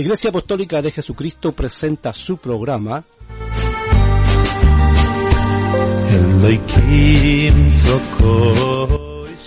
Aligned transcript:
La 0.00 0.04
Iglesia 0.04 0.30
Apostólica 0.30 0.80
de 0.80 0.92
Jesucristo 0.92 1.52
presenta 1.52 2.14
su 2.14 2.38
programa. 2.38 3.04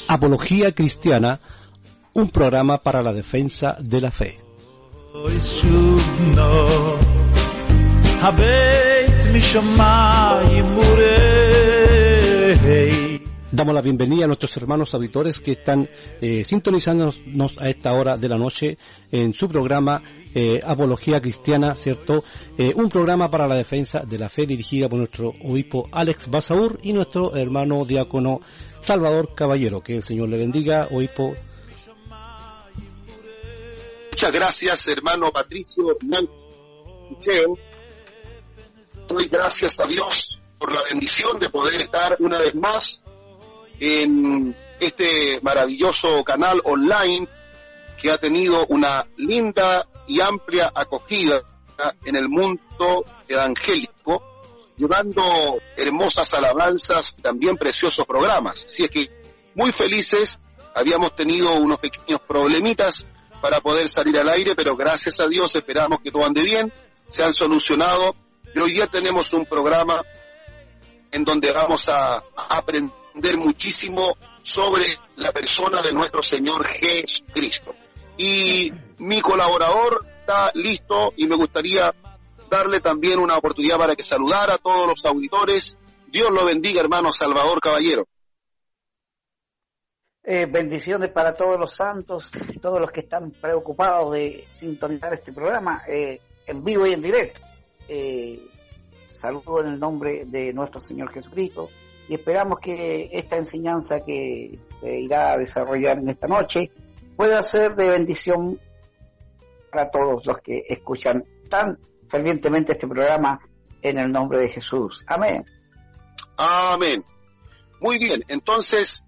Apología 0.07 0.71
Cristiana, 0.71 1.39
un 2.13 2.29
programa 2.29 2.77
para 2.77 3.01
la 3.01 3.13
defensa 3.13 3.75
de 3.79 3.99
la 3.99 4.11
fe. 4.11 4.37
Damos 13.51 13.75
la 13.75 13.81
bienvenida 13.81 14.25
a 14.25 14.27
nuestros 14.27 14.57
hermanos 14.57 14.93
auditores 14.95 15.37
que 15.37 15.51
están 15.51 15.87
eh, 16.21 16.43
sintonizándonos 16.43 17.59
a 17.59 17.69
esta 17.69 17.93
hora 17.93 18.17
de 18.17 18.27
la 18.27 18.35
noche 18.35 18.79
en 19.11 19.33
su 19.35 19.47
programa 19.47 20.01
eh, 20.33 20.61
Apología 20.65 21.21
Cristiana, 21.21 21.75
¿cierto? 21.75 22.23
Eh, 22.57 22.73
un 22.75 22.89
programa 22.89 23.29
para 23.29 23.47
la 23.47 23.55
defensa 23.55 23.99
de 23.99 24.17
la 24.17 24.29
fe 24.29 24.45
dirigida 24.45 24.89
por 24.89 24.99
nuestro 24.99 25.33
obispo 25.43 25.87
Alex 25.91 26.29
Basaur 26.29 26.79
y 26.81 26.93
nuestro 26.93 27.35
hermano 27.35 27.85
diácono 27.85 28.41
Salvador 28.81 29.35
Caballero. 29.35 29.81
Que 29.81 29.97
el 29.97 30.03
Señor 30.03 30.29
le 30.29 30.37
bendiga, 30.37 30.87
obispo. 30.91 31.35
Muchas 34.11 34.31
gracias, 34.31 34.87
hermano 34.87 35.31
Patricio 35.31 35.97
Doy 39.07 39.27
gracias 39.27 39.79
a 39.79 39.85
Dios 39.85 40.39
por 40.57 40.71
la 40.71 40.81
bendición 40.83 41.37
de 41.39 41.49
poder 41.49 41.81
estar 41.81 42.15
una 42.19 42.37
vez 42.39 42.55
más 42.55 43.01
en 43.79 44.55
este 44.79 45.39
maravilloso 45.41 46.23
canal 46.23 46.61
online 46.63 47.27
que 48.01 48.11
ha 48.11 48.17
tenido 48.17 48.65
una 48.67 49.05
linda 49.17 49.85
y 50.07 50.21
amplia 50.21 50.71
acogida 50.73 51.41
en 52.05 52.15
el 52.15 52.29
mundo 52.29 53.05
evangélico, 53.27 54.23
llevando 54.77 55.57
hermosas 55.75 56.33
alabanzas, 56.33 57.15
también 57.21 57.57
preciosos 57.57 58.05
programas. 58.05 58.65
Así 58.67 58.83
es 58.83 58.91
que 58.91 59.09
muy 59.55 59.71
felices, 59.71 60.39
habíamos 60.75 61.15
tenido 61.15 61.55
unos 61.55 61.79
pequeños 61.79 62.21
problemitas 62.21 63.05
para 63.41 63.59
poder 63.61 63.89
salir 63.89 64.19
al 64.19 64.29
aire, 64.29 64.55
pero 64.55 64.75
gracias 64.75 65.19
a 65.19 65.27
Dios 65.27 65.53
esperamos 65.55 65.99
que 66.01 66.11
todo 66.11 66.25
ande 66.25 66.43
bien, 66.43 66.71
se 67.07 67.23
han 67.23 67.33
solucionado 67.33 68.15
y 68.55 68.59
hoy 68.59 68.73
día 68.73 68.87
tenemos 68.87 69.33
un 69.33 69.45
programa 69.45 70.01
en 71.11 71.23
donde 71.23 71.51
vamos 71.51 71.89
a 71.89 72.23
aprender 72.49 73.37
muchísimo 73.37 74.17
sobre 74.41 74.97
la 75.17 75.31
persona 75.31 75.81
de 75.81 75.93
nuestro 75.93 76.23
Señor 76.23 76.65
Jesucristo 76.65 77.75
y 78.17 78.71
mi 78.99 79.21
colaborador 79.21 80.05
está 80.19 80.51
listo 80.53 81.13
y 81.15 81.27
me 81.27 81.35
gustaría 81.35 81.93
darle 82.49 82.79
también 82.81 83.19
una 83.19 83.37
oportunidad 83.37 83.77
para 83.77 83.95
que 83.95 84.03
saludara 84.03 84.55
a 84.55 84.57
todos 84.57 84.87
los 84.87 85.05
auditores. 85.05 85.77
Dios 86.07 86.29
lo 86.31 86.45
bendiga, 86.45 86.81
hermano 86.81 87.11
Salvador 87.11 87.59
Caballero. 87.59 88.05
Eh, 90.25 90.45
bendiciones 90.45 91.09
para 91.09 91.35
todos 91.35 91.59
los 91.59 91.73
santos, 91.73 92.31
todos 92.61 92.79
los 92.79 92.91
que 92.91 93.01
están 93.01 93.31
preocupados 93.31 94.13
de 94.13 94.47
sintonizar 94.55 95.13
este 95.13 95.33
programa 95.33 95.83
eh, 95.87 96.21
en 96.47 96.63
vivo 96.63 96.85
y 96.85 96.93
en 96.93 97.01
directo. 97.01 97.41
Eh, 97.89 98.39
saludo 99.09 99.61
en 99.61 99.73
el 99.73 99.79
nombre 99.79 100.23
de 100.25 100.53
nuestro 100.53 100.79
Señor 100.79 101.11
Jesucristo 101.11 101.69
y 102.07 102.13
esperamos 102.13 102.59
que 102.59 103.09
esta 103.11 103.35
enseñanza 103.35 103.99
que 103.99 104.59
se 104.79 104.99
irá 105.01 105.33
a 105.33 105.37
desarrollar 105.37 105.97
en 105.97 106.09
esta 106.09 106.27
noche 106.27 106.71
pueda 107.17 107.43
ser 107.43 107.75
de 107.75 107.89
bendición 107.89 108.59
para 109.73 109.89
todos 109.89 110.23
los 110.25 110.37
que 110.41 110.63
escuchan 110.69 111.23
tan 111.49 111.79
fervientemente 112.07 112.73
este 112.73 112.87
programa 112.87 113.39
en 113.81 113.97
el 113.97 114.11
nombre 114.11 114.39
de 114.41 114.49
Jesús. 114.49 115.03
Amén. 115.07 115.43
Amén. 116.37 117.03
Muy 117.81 117.97
bien, 117.97 118.23
entonces 118.27 119.03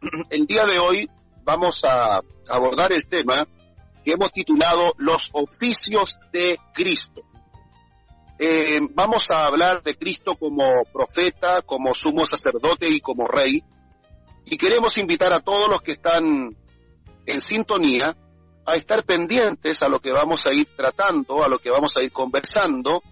el 0.30 0.46
día 0.46 0.66
de 0.66 0.78
hoy 0.78 1.08
vamos 1.44 1.84
a 1.84 2.20
abordar 2.48 2.92
el 2.92 3.06
tema 3.06 3.46
que 4.04 4.12
hemos 4.12 4.32
titulado 4.32 4.94
Los 4.98 5.30
oficios 5.32 6.18
de 6.32 6.58
Cristo. 6.74 7.22
Eh, 8.38 8.80
vamos 8.94 9.30
a 9.30 9.46
hablar 9.46 9.82
de 9.82 9.96
Cristo 9.96 10.34
como 10.36 10.64
profeta, 10.92 11.62
como 11.62 11.94
sumo 11.94 12.26
sacerdote 12.26 12.88
y 12.88 13.00
como 13.00 13.28
rey. 13.28 13.62
Y 14.46 14.56
queremos 14.56 14.96
invitar 14.98 15.32
a 15.32 15.40
todos 15.40 15.68
los 15.68 15.82
que 15.82 15.92
están 15.92 16.56
en 17.26 17.40
sintonía 17.40 18.16
a 18.66 18.76
estar 18.76 19.04
pendientes 19.04 19.82
a 19.82 19.88
lo 19.88 20.00
que 20.00 20.12
vamos 20.12 20.46
a 20.46 20.52
ir 20.52 20.66
tratando, 20.76 21.42
a 21.42 21.48
lo 21.48 21.58
que 21.58 21.70
vamos 21.70 21.96
a 21.96 22.02
ir 22.02 22.12
conversando. 22.12 23.02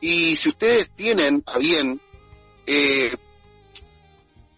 Y 0.00 0.36
si 0.36 0.50
ustedes 0.50 0.90
tienen 0.90 1.42
a 1.46 1.58
bien, 1.58 2.00
eh, 2.66 3.14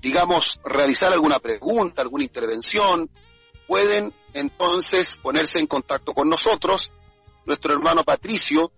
digamos, 0.00 0.60
realizar 0.64 1.12
alguna 1.12 1.38
pregunta, 1.38 2.02
alguna 2.02 2.24
intervención, 2.24 3.08
pueden 3.66 4.12
entonces 4.34 5.18
ponerse 5.18 5.58
en 5.58 5.66
contacto 5.66 6.12
con 6.12 6.28
nosotros. 6.28 6.92
Nuestro 7.46 7.72
hermano 7.72 8.04
Patricio, 8.04 8.72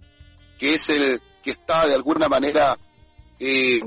que 0.59 0.75
es 0.75 0.89
el 0.89 1.21
que 1.43 1.51
está 1.51 1.87
de 1.87 1.95
alguna 1.95 2.29
manera 2.29 2.79
eh, 3.39 3.81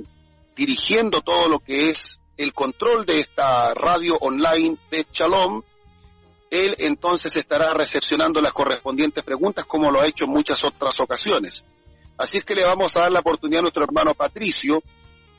dirigiendo 0.56 1.22
todo 1.22 1.47
lo 1.47 1.59
que 1.59 1.89
es 1.89 2.19
el 2.38 2.53
control 2.53 3.06
de 3.06 3.19
esta 3.19 3.73
radio 3.73 4.17
online 4.17 4.77
de 4.91 5.07
Shalom, 5.12 5.62
él 6.56 6.76
entonces 6.80 7.36
estará 7.36 7.74
recepcionando 7.74 8.42
las 8.42 8.54
correspondientes 8.54 9.24
preguntas 9.24 9.66
como 9.66 9.92
lo 9.92 10.02
ha 10.02 10.08
hecho 10.08 10.26
en 10.26 10.32
muchas 10.32 10.64
otras 10.64 11.00
ocasiones. 11.00 11.66
Así 12.18 12.38
es 12.38 12.44
que 12.44 12.56
le 12.56 12.64
vamos 12.64 12.96
a 12.96 13.02
dar 13.02 13.12
la 13.12 13.20
oportunidad 13.20 13.60
a 13.60 13.62
nuestro 13.64 13.84
hermano 13.84 14.14
Patricio 14.14 14.82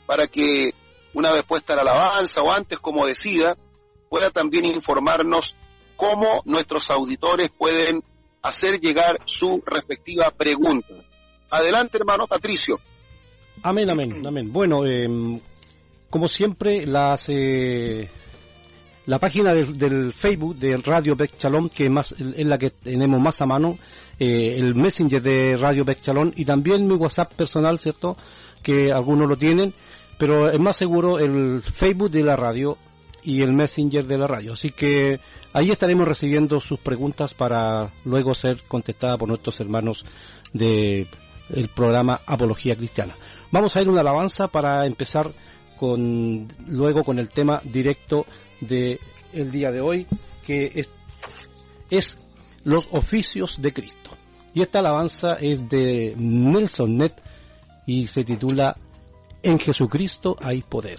para 0.06 0.27
que 0.27 0.75
una 1.15 1.32
vez 1.32 1.44
puesta 1.44 1.75
la 1.75 1.82
alabanza 1.82 2.43
o 2.43 2.53
antes 2.53 2.78
como 2.78 3.06
decida, 3.06 3.56
pueda 4.10 4.31
también 4.31 4.66
informarnos 4.66 5.56
cómo 5.97 6.43
nuestros 6.44 6.91
auditores 6.91 7.50
pueden 7.50 8.03
hacer 8.43 8.81
llegar 8.81 9.19
su 9.25 9.62
respectiva 9.65 10.31
pregunta. 10.31 10.94
Adelante, 11.50 11.98
hermano 11.98 12.27
Patricio. 12.27 12.78
Amén, 13.62 13.91
amén, 13.91 14.27
amén. 14.27 14.53
Bueno, 14.53 14.84
em, 14.84 15.41
como 16.10 16.28
siempre, 16.28 16.87
las 16.87 17.28
eh, 17.28 18.10
la 19.06 19.18
página 19.20 19.54
del, 19.54 20.12
Facebook 20.12 20.56
de 20.56 20.76
Radio 20.78 21.14
Beck 21.14 21.36
Chalón, 21.36 21.68
que 21.68 21.88
más, 21.88 22.12
es 22.12 22.46
la 22.46 22.58
que 22.58 22.70
tenemos 22.70 23.20
más 23.20 23.40
a 23.40 23.46
mano, 23.46 23.78
eh, 24.18 24.56
el 24.58 24.74
Messenger 24.74 25.22
de 25.22 25.56
Radio 25.56 25.84
Beck 25.84 26.00
Chalón 26.00 26.32
y 26.36 26.44
también 26.44 26.86
mi 26.86 26.94
WhatsApp 26.94 27.32
personal, 27.34 27.78
¿cierto? 27.78 28.16
Que 28.62 28.90
algunos 28.92 29.28
lo 29.28 29.36
tienen, 29.36 29.72
pero 30.18 30.50
es 30.50 30.58
más 30.58 30.76
seguro 30.76 31.18
el 31.18 31.62
Facebook 31.62 32.10
de 32.10 32.24
la 32.24 32.36
radio 32.36 32.76
y 33.22 33.42
el 33.42 33.52
Messenger 33.52 34.06
de 34.06 34.18
la 34.18 34.26
radio. 34.26 34.54
Así 34.54 34.70
que 34.70 35.20
ahí 35.52 35.70
estaremos 35.70 36.06
recibiendo 36.06 36.58
sus 36.58 36.80
preguntas 36.80 37.32
para 37.32 37.92
luego 38.04 38.34
ser 38.34 38.62
contestadas 38.66 39.16
por 39.18 39.28
nuestros 39.28 39.60
hermanos 39.60 40.04
de 40.52 41.06
el 41.50 41.68
programa 41.68 42.20
Apología 42.26 42.76
Cristiana. 42.76 43.14
Vamos 43.52 43.76
a 43.76 43.82
ir 43.82 43.88
una 43.88 44.00
alabanza 44.00 44.48
para 44.48 44.84
empezar 44.84 45.30
con 45.78 46.48
luego 46.66 47.04
con 47.04 47.18
el 47.18 47.28
tema 47.28 47.60
directo 47.62 48.26
de 48.60 49.00
el 49.32 49.50
día 49.50 49.70
de 49.70 49.80
hoy, 49.80 50.06
que 50.44 50.70
es, 50.74 50.90
es 51.90 52.16
los 52.64 52.86
oficios 52.92 53.60
de 53.60 53.72
Cristo. 53.72 54.10
Y 54.54 54.62
esta 54.62 54.78
alabanza 54.78 55.34
es 55.34 55.68
de 55.68 56.14
Nelson 56.16 56.96
Net 56.96 57.14
y 57.86 58.06
se 58.06 58.24
titula 58.24 58.76
En 59.42 59.58
Jesucristo 59.58 60.36
hay 60.40 60.62
poder. 60.62 60.98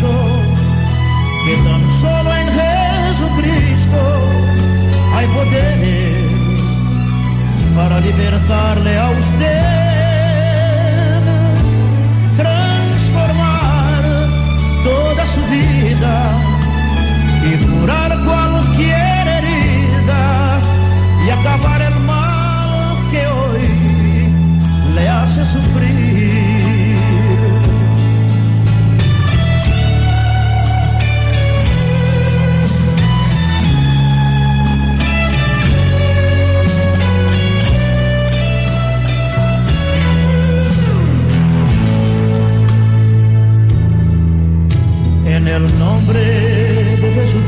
Cristo, 0.00 0.12
que 1.44 1.56
tan 1.56 1.88
solo 2.00 2.34
en 2.34 2.48
Jesucristo 2.48 4.00
hay 5.14 5.26
poder 5.26 5.80
para 7.76 8.00
libertarle 8.00 8.98
a 8.98 9.10
usted. 9.10 9.69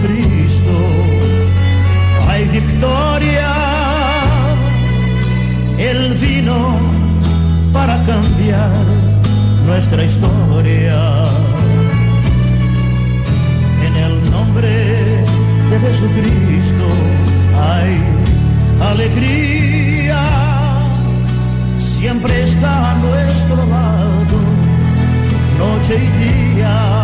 De 0.02 0.08
Jesucristo 0.08 0.72
hay 2.28 2.44
victoria. 2.44 3.52
Él 5.78 6.14
vino 6.20 6.76
para 7.72 8.02
cambiar 8.04 8.70
nuestra 9.66 10.04
historia. 10.04 11.24
En 13.86 13.96
el 13.96 14.30
nombre 14.30 14.68
de 15.70 15.80
Jesucristo 15.80 16.86
hay 17.60 17.92
alegría. 18.90 20.20
Siempre 21.76 22.42
está 22.42 22.92
a 22.92 22.94
nuestro 22.96 23.56
lado, 23.66 24.36
noche 25.58 25.94
y 25.96 26.56
día 26.56 27.01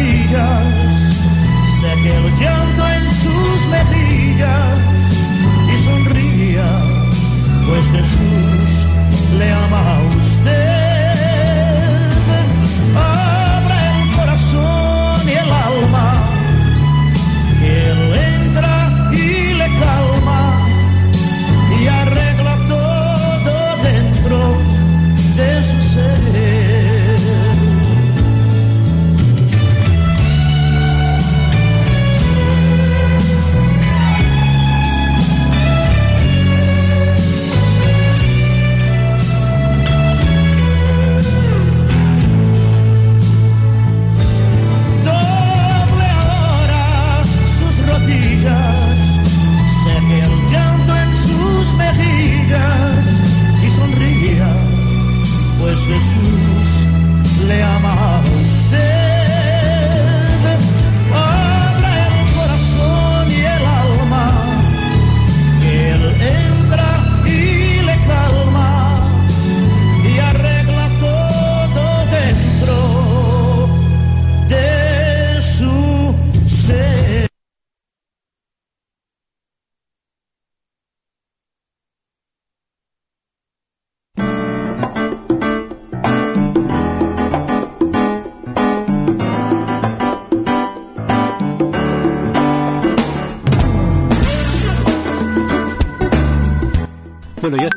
sus 0.00 0.06
rodillas, 0.06 0.64
seque 1.80 2.16
el 2.16 2.36
llanto 2.38 2.88
en 2.88 3.10
sus 3.10 3.68
mejillas 3.68 4.78
y 5.72 5.84
sonría, 5.84 6.68
pues 7.66 7.90
Jesús 7.90 8.86
le 9.38 9.52
ama 9.52 9.96
a 9.96 10.02
usted. 10.16 10.79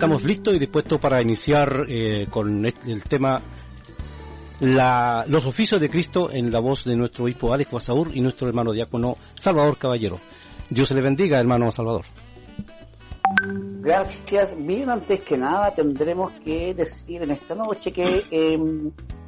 Estamos 0.03 0.23
listos 0.25 0.53
y 0.55 0.59
dispuestos 0.59 0.99
para 0.99 1.21
iniciar 1.21 1.85
eh, 1.87 2.27
con 2.29 2.65
el 2.65 3.03
tema 3.07 3.39
la- 4.59 5.23
los 5.29 5.45
oficios 5.45 5.79
de 5.79 5.89
Cristo 5.89 6.29
en 6.29 6.51
la 6.51 6.59
voz 6.59 6.83
de 6.83 6.95
nuestro 6.97 7.23
obispo 7.23 7.53
Alex 7.53 7.71
Basaur 7.71 8.09
y 8.15 8.19
nuestro 8.19 8.49
hermano 8.49 8.73
diácono 8.73 9.15
Salvador 9.35 9.77
Caballero. 9.77 10.19
Dios 10.69 10.89
se 10.89 10.93
le 10.95 11.01
bendiga, 11.01 11.39
hermano 11.39 11.71
Salvador. 11.71 12.03
Gracias. 13.81 14.53
Bien, 14.57 14.89
antes 14.89 15.21
que 15.21 15.37
nada 15.37 15.73
tendremos 15.73 16.33
que 16.43 16.73
decir 16.73 17.21
en 17.23 17.31
esta 17.31 17.55
noche 17.55 17.91
que 17.93 18.23
eh, 18.29 18.57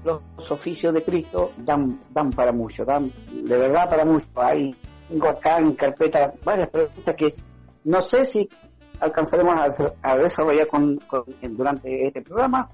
los 0.04 0.51
oficios 0.51 0.94
de 0.94 1.04
Cristo 1.04 1.54
dan, 1.57 2.01
dan 2.13 2.31
para 2.31 2.51
mucho, 2.51 2.83
dan 2.83 3.12
de 3.31 3.57
verdad 3.57 3.89
para 3.89 4.04
mucho. 4.04 4.28
Hay, 4.36 4.75
tengo 5.07 5.30
acá 5.30 5.60
en 5.60 5.74
carpeta 5.74 6.33
varias 6.44 6.69
preguntas 6.69 7.16
que 7.18 7.33
no 7.86 8.01
sé 8.01 8.25
si 8.25 8.50
alcanzaremos 9.06 9.56
a, 9.59 9.74
a 10.02 10.18
desarrollar 10.18 10.68
con, 10.68 10.97
con- 10.97 11.26
durante 11.56 12.07
este 12.07 12.21
programa, 12.21 12.69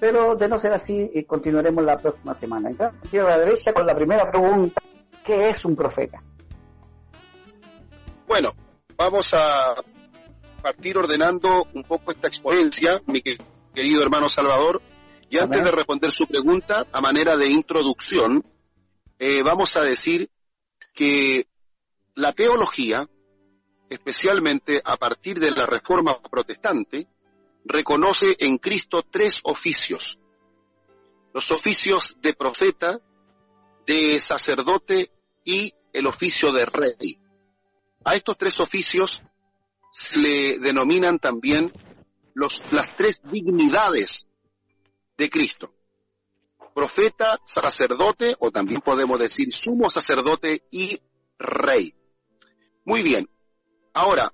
pero 0.00 0.34
de 0.36 0.48
no 0.48 0.58
ser 0.58 0.72
así, 0.72 1.10
eh, 1.14 1.24
continuaremos 1.24 1.84
la 1.84 1.96
próxima 1.96 2.34
semana. 2.34 2.70
Entonces, 2.70 3.20
a 3.20 3.24
la 3.24 3.38
derecha 3.38 3.72
con 3.72 3.86
la 3.86 3.94
primera 3.94 4.30
pregunta, 4.30 4.82
¿qué 5.24 5.48
es 5.50 5.64
un 5.64 5.76
profeta? 5.76 6.22
Bueno, 8.26 8.52
vamos 8.96 9.32
a 9.34 9.74
partir 10.62 10.96
ordenando 10.96 11.66
un 11.74 11.82
poco 11.84 12.12
esta 12.12 12.28
exponencia, 12.28 13.00
mi 13.06 13.20
que- 13.20 13.38
querido 13.74 14.02
hermano 14.02 14.28
Salvador. 14.28 14.80
Y 15.28 15.38
antes 15.38 15.60
Amén. 15.60 15.70
de 15.70 15.76
responder 15.76 16.10
su 16.12 16.26
pregunta, 16.26 16.86
a 16.92 17.00
manera 17.00 17.36
de 17.36 17.48
introducción, 17.48 18.44
eh, 19.18 19.42
vamos 19.42 19.76
a 19.76 19.82
decir 19.82 20.28
que 20.94 21.46
la 22.14 22.32
teología, 22.32 23.08
especialmente 23.92 24.80
a 24.84 24.96
partir 24.96 25.38
de 25.38 25.50
la 25.50 25.66
reforma 25.66 26.18
protestante, 26.22 27.06
reconoce 27.64 28.36
en 28.38 28.56
Cristo 28.58 29.04
tres 29.08 29.40
oficios. 29.44 30.18
Los 31.34 31.50
oficios 31.50 32.16
de 32.20 32.32
profeta, 32.32 33.00
de 33.86 34.18
sacerdote 34.18 35.10
y 35.44 35.74
el 35.92 36.06
oficio 36.06 36.52
de 36.52 36.64
rey. 36.64 37.18
A 38.04 38.14
estos 38.14 38.38
tres 38.38 38.60
oficios 38.60 39.22
se 39.90 40.18
le 40.18 40.58
denominan 40.58 41.18
también 41.18 41.70
los, 42.34 42.62
las 42.72 42.94
tres 42.96 43.20
dignidades 43.30 44.30
de 45.18 45.28
Cristo. 45.28 45.74
Profeta, 46.74 47.38
sacerdote, 47.44 48.34
o 48.38 48.50
también 48.50 48.80
podemos 48.80 49.20
decir 49.20 49.52
sumo 49.52 49.90
sacerdote 49.90 50.64
y 50.70 50.98
rey. 51.38 51.94
Muy 52.84 53.02
bien. 53.02 53.28
Ahora, 53.94 54.32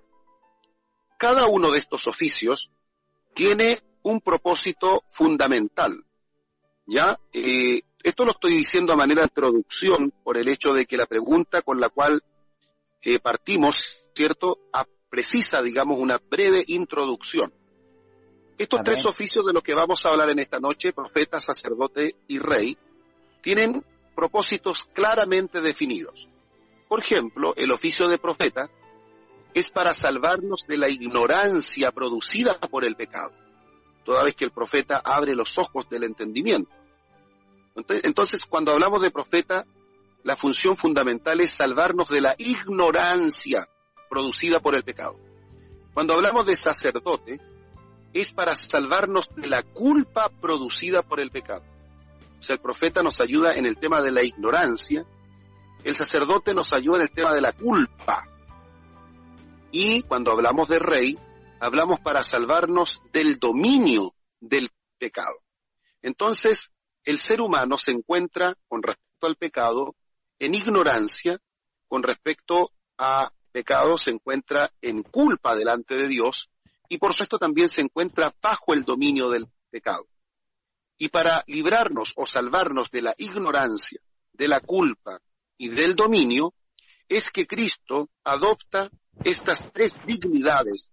cada 1.19 1.47
uno 1.47 1.71
de 1.71 1.79
estos 1.79 2.07
oficios 2.07 2.71
tiene 3.35 3.81
un 4.03 4.21
propósito 4.21 5.03
fundamental. 5.09 6.05
¿Ya? 6.87 7.19
Eh, 7.33 7.83
esto 8.03 8.25
lo 8.25 8.31
estoy 8.33 8.53
diciendo 8.57 8.93
a 8.93 8.97
manera 8.97 9.23
de 9.23 9.27
introducción 9.29 10.13
por 10.25 10.39
el 10.39 10.49
hecho 10.49 10.73
de 10.73 10.87
que 10.87 10.97
la 10.97 11.07
pregunta 11.07 11.61
con 11.63 11.81
la 11.81 11.91
cual 11.91 12.23
eh, 13.03 13.19
partimos, 13.19 14.07
¿cierto? 14.15 14.59
A- 14.73 14.87
precisa, 15.11 15.63
digamos, 15.63 15.99
una 15.99 16.19
breve 16.19 16.65
introducción. 16.69 17.53
Estos 18.59 18.81
Amén. 18.81 18.93
tres 18.95 19.07
oficios 19.07 19.47
de 19.47 19.53
los 19.53 19.63
que 19.63 19.75
vamos 19.75 20.05
a 20.05 20.11
hablar 20.11 20.31
en 20.31 20.39
esta 20.39 20.61
noche, 20.61 20.93
profeta, 20.93 21.41
sacerdote 21.41 22.17
y 22.29 22.39
rey, 22.39 22.77
tienen 23.41 23.85
propósitos 24.15 24.85
claramente 24.93 25.61
definidos. 25.61 26.29
Por 26.89 27.01
ejemplo, 27.01 27.55
el 27.57 27.71
oficio 27.71 28.09
de 28.09 28.19
profeta 28.19 28.71
es 29.55 29.71
para 29.71 29.95
salvarnos 29.95 30.67
de 30.67 30.79
la 30.79 30.89
ignorancia 30.89 31.91
producida 31.93 32.59
por 32.59 32.85
el 32.85 32.97
pecado, 32.97 33.33
toda 34.05 34.23
vez 34.23 34.35
que 34.35 34.45
el 34.45 34.51
profeta 34.51 35.01
abre 35.05 35.35
los 35.35 35.59
ojos 35.59 35.89
del 35.89 36.05
entendimiento. 36.05 36.71
Entonces, 37.75 38.45
cuando 38.45 38.73
hablamos 38.73 39.03
de 39.03 39.11
profeta, 39.11 39.67
la 40.25 40.37
función 40.37 40.77
fundamental 40.77 41.41
es 41.41 41.51
salvarnos 41.51 42.09
de 42.09 42.21
la 42.21 42.35
ignorancia 42.39 43.69
producida 44.11 44.61
por 44.61 44.75
el 44.75 44.83
pecado. 44.83 45.19
Cuando 45.95 46.15
hablamos 46.15 46.47
de 46.47 46.57
sacerdote, 46.57 47.41
es 48.13 48.33
para 48.33 48.57
salvarnos 48.57 49.31
de 49.37 49.49
la 49.49 49.63
culpa 49.63 50.29
producida 50.41 51.03
por 51.03 51.21
el 51.21 51.31
pecado. 51.31 51.63
O 52.39 52.43
sea, 52.43 52.55
el 52.55 52.61
profeta 52.61 53.03
nos 53.03 53.21
ayuda 53.21 53.55
en 53.55 53.67
el 53.67 53.79
tema 53.79 54.01
de 54.01 54.13
la 54.13 54.23
ignorancia, 54.23 55.05
el 55.85 55.95
sacerdote 55.95 56.55
nos 56.55 56.73
ayuda 56.73 56.97
en 56.97 57.03
el 57.03 57.11
tema 57.11 57.33
de 57.33 57.41
la 57.41 57.53
culpa. 57.53 58.27
Y 59.71 60.03
cuando 60.03 60.33
hablamos 60.33 60.69
de 60.69 60.79
rey, 60.79 61.19
hablamos 61.61 62.01
para 62.01 62.25
salvarnos 62.25 63.03
del 63.13 63.39
dominio 63.39 64.15
del 64.41 64.69
pecado. 64.99 65.43
Entonces, 66.01 66.73
el 67.05 67.19
ser 67.19 67.41
humano 67.41 67.77
se 67.77 67.93
encuentra 67.93 68.55
con 68.69 68.83
respecto 68.83 69.27
al 69.27 69.37
pecado 69.37 69.97
en 70.39 70.55
ignorancia, 70.55 71.39
con 71.87 72.03
respecto 72.03 72.71
a 72.97 73.31
pecado 73.53 73.99
se 73.99 74.11
encuentra 74.11 74.73
en 74.81 75.03
culpa 75.03 75.57
delante 75.57 75.97
de 75.97 76.09
Dios 76.09 76.51
y 76.89 76.99
por 76.99 77.13
supuesto 77.13 77.39
también 77.39 77.69
se 77.69 77.81
encuentra 77.81 78.35
bajo 78.41 78.73
el 78.73 78.85
dominio 78.85 79.31
del 79.31 79.49
pecado. 79.71 80.07
Y 80.97 81.09
para 81.09 81.45
librarnos 81.47 82.13
o 82.17 82.27
salvarnos 82.27 82.91
de 82.91 83.03
la 83.03 83.15
ignorancia, 83.19 84.01
de 84.33 84.49
la 84.49 84.61
culpa 84.61 85.21
y 85.57 85.69
del 85.69 85.95
dominio, 85.95 86.55
es 87.09 87.31
que 87.31 87.47
Cristo 87.47 88.11
adopta 88.25 88.91
estas 89.25 89.73
tres 89.73 89.97
dignidades. 90.07 90.91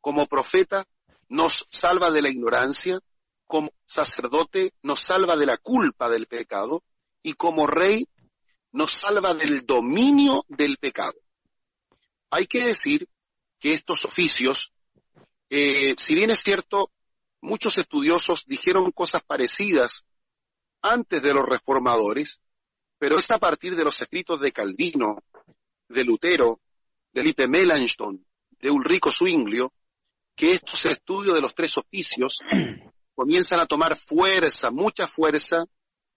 Como 0.00 0.26
profeta 0.26 0.86
nos 1.28 1.66
salva 1.68 2.10
de 2.10 2.22
la 2.22 2.30
ignorancia, 2.30 3.00
como 3.46 3.72
sacerdote 3.84 4.72
nos 4.82 5.00
salva 5.00 5.36
de 5.36 5.46
la 5.46 5.58
culpa 5.58 6.08
del 6.08 6.26
pecado 6.26 6.82
y 7.22 7.34
como 7.34 7.66
rey 7.66 8.06
nos 8.72 8.92
salva 8.92 9.34
del 9.34 9.66
dominio 9.66 10.44
del 10.48 10.78
pecado. 10.78 11.18
Hay 12.30 12.46
que 12.46 12.64
decir 12.64 13.08
que 13.58 13.72
estos 13.72 14.04
oficios, 14.04 14.72
eh, 15.50 15.94
si 15.98 16.14
bien 16.14 16.30
es 16.30 16.40
cierto, 16.40 16.90
muchos 17.40 17.78
estudiosos 17.78 18.44
dijeron 18.46 18.92
cosas 18.92 19.22
parecidas 19.22 20.04
antes 20.82 21.22
de 21.22 21.34
los 21.34 21.44
reformadores, 21.44 22.40
pero 22.98 23.18
es 23.18 23.30
a 23.30 23.38
partir 23.38 23.76
de 23.76 23.84
los 23.84 24.00
escritos 24.00 24.40
de 24.40 24.52
Calvino, 24.52 25.22
de 25.88 26.04
Lutero, 26.04 26.60
de 27.12 27.24
Lippe 27.24 27.48
Melanchthon, 27.48 28.24
de 28.50 28.70
Ulrico 28.70 29.10
Zwinglio, 29.10 29.72
que 30.34 30.52
estos 30.52 30.86
estudios 30.86 31.34
de 31.34 31.40
los 31.40 31.54
tres 31.54 31.76
oficios 31.76 32.38
comienzan 33.14 33.60
a 33.60 33.66
tomar 33.66 33.96
fuerza, 33.98 34.70
mucha 34.70 35.06
fuerza, 35.06 35.64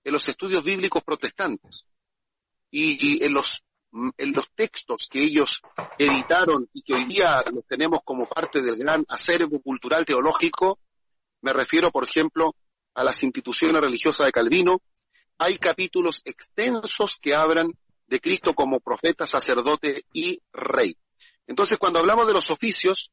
en 0.03 0.13
los 0.13 0.27
estudios 0.27 0.63
bíblicos 0.63 1.03
protestantes. 1.03 1.85
Y, 2.69 3.23
en 3.23 3.33
los 3.33 3.63
en 4.17 4.33
los 4.33 4.50
textos 4.55 5.07
que 5.07 5.21
ellos 5.21 5.62
editaron 6.00 6.67
y 6.73 6.81
que 6.81 6.95
hoy 6.95 7.05
día 7.05 7.43
los 7.53 7.63
tenemos 7.67 8.00
como 8.03 8.25
parte 8.25 8.59
del 8.62 8.77
gran 8.77 9.05
acervo 9.07 9.62
cultural 9.62 10.03
teológico, 10.03 10.79
me 11.41 11.53
refiero, 11.53 11.91
por 11.91 12.03
ejemplo, 12.03 12.55
a 12.95 13.03
las 13.03 13.21
instituciones 13.21 13.81
religiosas 13.81 14.25
de 14.25 14.31
Calvino, 14.31 14.81
hay 15.38 15.57
capítulos 15.57 16.21
extensos 16.25 17.19
que 17.19 17.35
hablan 17.35 17.71
de 18.13 18.22
Cristo 18.22 18.53
como 18.53 18.79
profeta, 18.79 19.25
sacerdote 19.25 20.05
y 20.13 20.39
rey. 20.51 20.96
Entonces, 21.48 21.79
cuando 21.79 21.98
hablamos 21.98 22.27
de 22.27 22.34
los 22.34 22.51
oficios, 22.51 23.12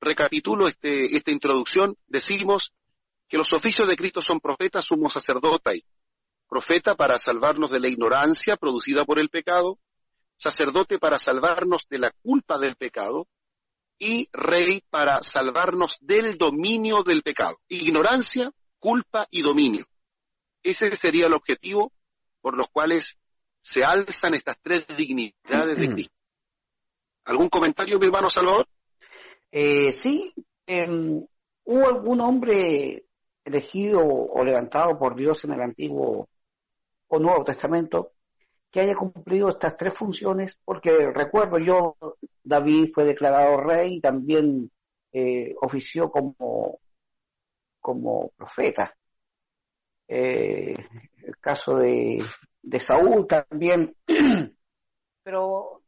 recapitulo 0.00 0.66
este, 0.66 1.14
esta 1.16 1.30
introducción, 1.30 1.96
decimos 2.08 2.72
que 3.28 3.38
los 3.38 3.52
oficios 3.52 3.86
de 3.86 3.96
Cristo 3.96 4.22
son 4.22 4.40
profeta, 4.40 4.82
sumo 4.82 5.08
sacerdote, 5.08 5.84
profeta 6.48 6.96
para 6.96 7.16
salvarnos 7.16 7.70
de 7.70 7.78
la 7.78 7.86
ignorancia 7.86 8.56
producida 8.56 9.04
por 9.04 9.20
el 9.20 9.28
pecado, 9.28 9.78
sacerdote 10.34 10.98
para 10.98 11.16
salvarnos 11.20 11.86
de 11.88 12.00
la 12.00 12.10
culpa 12.10 12.58
del 12.58 12.74
pecado 12.74 13.28
y 14.00 14.28
rey 14.32 14.82
para 14.90 15.22
salvarnos 15.22 15.98
del 16.00 16.36
dominio 16.38 17.04
del 17.04 17.22
pecado. 17.22 17.56
Ignorancia, 17.68 18.50
culpa 18.80 19.28
y 19.30 19.42
dominio. 19.42 19.86
Ese 20.64 20.92
sería 20.96 21.26
el 21.26 21.34
objetivo 21.34 21.92
por 22.40 22.56
los 22.56 22.68
cuales 22.68 23.16
se 23.64 23.82
alzan 23.82 24.34
estas 24.34 24.58
tres 24.60 24.86
dignidades 24.94 25.78
de 25.78 25.88
Cristo. 25.88 26.14
¿Algún 27.24 27.48
comentario, 27.48 27.98
mi 27.98 28.04
hermano 28.04 28.28
Salvador? 28.28 28.68
Eh, 29.50 29.90
sí, 29.92 30.34
em, 30.66 31.26
hubo 31.64 31.88
algún 31.88 32.20
hombre 32.20 33.06
elegido 33.42 34.06
o 34.06 34.44
levantado 34.44 34.98
por 34.98 35.16
Dios 35.16 35.44
en 35.44 35.52
el 35.52 35.62
Antiguo 35.62 36.28
o 37.08 37.18
Nuevo 37.18 37.42
Testamento 37.42 38.12
que 38.70 38.80
haya 38.80 38.94
cumplido 38.94 39.48
estas 39.48 39.76
tres 39.78 39.94
funciones, 39.94 40.58
porque 40.62 41.10
recuerdo 41.14 41.58
yo, 41.58 41.96
David 42.42 42.90
fue 42.92 43.04
declarado 43.04 43.56
rey 43.56 43.94
y 43.94 44.00
también 44.00 44.70
eh, 45.12 45.54
ofició 45.62 46.10
como, 46.10 46.80
como 47.80 48.28
profeta. 48.36 48.94
Eh, 50.06 50.74
el 51.22 51.38
caso 51.38 51.76
de, 51.78 52.22
de 52.64 52.80
Saúl 52.80 53.26
también, 53.26 53.94
pero 55.22 55.82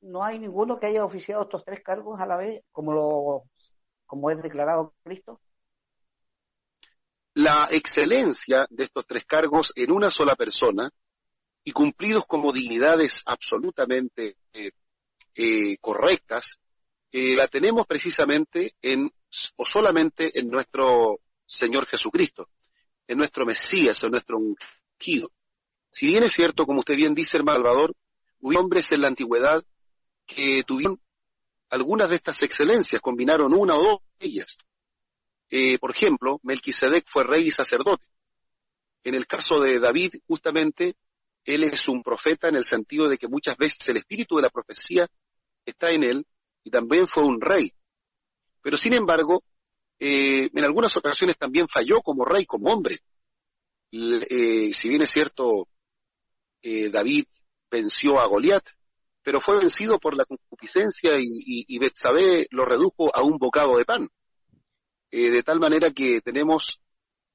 no 0.00 0.24
hay 0.24 0.38
ninguno 0.38 0.78
que 0.78 0.86
haya 0.86 1.04
oficiado 1.04 1.42
estos 1.42 1.64
tres 1.64 1.82
cargos 1.84 2.20
a 2.20 2.26
la 2.26 2.36
vez, 2.36 2.62
como, 2.72 2.92
lo, 2.92 3.42
como 4.06 4.30
es 4.30 4.42
declarado 4.42 4.94
Cristo. 5.02 5.40
La 7.34 7.68
excelencia 7.70 8.66
de 8.70 8.84
estos 8.84 9.06
tres 9.06 9.24
cargos 9.24 9.72
en 9.76 9.92
una 9.92 10.10
sola 10.10 10.34
persona 10.34 10.90
y 11.62 11.72
cumplidos 11.72 12.24
como 12.26 12.52
dignidades 12.52 13.22
absolutamente 13.26 14.38
eh, 14.52 14.70
eh, 15.36 15.76
correctas, 15.78 16.58
eh, 17.12 17.36
la 17.36 17.46
tenemos 17.48 17.86
precisamente 17.86 18.74
en, 18.82 19.12
o 19.56 19.66
solamente 19.66 20.38
en 20.38 20.48
nuestro 20.48 21.20
Señor 21.44 21.86
Jesucristo, 21.86 22.48
en 23.06 23.18
nuestro 23.18 23.44
Mesías, 23.44 24.02
en 24.02 24.10
nuestro 24.10 24.38
ungido. 24.38 25.30
Si 25.90 26.06
bien 26.06 26.22
es 26.24 26.32
cierto, 26.34 26.66
como 26.66 26.80
usted 26.80 26.96
bien 26.96 27.14
dice, 27.14 27.36
hermano 27.36 27.58
Salvador, 27.58 27.94
hubo 28.40 28.58
hombres 28.60 28.92
en 28.92 29.02
la 29.02 29.08
antigüedad 29.08 29.64
que 30.26 30.62
tuvieron 30.64 31.00
algunas 31.70 32.10
de 32.10 32.16
estas 32.16 32.42
excelencias, 32.42 33.00
combinaron 33.00 33.52
una 33.54 33.76
o 33.76 33.82
dos 33.82 33.98
de 34.18 34.26
ellas. 34.26 34.58
por 35.80 35.90
ejemplo, 35.90 36.40
Melquisedec 36.42 37.04
fue 37.06 37.24
rey 37.24 37.48
y 37.48 37.50
sacerdote. 37.50 38.06
En 39.04 39.14
el 39.14 39.26
caso 39.26 39.60
de 39.60 39.78
David, 39.78 40.14
justamente, 40.26 40.96
él 41.44 41.64
es 41.64 41.88
un 41.88 42.02
profeta 42.02 42.48
en 42.48 42.56
el 42.56 42.64
sentido 42.64 43.08
de 43.08 43.16
que 43.16 43.28
muchas 43.28 43.56
veces 43.56 43.88
el 43.88 43.96
espíritu 43.96 44.36
de 44.36 44.42
la 44.42 44.50
profecía 44.50 45.08
está 45.64 45.90
en 45.90 46.04
él 46.04 46.26
y 46.62 46.70
también 46.70 47.08
fue 47.08 47.22
un 47.22 47.40
rey. 47.40 47.72
Pero 48.60 48.76
sin 48.76 48.92
embargo, 48.92 49.42
eh, 49.98 50.50
en 50.52 50.64
algunas 50.64 50.94
ocasiones 50.96 51.38
también 51.38 51.68
falló 51.68 52.02
como 52.02 52.24
rey, 52.24 52.44
como 52.44 52.70
hombre. 52.70 52.98
Eh, 53.90 54.70
si 54.74 54.88
bien 54.90 55.02
es 55.02 55.10
cierto, 55.10 55.66
eh, 56.62 56.90
David 56.90 57.26
venció 57.70 58.20
a 58.20 58.26
Goliat, 58.26 58.64
pero 59.22 59.40
fue 59.40 59.58
vencido 59.58 59.98
por 59.98 60.16
la 60.16 60.24
concupiscencia 60.24 61.18
y, 61.18 61.26
y, 61.66 61.78
Betsabé 61.78 62.46
lo 62.50 62.64
redujo 62.64 63.14
a 63.14 63.22
un 63.22 63.38
bocado 63.38 63.76
de 63.76 63.84
pan. 63.84 64.08
de 65.10 65.42
tal 65.42 65.60
manera 65.60 65.90
que 65.90 66.20
tenemos 66.20 66.80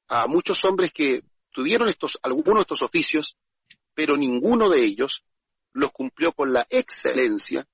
a 0.07 0.27
muchos 0.27 0.63
hombres 0.65 0.91
que 0.91 1.23
tuvieron 1.51 1.87
estos, 1.87 2.17
algunos 2.23 2.55
de 2.55 2.61
estos 2.61 2.81
oficios, 2.81 3.37
pero 3.93 4.17
ninguno 4.17 4.69
de 4.69 4.83
ellos 4.83 5.25
los 5.73 5.91
cumplió 5.91 6.33
con 6.33 6.53
la 6.53 6.65
excelencia 6.69 7.67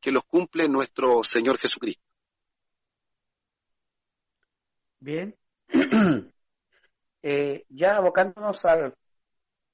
que 0.00 0.12
los 0.12 0.24
cumple 0.24 0.68
nuestro 0.68 1.22
Señor 1.22 1.58
Jesucristo. 1.58 2.02
Bien. 4.98 5.36
eh, 7.22 7.64
ya 7.68 7.96
abocándonos 7.96 8.64
al, 8.64 8.94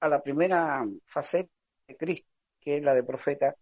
a 0.01 0.09
la 0.09 0.23
primera 0.23 0.85
faceta 1.07 1.51
de 1.87 1.97
Cristo, 1.97 2.29
que 2.61 2.79
es 2.79 2.83
la 2.83 2.95
de 2.95 3.03
profeta, 3.03 3.55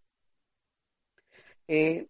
eh, 1.67 2.07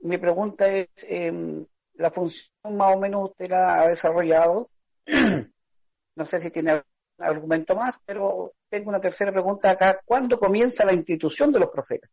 mi 0.00 0.18
pregunta 0.18 0.68
es, 0.68 0.88
eh, 1.02 1.64
la 1.94 2.10
función 2.10 2.76
más 2.76 2.96
o 2.96 2.98
menos 2.98 3.30
usted 3.30 3.48
la 3.48 3.82
ha 3.82 3.88
desarrollado, 3.88 4.70
no 6.16 6.26
sé 6.26 6.38
si 6.40 6.50
tiene 6.50 6.82
argumento 7.18 7.74
más, 7.74 7.96
pero 8.04 8.52
tengo 8.68 8.90
una 8.90 9.00
tercera 9.00 9.32
pregunta 9.32 9.70
acá. 9.70 10.00
¿Cuándo 10.04 10.38
comienza 10.38 10.84
la 10.84 10.92
institución 10.92 11.52
de 11.52 11.60
los 11.60 11.70
profetas? 11.70 12.10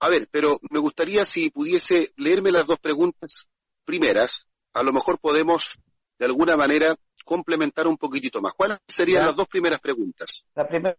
A 0.00 0.08
ver, 0.08 0.28
pero 0.30 0.58
me 0.70 0.78
gustaría 0.78 1.24
si 1.24 1.50
pudiese 1.50 2.12
leerme 2.16 2.50
las 2.50 2.66
dos 2.66 2.78
preguntas 2.78 3.48
primeras. 3.84 4.46
A 4.72 4.82
lo 4.82 4.92
mejor 4.92 5.18
podemos, 5.20 5.78
de 6.18 6.26
alguna 6.26 6.56
manera, 6.56 6.94
complementar 7.30 7.86
un 7.86 7.96
poquitito 7.96 8.42
más. 8.42 8.54
¿Cuáles 8.54 8.78
serían 8.88 9.24
las 9.24 9.36
dos 9.36 9.46
primeras 9.46 9.78
preguntas? 9.78 10.44
La 10.52 10.66
primera 10.66 10.96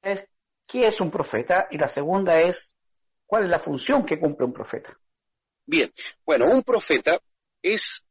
es, 0.00 0.28
¿qué 0.64 0.86
es 0.86 1.00
un 1.00 1.10
profeta? 1.10 1.66
Y 1.72 1.76
la 1.76 1.88
segunda 1.88 2.40
es, 2.40 2.72
¿cuál 3.26 3.44
es 3.44 3.50
la 3.50 3.58
función 3.58 4.06
que 4.06 4.20
cumple 4.20 4.46
un 4.46 4.52
profeta? 4.52 4.96
Bien, 5.66 5.90
bueno, 6.24 6.46
un 6.46 6.62
profeta 6.62 7.20
es 7.60 8.04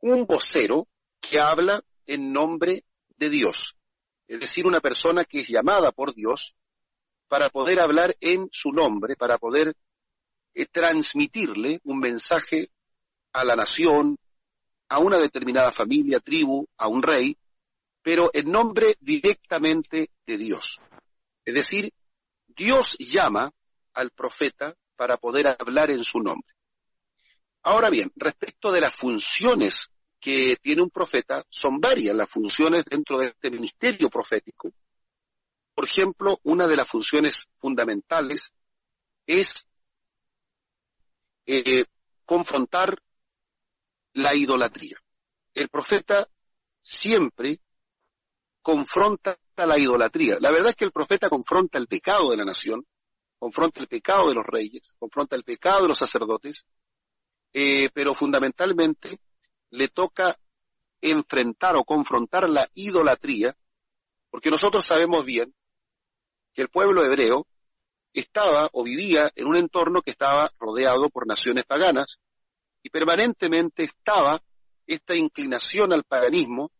un 0.00 0.26
vocero 0.26 0.88
que 1.20 1.38
habla 1.38 1.80
en 2.04 2.32
nombre 2.32 2.84
de 3.16 3.30
Dios. 3.30 3.76
es 4.26 4.40
decir, 4.40 4.66
una 4.66 4.80
persona 4.80 5.24
que 5.24 5.42
es 5.42 5.48
llamada 5.48 5.92
por 5.92 6.12
Dios 6.16 6.56
para 7.28 7.48
poder 7.48 7.78
hablar 7.78 8.16
en 8.20 8.48
su 8.50 8.72
nombre, 8.72 9.14
para 9.14 9.38
poder 9.38 9.72
eh, 10.52 10.66
transmitirle 10.66 11.80
un 11.84 12.00
mensaje 12.00 12.70
a 13.32 13.44
la 13.44 13.54
nación, 13.54 14.18
a 14.88 14.98
una 14.98 15.18
determinada 15.18 15.72
familia, 15.72 16.20
tribu, 16.20 16.66
a 16.76 16.88
un 16.88 17.02
rey, 17.02 17.36
pero 18.02 18.30
en 18.32 18.50
nombre 18.50 18.96
directamente 19.00 20.10
de 20.26 20.38
Dios. 20.38 20.80
Es 21.44 21.54
decir, 21.54 21.92
Dios 22.46 22.96
llama 22.98 23.50
al 23.94 24.10
profeta 24.10 24.74
para 24.96 25.16
poder 25.16 25.56
hablar 25.58 25.90
en 25.90 26.04
su 26.04 26.20
nombre. 26.20 26.54
Ahora 27.62 27.90
bien, 27.90 28.10
respecto 28.16 28.72
de 28.72 28.80
las 28.80 28.94
funciones 28.94 29.90
que 30.20 30.56
tiene 30.56 30.82
un 30.82 30.90
profeta, 30.90 31.44
son 31.48 31.80
varias 31.80 32.16
las 32.16 32.30
funciones 32.30 32.84
dentro 32.84 33.18
de 33.18 33.26
este 33.26 33.50
ministerio 33.50 34.08
profético. 34.08 34.72
Por 35.74 35.84
ejemplo, 35.84 36.38
una 36.42 36.66
de 36.66 36.76
las 36.76 36.88
funciones 36.88 37.48
fundamentales 37.56 38.52
es 39.26 39.66
eh, 41.46 41.84
confrontar 42.24 43.00
la 44.14 44.34
idolatría. 44.34 44.96
El 45.54 45.68
profeta 45.68 46.28
siempre 46.80 47.60
confronta 48.62 49.38
la 49.56 49.78
idolatría. 49.78 50.38
La 50.40 50.50
verdad 50.50 50.70
es 50.70 50.76
que 50.76 50.84
el 50.84 50.92
profeta 50.92 51.28
confronta 51.28 51.78
el 51.78 51.86
pecado 51.86 52.30
de 52.30 52.36
la 52.36 52.44
nación, 52.44 52.86
confronta 53.38 53.80
el 53.80 53.88
pecado 53.88 54.28
de 54.28 54.34
los 54.34 54.46
reyes, 54.46 54.94
confronta 54.98 55.36
el 55.36 55.44
pecado 55.44 55.82
de 55.82 55.88
los 55.88 55.98
sacerdotes, 55.98 56.64
eh, 57.52 57.88
pero 57.92 58.14
fundamentalmente 58.14 59.20
le 59.70 59.88
toca 59.88 60.38
enfrentar 61.00 61.76
o 61.76 61.84
confrontar 61.84 62.48
la 62.48 62.68
idolatría, 62.74 63.56
porque 64.30 64.50
nosotros 64.50 64.84
sabemos 64.84 65.24
bien 65.24 65.54
que 66.52 66.62
el 66.62 66.68
pueblo 66.68 67.04
hebreo 67.04 67.46
estaba 68.12 68.68
o 68.72 68.82
vivía 68.82 69.30
en 69.34 69.46
un 69.46 69.56
entorno 69.56 70.02
que 70.02 70.10
estaba 70.10 70.50
rodeado 70.58 71.08
por 71.08 71.26
naciones 71.26 71.64
paganas 71.64 72.18
y 72.82 72.90
permanentemente 72.90 73.84
estaba 73.84 74.42
esta 74.86 75.14
inclinación 75.14 75.92
al 75.92 76.04
paganismo, 76.04 76.72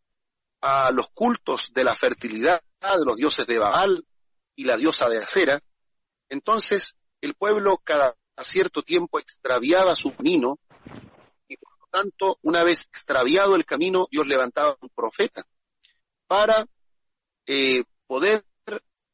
a 0.61 0.90
los 0.93 1.09
cultos 1.11 1.73
de 1.73 1.85
la 1.85 1.95
fertilidad 1.95 2.61
de 2.81 3.05
los 3.05 3.17
dioses 3.17 3.47
de 3.47 3.59
Baal 3.59 4.05
y 4.57 4.64
la 4.64 4.76
diosa 4.76 5.09
de 5.09 5.19
Acera. 5.19 5.62
Entonces 6.28 6.97
el 7.21 7.35
pueblo 7.35 7.78
cada 7.78 8.14
cierto 8.43 8.83
tiempo 8.83 9.19
extraviaba 9.19 9.97
su 9.97 10.14
camino 10.14 10.59
y 11.49 11.57
por 11.57 11.73
lo 11.81 11.87
tanto 11.90 12.38
una 12.43 12.62
vez 12.62 12.87
extraviado 12.87 13.57
el 13.57 13.64
camino 13.64 14.07
Dios 14.11 14.26
levantaba 14.26 14.76
un 14.81 14.90
profeta 14.90 15.45
para 16.26 16.69
eh, 17.47 17.83
poder 18.07 18.45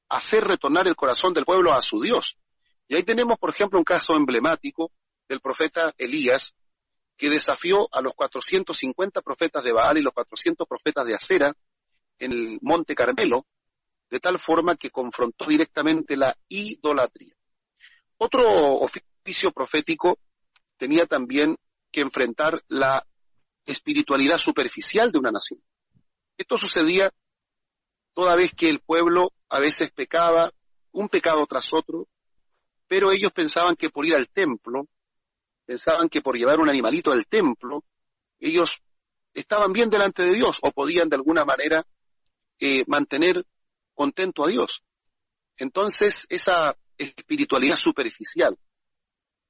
hacer 0.09 0.45
retornar 0.45 0.87
el 0.87 0.97
corazón 0.97 1.33
del 1.33 1.45
pueblo 1.45 1.73
a 1.73 1.81
su 1.81 2.01
Dios. 2.01 2.37
Y 2.87 2.97
ahí 2.97 3.03
tenemos, 3.03 3.39
por 3.39 3.51
ejemplo, 3.51 3.79
un 3.79 3.85
caso 3.85 4.15
emblemático 4.15 4.93
del 5.29 5.41
profeta 5.41 5.95
Elías, 5.97 6.55
que 7.17 7.31
desafió 7.31 7.89
a 7.93 8.01
los 8.01 8.15
450 8.15 9.23
profetas 9.23 9.63
de 9.63 9.73
Baal 9.73 9.99
y 9.99 10.03
los 10.03 10.13
400 10.13 10.67
profetas 10.67 11.07
de 11.07 11.15
Acera 11.15 11.55
en 12.19 12.33
el 12.33 12.59
Monte 12.63 12.95
Carmelo, 12.95 13.47
de 14.11 14.21
tal 14.21 14.39
forma 14.39 14.77
que 14.77 14.91
confrontó 14.91 15.47
directamente 15.47 16.17
la 16.17 16.37
idolatría. 16.49 17.35
Otro 18.19 18.45
oficio 18.77 19.51
profético 19.53 20.19
tenía 20.77 21.07
también 21.07 21.57
que 21.91 22.01
enfrentar 22.01 22.63
la 22.69 23.07
espiritualidad 23.65 24.39
superficial 24.39 25.11
de 25.11 25.19
una 25.19 25.31
nación. 25.31 25.61
Esto 26.37 26.59
sucedía 26.59 27.11
toda 28.13 28.37
vez 28.37 28.53
que 28.55 28.69
el 28.69 28.81
pueblo 28.81 29.33
a 29.49 29.59
veces 29.61 29.91
pecaba, 29.91 30.53
un 30.93 31.09
pecado 31.09 31.45
tras 31.47 31.73
otro, 31.73 32.09
pero 32.87 33.13
ellos 33.13 33.33
pensaban 33.33 33.77
que 33.77 33.91
por 33.91 34.07
ir 34.07 34.15
al 34.15 34.29
templo, 34.29 34.87
pensaban 35.65 36.09
que 36.09 36.23
por 36.23 36.37
llevar 36.37 36.61
un 36.61 36.69
animalito 36.69 37.13
al 37.13 37.27
templo, 37.27 37.85
ellos 38.39 38.83
estaban 39.33 39.73
bien 39.73 39.91
delante 39.91 40.23
de 40.23 40.35
Dios 40.35 40.59
o 40.63 40.71
podían 40.71 41.09
de 41.09 41.17
alguna 41.17 41.45
manera 41.45 41.85
eh, 42.61 42.85
mantener 42.87 43.45
contento 43.95 44.45
a 44.45 44.49
Dios. 44.49 44.83
Entonces, 45.57 46.27
esa 46.29 46.77
espiritualidad 46.97 47.77
superficial 47.77 48.59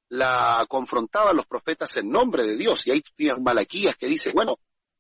la 0.09 0.65
confrontaban 0.69 1.37
los 1.37 1.47
profetas 1.47 1.97
en 1.97 2.11
nombre 2.11 2.45
de 2.45 2.57
Dios. 2.57 2.87
Y 2.87 2.93
ahí 2.93 3.03
tienes 3.15 3.41
Malaquías 3.41 3.97
que 3.97 4.07
dice, 4.07 4.33
bueno, 4.33 4.59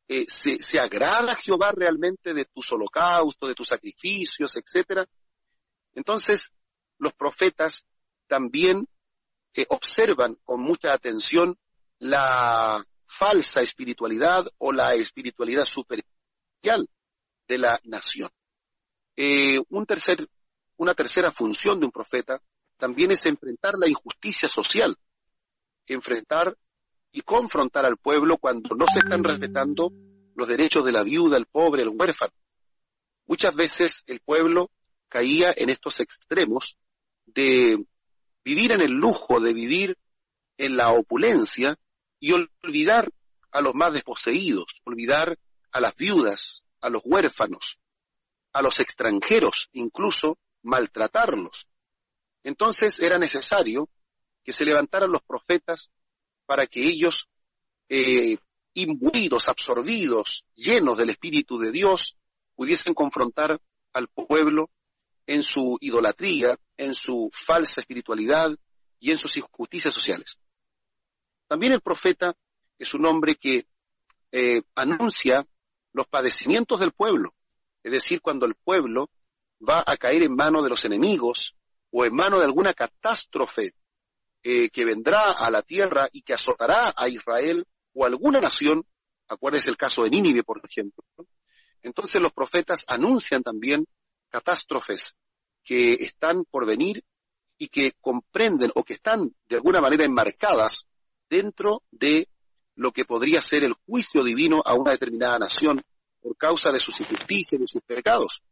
eh, 0.09 0.25
se, 0.29 0.59
se, 0.59 0.81
agrada 0.81 1.35
Jehová 1.37 1.73
realmente 1.73 2.35
de 2.35 2.45
tus 2.47 2.73
holocaustos, 2.73 3.49
de 3.49 3.55
tus 3.55 3.69
sacrificios, 3.69 4.57
etcétera. 4.57 5.07
Entonces, 5.95 6.53
los 6.99 7.13
profetas 7.15 7.87
también 8.27 8.89
observan 9.69 10.37
con 10.45 10.61
mucha 10.61 10.93
atención 10.93 11.59
la 11.99 12.85
falsa 13.07 13.61
espiritualidad 13.61 14.47
o 14.59 14.73
la 14.73 14.95
espiritualidad 14.95 15.65
superficial 15.65 16.89
de 17.47 17.59
la 17.59 17.81
nación. 17.85 18.31
Eh, 19.17 19.61
un 19.69 19.87
tercer, 19.87 20.27
una 20.77 20.95
tercera 20.95 21.31
función 21.31 21.79
de 21.79 21.87
un 21.87 21.93
profeta 21.93 22.41
también 22.77 23.13
es 23.13 23.25
enfrentar 23.27 23.75
la 23.79 23.89
injusticia 23.89 24.49
social, 24.49 24.97
enfrentar 25.87 26.57
y 27.13 27.21
confrontar 27.21 27.87
al 27.87 27.97
pueblo 27.97 28.39
cuando 28.39 28.75
no 28.75 28.87
se 28.87 28.99
están 28.99 29.23
respetando 29.23 29.93
los 30.35 30.49
derechos 30.49 30.85
de 30.85 30.93
la 30.93 31.05
viuda, 31.05 31.37
el 31.37 31.47
pobre, 31.47 31.83
el 31.83 31.91
huérfano. 31.91 32.33
Muchas 33.27 33.55
veces 33.55 34.03
el 34.07 34.21
pueblo 34.21 34.71
caía 35.09 35.55
en 35.57 35.71
estos 35.71 36.01
extremos 36.01 36.77
de 37.27 37.87
vivir 38.45 38.73
en 38.73 38.83
el 38.83 38.93
lujo, 38.93 39.41
de 39.41 39.53
vivir 39.53 39.97
en 40.59 40.77
la 40.77 40.93
opulencia 40.93 41.77
y 42.21 42.33
olvidar 42.33 43.11
a 43.51 43.61
los 43.61 43.75
más 43.75 43.93
desposeídos, 43.93 44.81
olvidar 44.85 45.39
a 45.73 45.81
las 45.81 45.97
viudas, 45.97 46.65
a 46.81 46.91
los 46.91 47.03
huérfanos, 47.05 47.79
a 48.53 48.63
los 48.63 48.81
extranjeros, 48.81 49.69
incluso 49.73 50.39
maltratarlos. 50.63 51.67
Entonces 52.43 53.01
era 53.01 53.19
necesario 53.19 53.89
que 54.43 54.53
se 54.53 54.65
levantaran 54.65 55.11
los 55.11 55.23
profetas 55.23 55.91
para 56.47 56.67
que 56.67 56.83
ellos, 56.83 57.29
eh, 57.89 58.37
imbuidos, 58.75 59.49
absorbidos, 59.49 60.45
llenos 60.55 60.99
del 60.99 61.11
Espíritu 61.11 61.59
de 61.59 61.73
Dios, 61.73 62.17
pudiesen 62.55 62.95
confrontar 62.95 63.61
al 63.93 64.09
pueblo 64.09 64.71
en 65.27 65.43
su 65.43 65.79
idolatría, 65.81 66.59
en 66.77 66.95
su 66.95 67.31
falsa 67.33 67.81
espiritualidad 67.81 68.55
y 68.99 69.11
en 69.11 69.19
sus 69.19 69.37
injusticias 69.37 69.95
sociales. 69.95 70.39
También 71.47 71.73
el 71.73 71.81
profeta 71.81 72.35
es 72.79 72.95
un 72.95 73.07
hombre 73.07 73.37
que 73.37 73.67
eh, 74.33 74.63
anuncia 74.75 75.47
los 75.93 76.07
padecimientos 76.07 76.81
del 76.81 76.93
pueblo, 76.93 77.35
es 77.83 77.93
decir, 77.93 78.21
cuando 78.21 78.47
el 78.47 78.55
pueblo 78.55 79.11
va 79.67 79.85
a 79.87 79.97
caer 79.97 80.23
en 80.23 80.35
manos 80.35 80.65
de 80.65 80.71
los 80.71 80.85
enemigos 80.85 81.57
o 81.91 82.05
en 82.05 82.15
manos 82.15 82.41
de 82.41 82.47
alguna 82.47 82.75
catástrofe 82.75 83.75
eh, 84.43 84.69
que 84.71 84.85
vendrá 84.85 85.33
a 85.33 85.51
la 85.51 85.63
tierra 85.63 86.09
y 86.13 86.23
que 86.23 86.35
azotará 86.35 86.93
a 86.97 87.09
Israel 87.09 87.67
o 87.95 88.05
alguna 88.05 88.41
nación, 88.41 88.85
acuérdense 89.29 89.71
el 89.71 89.77
caso 89.77 90.03
de 90.03 90.11
Nínive, 90.11 90.43
por 90.43 90.61
ejemplo. 90.63 91.05
Entonces 91.83 92.21
los 92.21 92.33
profetas 92.33 92.85
anuncian 92.89 93.43
también 93.43 93.87
catástrofes 94.35 95.15
que 95.63 95.93
están 95.93 96.45
por 96.45 96.67
venir 96.67 97.05
y 97.57 97.69
que 97.69 97.93
comprenden 98.01 98.73
o 98.75 98.83
que 98.83 98.95
están 98.95 99.33
de 99.49 99.55
alguna 99.55 99.81
manera 99.81 100.05
enmarcadas 100.05 100.89
dentro 101.31 101.85
de 101.93 102.29
lo 102.75 102.91
que 102.91 103.05
podría 103.05 103.41
ser 103.41 103.63
el 103.63 103.75
juicio 103.87 104.25
divino 104.25 104.61
a 104.65 104.75
una 104.75 104.91
determinada 104.91 105.39
nación 105.39 105.81
por 106.21 106.37
causa 106.37 106.73
de 106.73 106.81
sus 106.81 106.99
injusticias, 106.99 107.61
de 107.61 107.69
sus 107.69 107.81
pecados. 107.83 108.43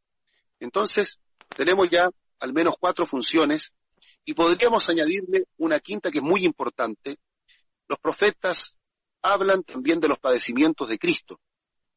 Entonces, 0.60 1.18
tenemos 1.56 1.90
ya 1.90 2.08
al 2.38 2.52
menos 2.52 2.76
cuatro 2.78 3.04
funciones 3.04 3.72
y 4.24 4.34
podríamos 4.34 4.88
añadirle 4.88 5.46
una 5.56 5.80
quinta 5.80 6.12
que 6.12 6.18
es 6.18 6.24
muy 6.24 6.44
importante. 6.44 7.18
Los 7.88 7.98
profetas 7.98 8.78
hablan 9.20 9.64
también 9.64 9.98
de 9.98 10.06
los 10.06 10.20
padecimientos 10.20 10.88
de 10.88 11.00
Cristo 11.00 11.40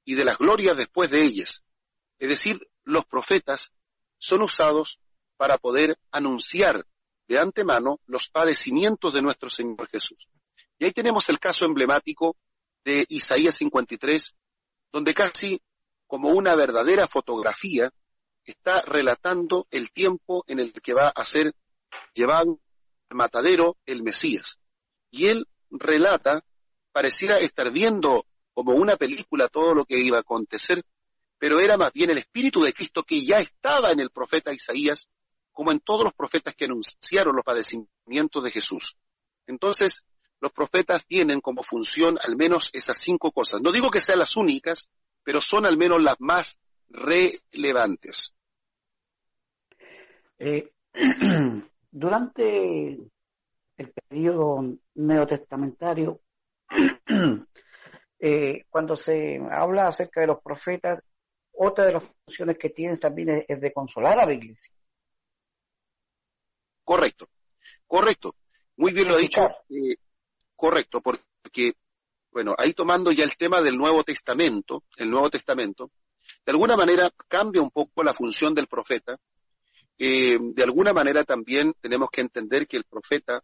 y 0.03 0.15
de 0.15 0.25
las 0.25 0.39
glorias 0.39 0.75
después 0.75 1.11
de 1.11 1.21
ellas. 1.21 1.63
Es 2.17 2.29
decir, 2.29 2.67
los 2.85 3.05
profetas 3.05 3.73
son 4.17 4.41
usados 4.43 4.99
para 5.37 5.57
poder 5.57 5.97
anunciar 6.11 6.85
de 7.27 7.39
antemano 7.39 7.99
los 8.05 8.29
padecimientos 8.29 9.13
de 9.13 9.21
nuestro 9.21 9.49
Señor 9.49 9.89
Jesús. 9.89 10.29
Y 10.77 10.85
ahí 10.85 10.91
tenemos 10.91 11.27
el 11.29 11.39
caso 11.39 11.65
emblemático 11.65 12.37
de 12.83 13.05
Isaías 13.09 13.55
53, 13.55 14.35
donde 14.91 15.13
casi 15.13 15.61
como 16.07 16.29
una 16.29 16.55
verdadera 16.55 17.07
fotografía 17.07 17.91
está 18.43 18.81
relatando 18.81 19.67
el 19.71 19.91
tiempo 19.91 20.43
en 20.47 20.59
el 20.59 20.71
que 20.71 20.93
va 20.93 21.09
a 21.09 21.25
ser 21.25 21.53
llevado 22.13 22.59
al 23.09 23.17
matadero 23.17 23.77
el 23.85 24.03
Mesías. 24.03 24.59
Y 25.09 25.27
él 25.27 25.47
relata, 25.71 26.45
pareciera 26.91 27.39
estar 27.39 27.71
viendo 27.71 28.25
como 28.53 28.73
una 28.73 28.95
película 28.95 29.47
todo 29.47 29.73
lo 29.73 29.85
que 29.85 29.97
iba 29.97 30.17
a 30.17 30.21
acontecer, 30.21 30.83
pero 31.45 31.59
era 31.59 31.77
más 31.77 31.93
bien 31.93 32.09
el 32.09 32.17
Espíritu 32.17 32.63
de 32.63 32.73
Cristo 32.73 33.03
que 33.03 33.23
ya 33.23 33.37
estaba 33.37 33.91
en 33.91 33.99
el 33.99 34.09
profeta 34.09 34.51
Isaías, 34.51 35.11
como 35.51 35.71
en 35.71 35.79
todos 35.79 36.03
los 36.03 36.15
profetas 36.15 36.55
que 36.55 36.65
anunciaron 36.65 37.35
los 37.35 37.45
padecimientos 37.45 38.43
de 38.43 38.49
Jesús. 38.49 38.97
Entonces, 39.45 40.07
los 40.39 40.51
profetas 40.51 41.05
tienen 41.05 41.41
como 41.41 41.61
función 41.61 42.17
al 42.25 42.35
menos 42.35 42.71
esas 42.73 42.97
cinco 42.97 43.31
cosas. 43.31 43.61
No 43.61 43.71
digo 43.71 43.91
que 43.91 43.99
sean 43.99 44.17
las 44.17 44.35
únicas, 44.35 44.89
pero 45.21 45.39
son 45.39 45.67
al 45.67 45.77
menos 45.77 46.01
las 46.01 46.15
más 46.17 46.57
relevantes. 46.89 48.33
Eh, 50.39 50.71
durante 51.91 52.93
el 53.77 53.93
periodo 54.09 54.77
neotestamentario, 54.95 56.21
eh, 58.19 58.65
cuando 58.67 58.95
se 58.95 59.39
habla 59.51 59.89
acerca 59.89 60.21
de 60.21 60.27
los 60.27 60.41
profetas, 60.41 61.03
otra 61.57 61.85
de 61.85 61.93
las 61.93 62.03
funciones 62.25 62.57
que 62.57 62.69
tienen 62.69 62.99
también 62.99 63.45
es, 63.47 63.61
de 63.61 63.73
consolar 63.73 64.19
a 64.19 64.25
la 64.25 64.33
iglesia. 64.33 64.73
Correcto, 66.83 67.27
correcto. 67.87 68.35
Muy 68.77 68.91
bien 68.91 69.07
lo 69.07 69.15
ha 69.15 69.19
dicho. 69.19 69.49
Eh, 69.69 69.95
correcto, 70.55 71.01
porque, 71.01 71.73
bueno, 72.31 72.55
ahí 72.57 72.73
tomando 72.73 73.11
ya 73.11 73.23
el 73.23 73.37
tema 73.37 73.61
del 73.61 73.77
Nuevo 73.77 74.03
Testamento, 74.03 74.83
el 74.97 75.09
Nuevo 75.09 75.29
Testamento, 75.29 75.91
de 76.45 76.51
alguna 76.51 76.75
manera 76.75 77.11
cambia 77.27 77.61
un 77.61 77.71
poco 77.71 78.03
la 78.03 78.13
función 78.13 78.53
del 78.53 78.67
profeta. 78.67 79.17
Eh, 79.97 80.37
de 80.41 80.63
alguna 80.63 80.93
manera 80.93 81.23
también 81.23 81.73
tenemos 81.79 82.09
que 82.09 82.21
entender 82.21 82.67
que 82.67 82.77
el 82.77 82.83
profeta 82.83 83.43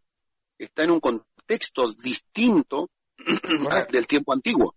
está 0.58 0.84
en 0.84 0.92
un 0.92 1.00
contexto 1.00 1.94
distinto 1.94 2.90
del 3.92 4.08
tiempo 4.08 4.34
antiguo. 4.34 4.76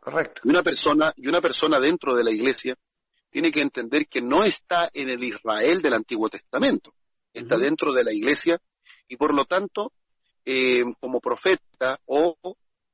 Correcto. 0.00 0.42
Y 0.44 0.50
una 0.50 0.62
persona, 0.62 1.12
y 1.16 1.28
una 1.28 1.40
persona 1.40 1.80
dentro 1.80 2.16
de 2.16 2.24
la 2.24 2.30
iglesia 2.30 2.76
tiene 3.30 3.50
que 3.50 3.60
entender 3.60 4.06
que 4.06 4.20
no 4.20 4.44
está 4.44 4.90
en 4.92 5.08
el 5.08 5.22
Israel 5.22 5.82
del 5.82 5.94
Antiguo 5.94 6.28
Testamento, 6.28 6.94
está 7.32 7.58
dentro 7.58 7.92
de 7.92 8.04
la 8.04 8.12
iglesia 8.12 8.60
y 9.08 9.16
por 9.16 9.34
lo 9.34 9.44
tanto, 9.44 9.92
eh, 10.44 10.84
como 11.00 11.20
profeta 11.20 12.00
o 12.06 12.36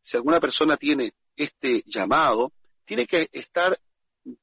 si 0.01 0.17
alguna 0.17 0.41
persona 0.41 0.77
tiene 0.77 1.13
este 1.37 1.83
llamado, 1.87 2.53
tiene 2.85 3.07
que 3.07 3.29
estar 3.33 3.79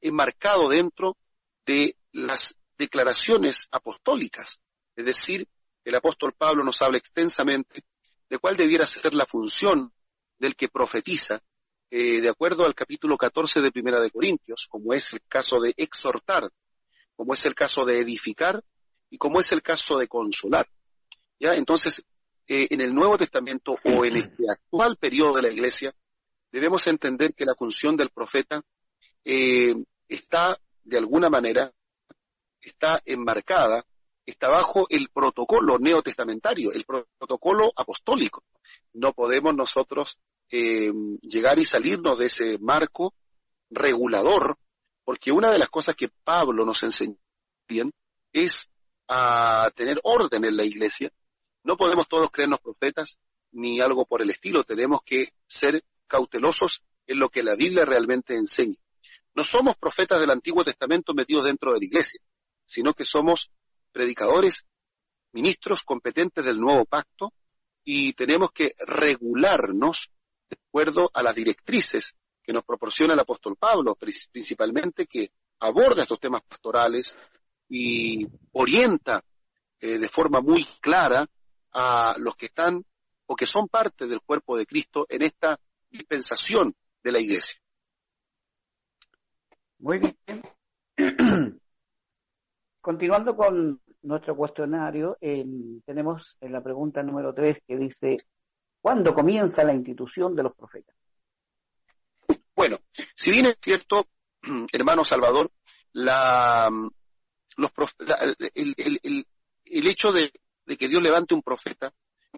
enmarcado 0.02 0.70
dentro 0.70 1.18
de 1.66 1.98
las 2.12 2.56
declaraciones 2.78 3.68
apostólicas. 3.72 4.60
Es 4.96 5.06
decir, 5.06 5.48
el 5.84 5.96
apóstol 5.96 6.34
Pablo 6.34 6.64
nos 6.64 6.82
habla 6.82 6.98
extensamente 6.98 7.84
de 8.30 8.38
cuál 8.38 8.58
debiera 8.58 8.86
ser 8.86 9.14
la 9.14 9.26
función 9.26 9.94
del 10.38 10.56
que 10.56 10.70
profetiza, 10.70 11.42
eh, 11.90 12.22
de 12.22 12.30
acuerdo 12.30 12.66
al 12.66 12.76
capítulo 12.76 13.18
14 13.18 13.62
de 13.62 13.72
Primera 13.72 14.00
de 14.02 14.12
Corintios, 14.12 14.68
como 14.70 14.94
es 14.94 15.14
el 15.14 15.22
caso 15.28 15.60
de 15.60 15.74
exhortar, 15.78 16.50
como 17.16 17.34
es 17.34 17.46
el 17.46 17.56
caso 17.56 17.86
de 17.86 18.00
edificar 18.00 18.64
y 19.10 19.18
como 19.18 19.40
es 19.40 19.52
el 19.52 19.62
caso 19.62 19.98
de 19.98 20.08
consolar. 20.08 20.68
¿Ya? 21.40 21.56
Entonces, 21.56 22.04
eh, 22.48 22.68
en 22.72 22.82
el 22.82 22.94
Nuevo 22.94 23.18
Testamento 23.18 23.76
o 23.84 24.06
en 24.06 24.18
este 24.18 24.50
actual 24.50 24.98
periodo 24.98 25.36
de 25.36 25.44
la 25.44 25.52
Iglesia, 25.52 25.94
debemos 26.52 26.88
entender 26.88 27.34
que 27.34 27.46
la 27.46 27.56
función 27.56 27.96
del 27.96 28.10
profeta 28.10 28.62
eh, 29.24 29.76
está, 30.08 30.58
de 30.84 30.98
alguna 30.98 31.30
manera, 31.30 31.72
está 32.62 33.02
enmarcada, 33.06 33.86
está 34.26 34.50
bajo 34.50 34.88
el 34.90 35.10
protocolo 35.10 35.78
neotestamentario, 35.80 36.72
el 36.72 36.86
protocolo 36.86 37.72
apostólico. 37.76 38.44
No 38.94 39.14
podemos 39.14 39.56
nosotros 39.56 40.20
eh, 40.52 40.92
llegar 41.22 41.60
y 41.60 41.66
salirnos 41.66 42.18
de 42.20 42.28
ese 42.28 42.58
marco 42.60 43.14
regulador, 43.70 44.58
porque 45.04 45.32
una 45.32 45.52
de 45.52 45.60
las 45.60 45.70
cosas 45.70 45.96
que 45.96 46.10
Pablo 46.24 46.66
nos 46.66 46.84
enseñó 46.84 47.18
es 48.32 48.70
a 49.08 49.72
tener 49.76 50.00
orden 50.04 50.46
en 50.46 50.58
la 50.58 50.64
iglesia. 50.64 51.12
No 51.64 51.78
podemos 51.78 52.08
todos 52.08 52.32
creernos 52.32 52.62
profetas 52.62 53.20
ni 53.52 53.80
algo 53.80 54.06
por 54.06 54.22
el 54.22 54.30
estilo, 54.30 54.64
tenemos 54.64 55.02
que 55.04 55.34
ser 55.48 55.84
cautelosos 56.06 56.84
en 57.08 57.20
lo 57.20 57.30
que 57.30 57.44
la 57.44 57.56
Biblia 57.56 57.86
realmente 57.86 58.36
enseña. 58.36 58.78
No 59.34 59.44
somos 59.44 59.78
profetas 59.78 60.20
del 60.20 60.32
Antiguo 60.32 60.64
Testamento 60.64 61.14
metidos 61.14 61.46
dentro 61.46 61.74
de 61.74 61.80
la 61.80 61.86
iglesia, 61.86 62.20
sino 62.66 62.94
que 62.94 63.06
somos 63.06 63.52
predicadores, 63.92 64.66
ministros 65.32 65.84
competentes 65.84 66.44
del 66.44 66.60
nuevo 66.60 66.86
pacto 66.86 67.34
y 67.84 68.14
tenemos 68.14 68.52
que 68.52 68.74
regularnos 68.86 70.10
acuerdo 70.78 71.10
a 71.12 71.24
las 71.24 71.34
directrices 71.34 72.16
que 72.44 72.54
nos 72.54 72.64
proporciona 72.64 73.16
el 73.16 73.20
apóstol 73.20 73.56
Pablo, 73.60 73.98
principalmente 74.32 75.08
que 75.08 75.32
aborda 75.60 76.04
estos 76.04 76.20
temas 76.20 76.44
pastorales 76.44 77.18
y 77.68 78.28
orienta 78.52 79.24
eh, 79.82 79.98
de 79.98 80.08
forma 80.08 80.40
muy 80.40 80.68
clara 80.80 81.26
a 81.74 82.14
los 82.20 82.36
que 82.36 82.46
están 82.46 82.84
o 83.26 83.36
que 83.36 83.48
son 83.48 83.68
parte 83.68 84.06
del 84.06 84.22
cuerpo 84.22 84.56
de 84.56 84.68
Cristo 84.68 85.08
en 85.10 85.24
esta 85.24 85.60
dispensación 85.90 86.76
de 87.04 87.12
la 87.12 87.20
iglesia. 87.22 87.60
Muy 89.80 89.98
bien. 89.98 90.44
Continuando 92.82 93.36
con 93.36 93.82
nuestro 94.04 94.38
cuestionario, 94.38 95.18
tenemos 95.88 96.38
en 96.40 96.52
la 96.52 96.62
pregunta 96.62 97.02
número 97.02 97.34
tres 97.34 97.58
que 97.68 97.78
dice, 97.78 98.18
¿cuándo 98.82 99.14
comienza 99.14 99.64
la 99.64 99.74
institución 99.74 100.36
de 100.36 100.44
los 100.44 100.56
profetas? 100.56 100.96
Bueno, 102.56 102.80
si 103.14 103.32
bien 103.32 103.46
es 103.46 103.58
cierto, 103.62 104.08
hermano 104.74 105.06
Salvador, 105.06 105.52
la, 105.94 106.70
los 107.58 107.72
el, 108.54 109.88
hecho 109.88 110.12
de, 110.12 110.32
que 110.78 110.88
Dios 110.88 111.04
levante 111.04 111.34
un 111.34 111.42
profeta 111.42 111.94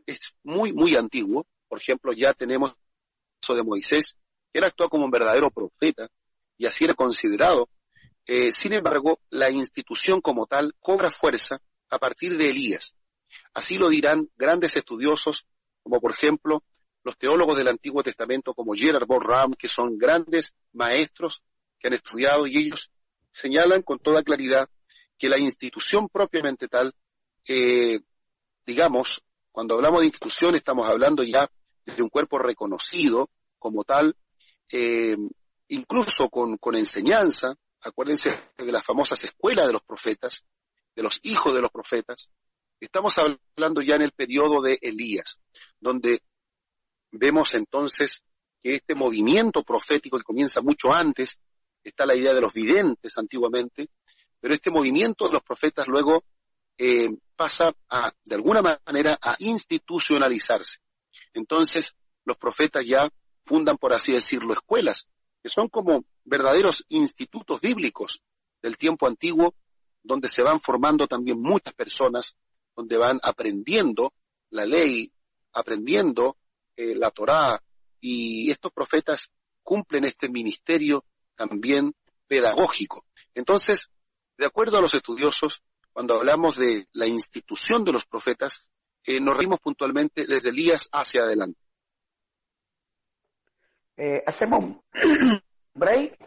es 0.05 0.19
muy, 0.43 0.73
muy 0.73 0.95
antiguo. 0.95 1.47
Por 1.67 1.79
ejemplo, 1.79 2.13
ya 2.13 2.33
tenemos 2.33 2.71
el 2.71 2.77
caso 3.41 3.55
de 3.55 3.63
Moisés, 3.63 4.17
que 4.51 4.59
él 4.59 4.65
actuó 4.65 4.89
como 4.89 5.05
un 5.05 5.11
verdadero 5.11 5.51
profeta, 5.51 6.09
y 6.57 6.65
así 6.65 6.85
era 6.85 6.93
considerado. 6.93 7.69
Eh, 8.25 8.51
sin 8.51 8.73
embargo, 8.73 9.19
la 9.29 9.49
institución 9.49 10.21
como 10.21 10.45
tal 10.45 10.75
cobra 10.79 11.09
fuerza 11.11 11.61
a 11.89 11.97
partir 11.97 12.37
de 12.37 12.49
Elías. 12.49 12.95
Así 13.53 13.77
lo 13.77 13.89
dirán 13.89 14.29
grandes 14.35 14.75
estudiosos, 14.75 15.47
como 15.89 16.01
por 16.01 16.11
ejemplo 16.11 16.63
los 17.03 17.17
teólogos 17.17 17.57
del 17.57 17.67
Antiguo 17.67 18.03
Testamento 18.03 18.53
como 18.53 18.73
Gerard 18.73 19.07
Borram, 19.07 19.53
que 19.53 19.67
son 19.67 19.97
grandes 19.97 20.55
maestros 20.73 21.41
que 21.79 21.87
han 21.87 21.93
estudiado 21.93 22.45
y 22.45 22.57
ellos 22.57 22.91
señalan 23.31 23.81
con 23.81 23.97
toda 23.97 24.21
claridad 24.21 24.69
que 25.17 25.29
la 25.29 25.39
institución 25.39 26.07
propiamente 26.07 26.67
tal, 26.67 26.93
eh, 27.47 28.01
digamos, 28.65 29.23
cuando 29.51 29.75
hablamos 29.75 30.01
de 30.01 30.07
institución 30.07 30.55
estamos 30.55 30.87
hablando 30.87 31.23
ya 31.23 31.49
de 31.85 32.03
un 32.03 32.09
cuerpo 32.09 32.37
reconocido 32.37 33.31
como 33.57 33.83
tal, 33.83 34.15
eh, 34.71 35.17
incluso 35.69 36.29
con 36.29 36.75
enseñanza, 36.75 37.55
acuérdense 37.81 38.37
de 38.57 38.71
las 38.71 38.85
famosas 38.85 39.23
escuelas 39.23 39.65
de 39.65 39.73
los 39.73 39.81
profetas, 39.81 40.45
de 40.95 41.01
los 41.01 41.19
hijos 41.23 41.53
de 41.55 41.61
los 41.61 41.71
profetas, 41.71 42.29
estamos 42.79 43.17
hablando 43.17 43.81
ya 43.81 43.95
en 43.95 44.03
el 44.03 44.11
periodo 44.11 44.61
de 44.61 44.79
Elías, 44.81 45.39
donde 45.79 46.21
vemos 47.11 47.53
entonces 47.55 48.21
que 48.59 48.75
este 48.75 48.95
movimiento 48.95 49.63
profético 49.63 50.17
que 50.17 50.23
comienza 50.23 50.61
mucho 50.61 50.93
antes, 50.93 51.39
está 51.83 52.05
la 52.05 52.15
idea 52.15 52.33
de 52.33 52.41
los 52.41 52.53
videntes 52.53 53.17
antiguamente, 53.17 53.89
pero 54.39 54.53
este 54.53 54.69
movimiento 54.69 55.27
de 55.27 55.33
los 55.33 55.43
profetas 55.43 55.87
luego 55.87 56.23
eh, 56.77 57.09
pasa 57.35 57.73
a, 57.89 58.11
de 58.23 58.35
alguna 58.35 58.61
manera, 58.61 59.17
a 59.21 59.35
institucionalizarse. 59.39 60.77
Entonces, 61.33 61.95
los 62.25 62.37
profetas 62.37 62.85
ya 62.85 63.09
fundan, 63.43 63.77
por 63.77 63.93
así 63.93 64.13
decirlo, 64.13 64.53
escuelas, 64.53 65.07
que 65.41 65.49
son 65.49 65.69
como 65.69 66.05
verdaderos 66.23 66.85
institutos 66.89 67.61
bíblicos 67.61 68.21
del 68.61 68.77
tiempo 68.77 69.07
antiguo, 69.07 69.55
donde 70.03 70.29
se 70.29 70.41
van 70.41 70.59
formando 70.59 71.07
también 71.07 71.41
muchas 71.41 71.73
personas, 71.73 72.37
donde 72.75 72.97
van 72.97 73.19
aprendiendo 73.23 74.13
la 74.49 74.65
ley, 74.65 75.11
aprendiendo 75.53 76.37
eh, 76.75 76.95
la 76.95 77.11
Torá, 77.11 77.61
y 78.01 78.49
estos 78.49 78.71
profetas 78.71 79.29
cumplen 79.63 80.05
este 80.05 80.29
ministerio 80.29 81.05
también 81.35 81.93
pedagógico. 82.27 83.05
Entonces, 83.33 83.91
de 84.37 84.45
acuerdo 84.45 84.77
a 84.77 84.81
los 84.81 84.93
estudiosos, 84.93 85.61
cuando 85.91 86.15
hablamos 86.15 86.57
de 86.57 86.87
la 86.93 87.07
institución 87.07 87.83
de 87.83 87.91
los 87.91 88.05
profetas, 88.05 88.69
eh, 89.05 89.19
nos 89.19 89.37
reímos 89.37 89.59
puntualmente 89.59 90.25
desde 90.25 90.49
Elías 90.49 90.89
hacia 90.91 91.23
adelante. 91.23 91.59
Eh, 93.97 94.23
hacemos 94.25 94.77
break 95.73 96.17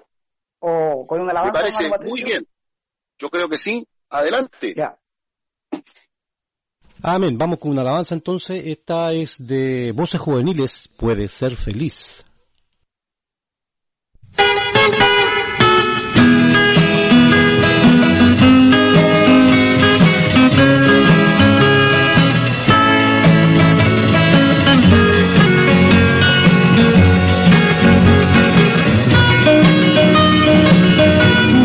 o 0.58 1.06
con 1.06 1.20
una 1.20 1.30
alabanza. 1.30 1.62
Me 1.62 1.88
parece 1.88 2.10
muy 2.10 2.22
bien. 2.22 2.46
Yo 3.18 3.30
creo 3.30 3.48
que 3.48 3.56
sí. 3.56 3.86
Adelante. 4.10 4.74
Ya. 4.76 4.98
Amén. 7.04 7.36
Vamos 7.36 7.58
con 7.58 7.72
una 7.72 7.80
alabanza 7.80 8.14
entonces. 8.14 8.62
Esta 8.64 9.12
es 9.12 9.34
de 9.38 9.90
Voces 9.92 10.20
Juveniles. 10.20 10.88
Puede 10.96 11.26
ser 11.26 11.56
feliz. 11.56 12.24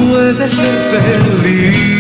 Puede 0.09 0.47
ser 0.47 0.73
feliz 0.91 1.96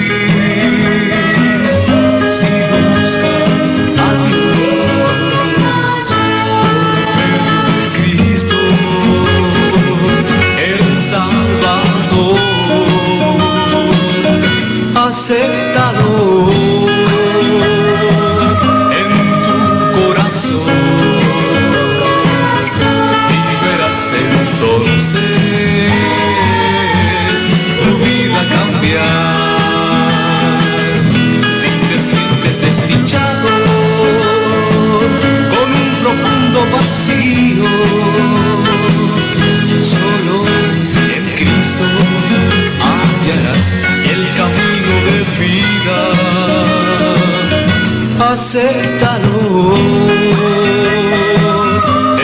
Acéptalo 48.49 49.75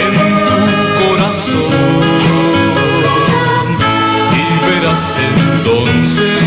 en 0.03 0.15
tu 0.47 0.57
corazón 1.03 1.73
y 4.31 4.43
verás 4.65 5.05
entonces 5.19 6.45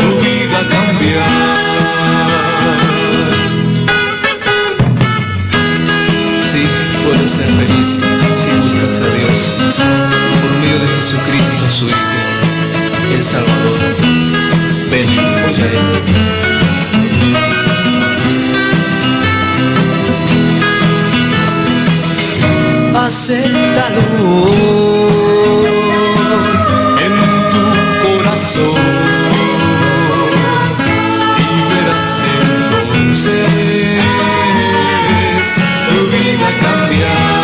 tu 0.00 0.08
vida 0.24 0.60
cambiar. 0.70 1.58
Sí, 6.50 6.62
puedes 7.04 7.30
ser 7.32 7.48
feliz 7.48 7.90
si 8.40 8.50
buscas 8.62 8.96
a 8.98 9.08
Dios 9.14 9.38
por 10.40 10.52
medio 10.62 10.78
de 10.78 10.86
Jesucristo 10.88 11.64
su 11.68 11.84
Hijo, 11.86 12.16
el 13.14 13.22
Salvador. 13.22 13.80
Ven, 14.90 15.10
voy 15.44 15.60
a 15.60 15.66
Él. 15.66 16.25
Acéptalo 23.06 24.08
en 27.06 27.14
tu 27.52 27.62
corazón 28.04 28.82
y 31.38 31.48
verás 31.70 32.16
entonces 32.40 33.48
tu 35.88 35.98
vida 36.14 36.48
cambiar. 36.64 37.36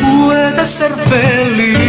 Puedes 0.00 0.68
ser 0.68 0.92
feliz 1.10 1.81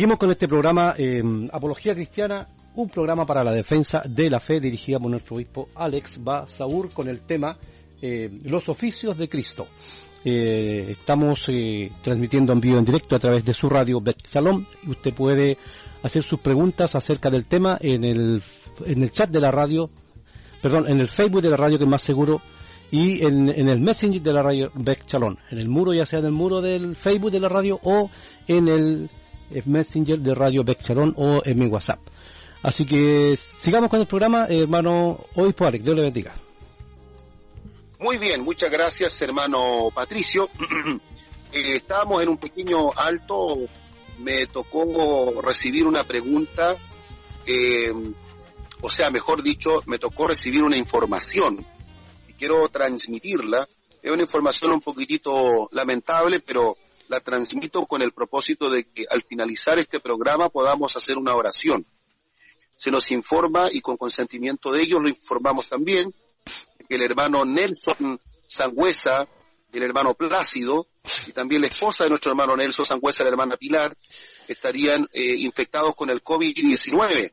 seguimos 0.00 0.18
con 0.18 0.30
este 0.30 0.48
programa 0.48 0.94
eh, 0.96 1.22
Apología 1.52 1.94
Cristiana, 1.94 2.48
un 2.74 2.88
programa 2.88 3.26
para 3.26 3.44
la 3.44 3.52
defensa 3.52 4.00
de 4.08 4.30
la 4.30 4.40
fe 4.40 4.58
dirigida 4.58 4.98
por 4.98 5.10
nuestro 5.10 5.36
obispo 5.36 5.68
Alex 5.74 6.24
Basaur 6.24 6.88
con 6.88 7.06
el 7.06 7.20
tema 7.20 7.58
eh, 8.00 8.30
Los 8.44 8.70
oficios 8.70 9.18
de 9.18 9.28
Cristo. 9.28 9.66
Eh, 10.24 10.86
estamos 10.88 11.46
eh, 11.50 11.92
transmitiendo 12.00 12.54
en 12.54 12.60
vivo 12.62 12.78
en 12.78 12.84
directo 12.86 13.14
a 13.14 13.18
través 13.18 13.44
de 13.44 13.52
su 13.52 13.68
radio 13.68 14.00
Bet 14.00 14.26
Shalom 14.26 14.64
y 14.84 14.90
usted 14.90 15.12
puede 15.12 15.58
hacer 16.02 16.22
sus 16.22 16.40
preguntas 16.40 16.94
acerca 16.94 17.28
del 17.28 17.44
tema 17.44 17.76
en 17.78 18.02
el, 18.02 18.42
en 18.86 19.02
el 19.02 19.10
chat 19.10 19.28
de 19.28 19.40
la 19.40 19.50
radio, 19.50 19.90
perdón, 20.62 20.88
en 20.88 20.98
el 20.98 21.10
Facebook 21.10 21.42
de 21.42 21.50
la 21.50 21.58
radio 21.58 21.76
que 21.76 21.84
es 21.84 21.90
más 21.90 22.00
seguro 22.00 22.40
y 22.90 23.22
en, 23.22 23.50
en 23.50 23.68
el 23.68 23.82
Messenger 23.82 24.22
de 24.22 24.32
la 24.32 24.42
radio 24.42 24.72
Bet 24.76 25.06
Shalom, 25.06 25.36
en 25.50 25.58
el 25.58 25.68
muro, 25.68 25.92
ya 25.92 26.06
sea 26.06 26.20
en 26.20 26.24
el 26.24 26.32
muro 26.32 26.62
del 26.62 26.96
Facebook 26.96 27.32
de 27.32 27.40
la 27.40 27.50
radio 27.50 27.78
o 27.82 28.10
en 28.48 28.66
el 28.66 29.10
Messenger 29.64 30.18
de 30.18 30.34
Radio 30.34 30.64
Becharón 30.64 31.14
o 31.16 31.40
en 31.44 31.58
mi 31.58 31.66
WhatsApp. 31.66 32.00
Así 32.62 32.84
que 32.84 33.38
sigamos 33.58 33.88
con 33.88 34.00
el 34.00 34.06
programa, 34.06 34.46
eh, 34.48 34.60
hermano 34.60 35.18
Obispo 35.34 35.64
Alex, 35.64 35.84
Dios 35.84 35.96
le 35.96 36.02
bendiga. 36.02 36.34
Muy 37.98 38.18
bien, 38.18 38.42
muchas 38.42 38.70
gracias, 38.70 39.20
hermano 39.20 39.90
Patricio. 39.94 40.48
Eh, 41.52 41.74
estábamos 41.74 42.22
en 42.22 42.28
un 42.28 42.36
pequeño 42.36 42.92
alto, 42.94 43.58
me 44.18 44.46
tocó 44.46 45.42
recibir 45.42 45.84
una 45.84 46.04
pregunta, 46.04 46.76
eh, 47.44 47.92
o 48.80 48.88
sea, 48.88 49.10
mejor 49.10 49.42
dicho, 49.42 49.82
me 49.86 49.98
tocó 49.98 50.28
recibir 50.28 50.62
una 50.62 50.76
información 50.76 51.66
y 52.28 52.34
quiero 52.34 52.68
transmitirla. 52.68 53.68
Es 54.00 54.12
una 54.12 54.22
información 54.22 54.70
un 54.70 54.80
poquitito 54.80 55.68
lamentable, 55.72 56.38
pero 56.38 56.76
la 57.10 57.18
transmito 57.18 57.86
con 57.86 58.02
el 58.02 58.12
propósito 58.12 58.70
de 58.70 58.84
que 58.84 59.04
al 59.10 59.24
finalizar 59.24 59.80
este 59.80 59.98
programa 59.98 60.48
podamos 60.48 60.96
hacer 60.96 61.18
una 61.18 61.34
oración. 61.34 61.84
Se 62.76 62.92
nos 62.92 63.10
informa 63.10 63.68
y 63.72 63.80
con 63.80 63.96
consentimiento 63.96 64.70
de 64.70 64.82
ellos 64.82 65.02
lo 65.02 65.08
informamos 65.08 65.68
también 65.68 66.14
que 66.88 66.94
el 66.94 67.02
hermano 67.02 67.44
Nelson 67.44 68.20
Sangüesa, 68.46 69.28
el 69.72 69.82
hermano 69.82 70.14
Plácido 70.14 70.86
y 71.26 71.32
también 71.32 71.62
la 71.62 71.66
esposa 71.66 72.04
de 72.04 72.10
nuestro 72.10 72.30
hermano 72.30 72.56
Nelson 72.56 72.84
Sangüesa, 72.84 73.24
la 73.24 73.30
hermana 73.30 73.56
Pilar, 73.56 73.96
estarían 74.46 75.08
eh, 75.12 75.34
infectados 75.36 75.96
con 75.96 76.10
el 76.10 76.22
COVID-19. 76.22 77.32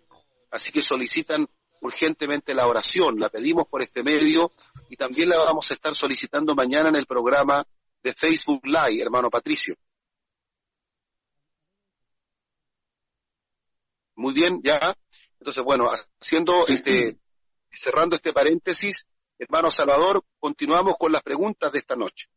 Así 0.49 0.71
que 0.71 0.81
solicitan 0.81 1.47
urgentemente 1.81 2.55
la 2.55 2.65
oración. 2.65 3.19
La 3.19 3.29
pedimos 3.29 3.67
por 3.67 3.83
este 3.83 4.01
medio 4.01 4.51
y 4.89 4.95
también 4.95 5.29
la 5.29 5.37
vamos 5.37 5.69
a 5.69 5.75
estar 5.75 5.93
solicitando 5.93 6.55
mañana 6.55 6.89
en 6.89 6.95
el 6.95 7.05
programa 7.05 7.67
de 8.03 8.13
Facebook 8.13 8.65
Live, 8.65 9.01
hermano 9.01 9.29
Patricio. 9.29 9.75
Muy 14.15 14.33
bien, 14.33 14.61
ya. 14.63 14.95
Entonces, 15.39 15.63
bueno, 15.63 15.89
haciendo 16.19 16.67
este, 16.67 17.17
cerrando 17.69 18.15
este 18.15 18.33
paréntesis, 18.33 19.05
Hermano 19.39 19.69
Salvador, 19.69 20.23
continuamos 20.39 20.97
con 20.97 21.11
las 21.11 21.21
preguntas 21.21 21.71
de 21.71 21.77
esta 21.77 21.95
noche. 21.95 22.27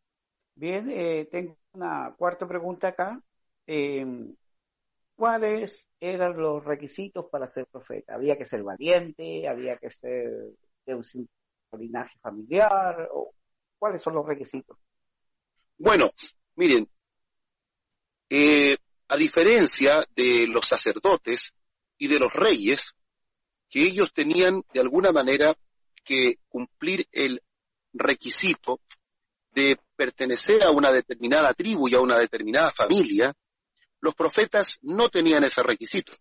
Bien, 0.55 0.90
eh, 0.90 1.27
tengo 1.31 1.57
una 1.73 2.14
cuarta 2.14 2.46
pregunta 2.46 2.88
acá. 2.88 3.23
Eh, 3.66 4.05
¿Cuáles 5.16 5.88
eran 5.99 6.37
los 6.37 6.62
requisitos 6.62 7.27
para 7.31 7.46
ser 7.46 7.66
profeta? 7.66 8.14
¿Había 8.14 8.37
que 8.37 8.44
ser 8.44 8.62
valiente? 8.62 9.49
¿Había 9.49 9.79
que 9.79 9.90
ser 9.90 10.31
de 10.85 10.94
un 10.94 11.05
linaje 11.79 12.18
familiar? 12.20 13.09
¿O 13.12 13.33
¿Cuáles 13.79 14.03
son 14.03 14.14
los 14.14 14.27
requisitos? 14.27 14.77
Bueno, 15.83 16.11
miren, 16.57 16.87
eh, 18.29 18.77
a 19.09 19.16
diferencia 19.16 20.07
de 20.14 20.47
los 20.47 20.66
sacerdotes 20.66 21.55
y 21.97 22.07
de 22.07 22.19
los 22.19 22.35
reyes, 22.35 22.93
que 23.71 23.85
ellos 23.85 24.12
tenían 24.12 24.62
de 24.75 24.81
alguna 24.81 25.11
manera 25.11 25.57
que 26.05 26.35
cumplir 26.51 27.09
el 27.12 27.43
requisito 27.95 28.83
de 29.53 29.79
pertenecer 29.97 30.64
a 30.64 30.71
una 30.71 30.93
determinada 30.93 31.55
tribu 31.55 31.88
y 31.88 31.95
a 31.95 32.01
una 32.01 32.19
determinada 32.19 32.73
familia, 32.73 33.33
los 34.01 34.14
profetas 34.14 34.79
no 34.83 35.09
tenían 35.09 35.45
ese 35.45 35.62
requisito. 35.62 36.12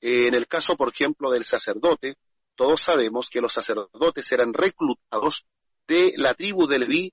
en 0.00 0.32
el 0.32 0.46
caso, 0.46 0.78
por 0.78 0.88
ejemplo, 0.88 1.30
del 1.30 1.44
sacerdote, 1.44 2.16
todos 2.54 2.80
sabemos 2.80 3.28
que 3.28 3.42
los 3.42 3.52
sacerdotes 3.52 4.32
eran 4.32 4.54
reclutados 4.54 5.44
de 5.86 6.14
la 6.16 6.32
tribu 6.32 6.66
de 6.66 6.78
Leví, 6.78 7.12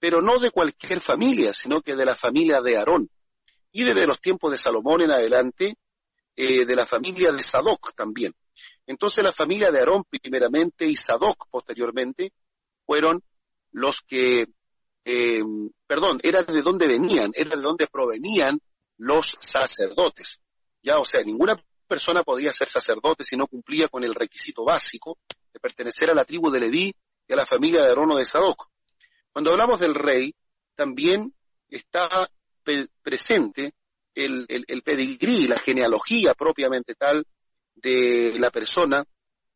pero 0.00 0.22
no 0.22 0.38
de 0.40 0.50
cualquier 0.50 1.00
familia, 1.00 1.52
sino 1.52 1.82
que 1.82 1.94
de 1.94 2.06
la 2.06 2.16
familia 2.16 2.60
de 2.62 2.78
Aarón. 2.78 3.10
Y 3.70 3.84
desde 3.84 4.06
los 4.06 4.20
tiempos 4.20 4.50
de 4.50 4.58
Salomón 4.58 5.02
en 5.02 5.12
adelante, 5.12 5.76
eh, 6.34 6.64
de 6.64 6.74
la 6.74 6.86
familia 6.86 7.30
de 7.30 7.42
Sadoc 7.42 7.94
también. 7.94 8.34
Entonces 8.86 9.22
la 9.22 9.30
familia 9.30 9.70
de 9.70 9.78
Aarón 9.78 10.04
primeramente 10.04 10.86
y 10.86 10.96
Sadoc 10.96 11.46
posteriormente 11.50 12.32
fueron 12.86 13.22
los 13.72 14.00
que, 14.00 14.48
eh, 15.04 15.44
perdón, 15.86 16.18
era 16.22 16.42
de 16.42 16.62
dónde 16.62 16.86
venían, 16.88 17.30
era 17.34 17.54
de 17.54 17.62
dónde 17.62 17.86
provenían 17.86 18.60
los 18.96 19.36
sacerdotes. 19.38 20.40
Ya, 20.82 20.98
o 20.98 21.04
sea, 21.04 21.22
ninguna 21.22 21.62
persona 21.86 22.22
podía 22.22 22.52
ser 22.52 22.68
sacerdote 22.68 23.24
si 23.24 23.36
no 23.36 23.46
cumplía 23.46 23.88
con 23.88 24.02
el 24.02 24.14
requisito 24.14 24.64
básico 24.64 25.18
de 25.52 25.60
pertenecer 25.60 26.08
a 26.10 26.14
la 26.14 26.24
tribu 26.24 26.50
de 26.50 26.60
Leví 26.60 26.94
y 27.28 27.32
a 27.32 27.36
la 27.36 27.46
familia 27.46 27.82
de 27.82 27.88
Aarón 27.90 28.12
o 28.12 28.16
de 28.16 28.24
Sadoc. 28.24 28.70
Cuando 29.32 29.52
hablamos 29.52 29.80
del 29.80 29.94
rey, 29.94 30.34
también 30.74 31.34
está 31.68 32.28
presente 33.02 33.72
el, 34.14 34.46
el, 34.48 34.82
pedigrí, 34.82 35.46
la 35.46 35.58
genealogía 35.58 36.34
propiamente 36.34 36.94
tal 36.94 37.26
de 37.74 38.36
la 38.38 38.50
persona 38.50 39.04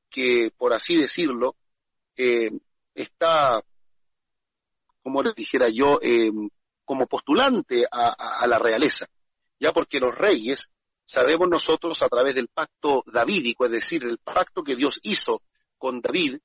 que, 0.09 0.53
por 0.57 0.73
así 0.73 0.97
decirlo, 0.97 1.57
eh, 2.17 2.51
está, 2.95 3.63
como 5.03 5.23
les 5.23 5.35
dijera 5.35 5.69
yo, 5.69 5.99
eh, 6.01 6.31
como 6.85 7.07
postulante 7.07 7.85
a, 7.91 8.47
la 8.47 8.59
realeza, 8.59 9.07
ya 9.59 9.73
porque 9.73 9.99
los 9.99 10.15
reyes 10.15 10.71
sabemos 11.05 11.49
nosotros 11.49 12.03
a 12.03 12.09
través 12.09 12.35
del 12.35 12.49
pacto 12.49 13.03
davídico, 13.07 13.67
es 13.67 13.73
decir, 13.73 14.05
del 14.05 14.19
pacto 14.19 14.63
que 14.63 14.77
Dios 14.77 15.01
hizo 15.03 15.43
con 15.79 16.01
David, 16.01 16.39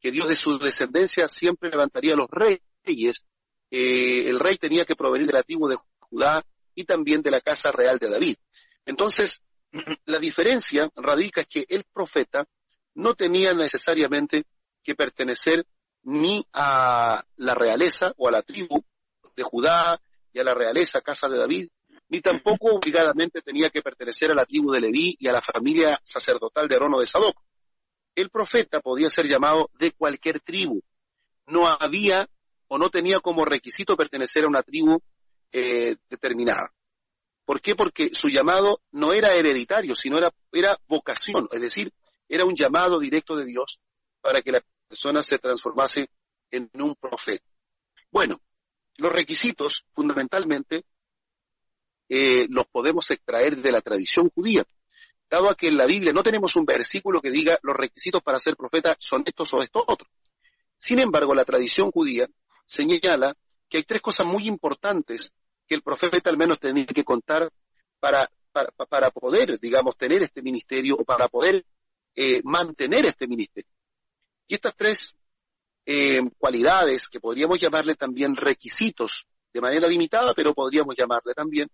que 0.00 0.10
Dios 0.10 0.28
de 0.28 0.36
su 0.36 0.58
descendencia 0.58 1.28
siempre 1.28 1.70
levantaría 1.70 2.14
a 2.14 2.16
los 2.16 2.28
reyes, 2.30 2.60
eh, 2.86 4.28
el 4.28 4.38
rey 4.38 4.56
tenía 4.56 4.84
que 4.84 4.96
provenir 4.96 5.26
de 5.26 5.32
la 5.32 5.42
tribu 5.42 5.68
de 5.68 5.76
Judá 5.98 6.44
y 6.74 6.84
también 6.84 7.22
de 7.22 7.30
la 7.30 7.40
casa 7.40 7.72
real 7.72 7.98
de 7.98 8.08
David. 8.08 8.36
Entonces, 8.86 9.42
la 10.04 10.18
diferencia 10.18 10.90
radica 10.94 11.40
en 11.42 11.46
que 11.48 11.66
el 11.68 11.84
profeta 11.84 12.46
no 12.94 13.14
tenía 13.14 13.52
necesariamente 13.52 14.44
que 14.82 14.94
pertenecer 14.94 15.66
ni 16.04 16.46
a 16.52 17.24
la 17.36 17.54
realeza 17.54 18.12
o 18.16 18.28
a 18.28 18.30
la 18.30 18.42
tribu 18.42 18.84
de 19.36 19.42
Judá 19.42 20.00
y 20.32 20.38
a 20.38 20.44
la 20.44 20.54
realeza 20.54 21.00
casa 21.00 21.28
de 21.28 21.38
David, 21.38 21.68
ni 22.08 22.20
tampoco 22.20 22.74
obligadamente 22.74 23.40
tenía 23.40 23.70
que 23.70 23.82
pertenecer 23.82 24.30
a 24.30 24.34
la 24.34 24.44
tribu 24.44 24.70
de 24.70 24.80
Leví 24.80 25.16
y 25.18 25.26
a 25.28 25.32
la 25.32 25.40
familia 25.40 25.98
sacerdotal 26.04 26.68
de 26.68 26.76
Arono 26.76 27.00
de 27.00 27.06
Sadoc. 27.06 27.40
El 28.14 28.30
profeta 28.30 28.80
podía 28.80 29.10
ser 29.10 29.26
llamado 29.26 29.70
de 29.78 29.92
cualquier 29.92 30.40
tribu. 30.40 30.82
No 31.46 31.66
había 31.66 32.28
o 32.68 32.78
no 32.78 32.90
tenía 32.90 33.20
como 33.20 33.44
requisito 33.44 33.96
pertenecer 33.96 34.44
a 34.44 34.48
una 34.48 34.62
tribu 34.62 35.00
eh, 35.52 35.96
determinada. 36.08 36.72
¿Por 37.44 37.60
qué? 37.60 37.74
Porque 37.74 38.10
su 38.14 38.28
llamado 38.28 38.80
no 38.92 39.12
era 39.12 39.34
hereditario, 39.34 39.94
sino 39.94 40.18
era, 40.18 40.32
era 40.52 40.78
vocación, 40.88 41.48
es 41.52 41.60
decir, 41.60 41.92
era 42.28 42.44
un 42.44 42.56
llamado 42.56 42.98
directo 42.98 43.36
de 43.36 43.44
Dios 43.44 43.80
para 44.20 44.40
que 44.40 44.52
la 44.52 44.62
persona 44.88 45.22
se 45.22 45.38
transformase 45.38 46.08
en 46.50 46.70
un 46.74 46.94
profeta. 46.96 47.44
Bueno, 48.10 48.40
los 48.96 49.12
requisitos 49.12 49.84
fundamentalmente 49.92 50.84
eh, 52.08 52.46
los 52.48 52.66
podemos 52.66 53.10
extraer 53.10 53.56
de 53.58 53.72
la 53.72 53.80
tradición 53.80 54.30
judía, 54.30 54.64
dado 55.28 55.50
a 55.50 55.54
que 55.54 55.68
en 55.68 55.76
la 55.76 55.86
Biblia 55.86 56.12
no 56.12 56.22
tenemos 56.22 56.56
un 56.56 56.64
versículo 56.64 57.20
que 57.20 57.30
diga 57.30 57.58
los 57.62 57.76
requisitos 57.76 58.22
para 58.22 58.38
ser 58.38 58.56
profeta 58.56 58.96
son 58.98 59.22
estos 59.26 59.52
o 59.54 59.62
estos 59.62 59.82
otros. 59.86 60.10
Sin 60.76 60.98
embargo, 60.98 61.34
la 61.34 61.44
tradición 61.44 61.90
judía 61.90 62.28
señala 62.64 63.34
que 63.68 63.78
hay 63.78 63.82
tres 63.84 64.00
cosas 64.00 64.26
muy 64.26 64.46
importantes 64.46 65.32
que 65.66 65.74
el 65.74 65.82
profeta 65.82 66.30
al 66.30 66.36
menos 66.36 66.60
tenía 66.60 66.86
que 66.86 67.04
contar 67.04 67.50
para, 67.98 68.30
para, 68.52 69.10
poder, 69.10 69.58
digamos, 69.58 69.96
tener 69.96 70.22
este 70.22 70.42
ministerio 70.42 70.96
o 70.96 71.04
para 71.04 71.28
poder 71.28 71.64
eh, 72.14 72.40
mantener 72.44 73.06
este 73.06 73.26
ministerio. 73.26 73.70
Y 74.46 74.54
estas 74.54 74.76
tres 74.76 75.14
eh, 75.86 76.20
cualidades, 76.38 77.08
que 77.08 77.20
podríamos 77.20 77.58
llamarle 77.58 77.94
también 77.94 78.36
requisitos 78.36 79.26
de 79.52 79.60
manera 79.60 79.88
limitada, 79.88 80.34
pero 80.34 80.54
podríamos 80.54 80.94
llamarle 80.96 81.34
también, 81.34 81.68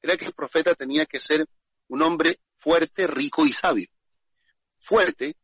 era 0.00 0.16
que 0.16 0.26
el 0.26 0.32
profeta 0.32 0.74
tenía 0.74 1.06
que 1.06 1.20
ser 1.20 1.46
un 1.88 2.02
hombre 2.02 2.40
fuerte, 2.56 3.06
rico 3.06 3.46
y 3.46 3.52
sabio. 3.52 3.88
Fuerte 4.74 5.36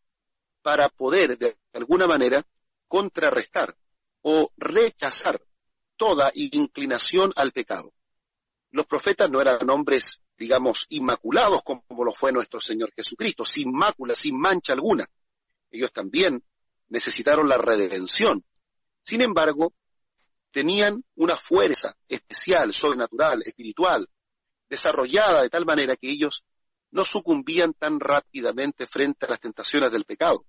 para 0.63 0.89
poder, 0.89 1.39
de 1.39 1.57
alguna 1.75 2.07
manera, 2.07 2.45
contrarrestar 2.89 3.77
o 4.23 4.51
rechazar 4.57 5.41
toda 5.97 6.31
inclinación 6.35 7.33
al 7.37 7.53
pecado. 7.53 7.93
Los 8.71 8.87
profetas 8.87 9.31
no 9.31 9.41
eran 9.41 9.69
hombres, 9.71 10.21
digamos, 10.37 10.87
inmaculados 10.91 11.63
como 11.63 12.05
lo 12.05 12.13
fue 12.13 12.33
nuestro 12.33 12.61
Señor 12.61 12.93
Jesucristo, 12.95 13.45
sin 13.45 13.73
mácula, 13.73 14.15
sin 14.15 14.39
mancha 14.39 14.75
alguna. 14.75 15.07
Ellos 15.71 15.93
también 15.93 16.43
necesitaron 16.89 17.49
la 17.49 17.59
redención. 17.59 18.45
Sin 19.01 19.23
embargo, 19.23 19.75
tenían 20.51 21.05
una 21.17 21.37
fuerza 21.37 21.97
especial, 22.09 22.73
sobrenatural, 22.73 23.43
espiritual, 23.43 24.09
desarrollada 24.69 25.43
de 25.43 25.51
tal 25.51 25.65
manera 25.65 25.97
que 25.97 26.11
ellos 26.11 26.45
no 26.91 27.05
sucumbían 27.05 27.75
tan 27.75 28.01
rápidamente 28.01 28.87
frente 28.87 29.27
a 29.27 29.31
las 29.31 29.41
tentaciones 29.41 29.93
del 29.93 30.05
pecado. 30.05 30.45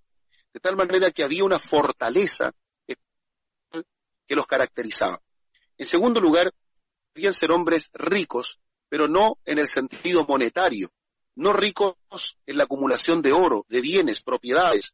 De 0.53 0.59
tal 0.59 0.75
manera 0.75 1.11
que 1.11 1.23
había 1.23 1.43
una 1.43 1.59
fortaleza 1.59 2.53
que 4.29 4.35
los 4.35 4.45
caracterizaba. 4.45 5.19
En 5.75 5.87
segundo 5.87 6.21
lugar, 6.21 6.53
debían 7.15 7.33
ser 7.33 7.51
hombres 7.51 7.89
ricos, 7.93 8.59
pero 8.87 9.07
no 9.07 9.39
en 9.43 9.57
el 9.57 9.67
sentido 9.67 10.23
monetario, 10.27 10.91
no 11.33 11.51
ricos 11.51 11.95
en 12.45 12.57
la 12.57 12.65
acumulación 12.65 13.23
de 13.23 13.33
oro, 13.33 13.65
de 13.69 13.81
bienes, 13.81 14.21
propiedades, 14.21 14.93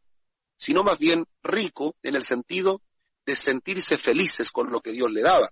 sino 0.56 0.84
más 0.84 1.00
bien 1.00 1.26
rico 1.44 1.98
en 2.02 2.16
el 2.16 2.24
sentido 2.24 2.82
de 3.26 3.36
sentirse 3.36 3.98
felices 3.98 4.52
con 4.52 4.72
lo 4.72 4.80
que 4.80 4.92
Dios 4.92 5.12
le 5.12 5.22
daba, 5.22 5.52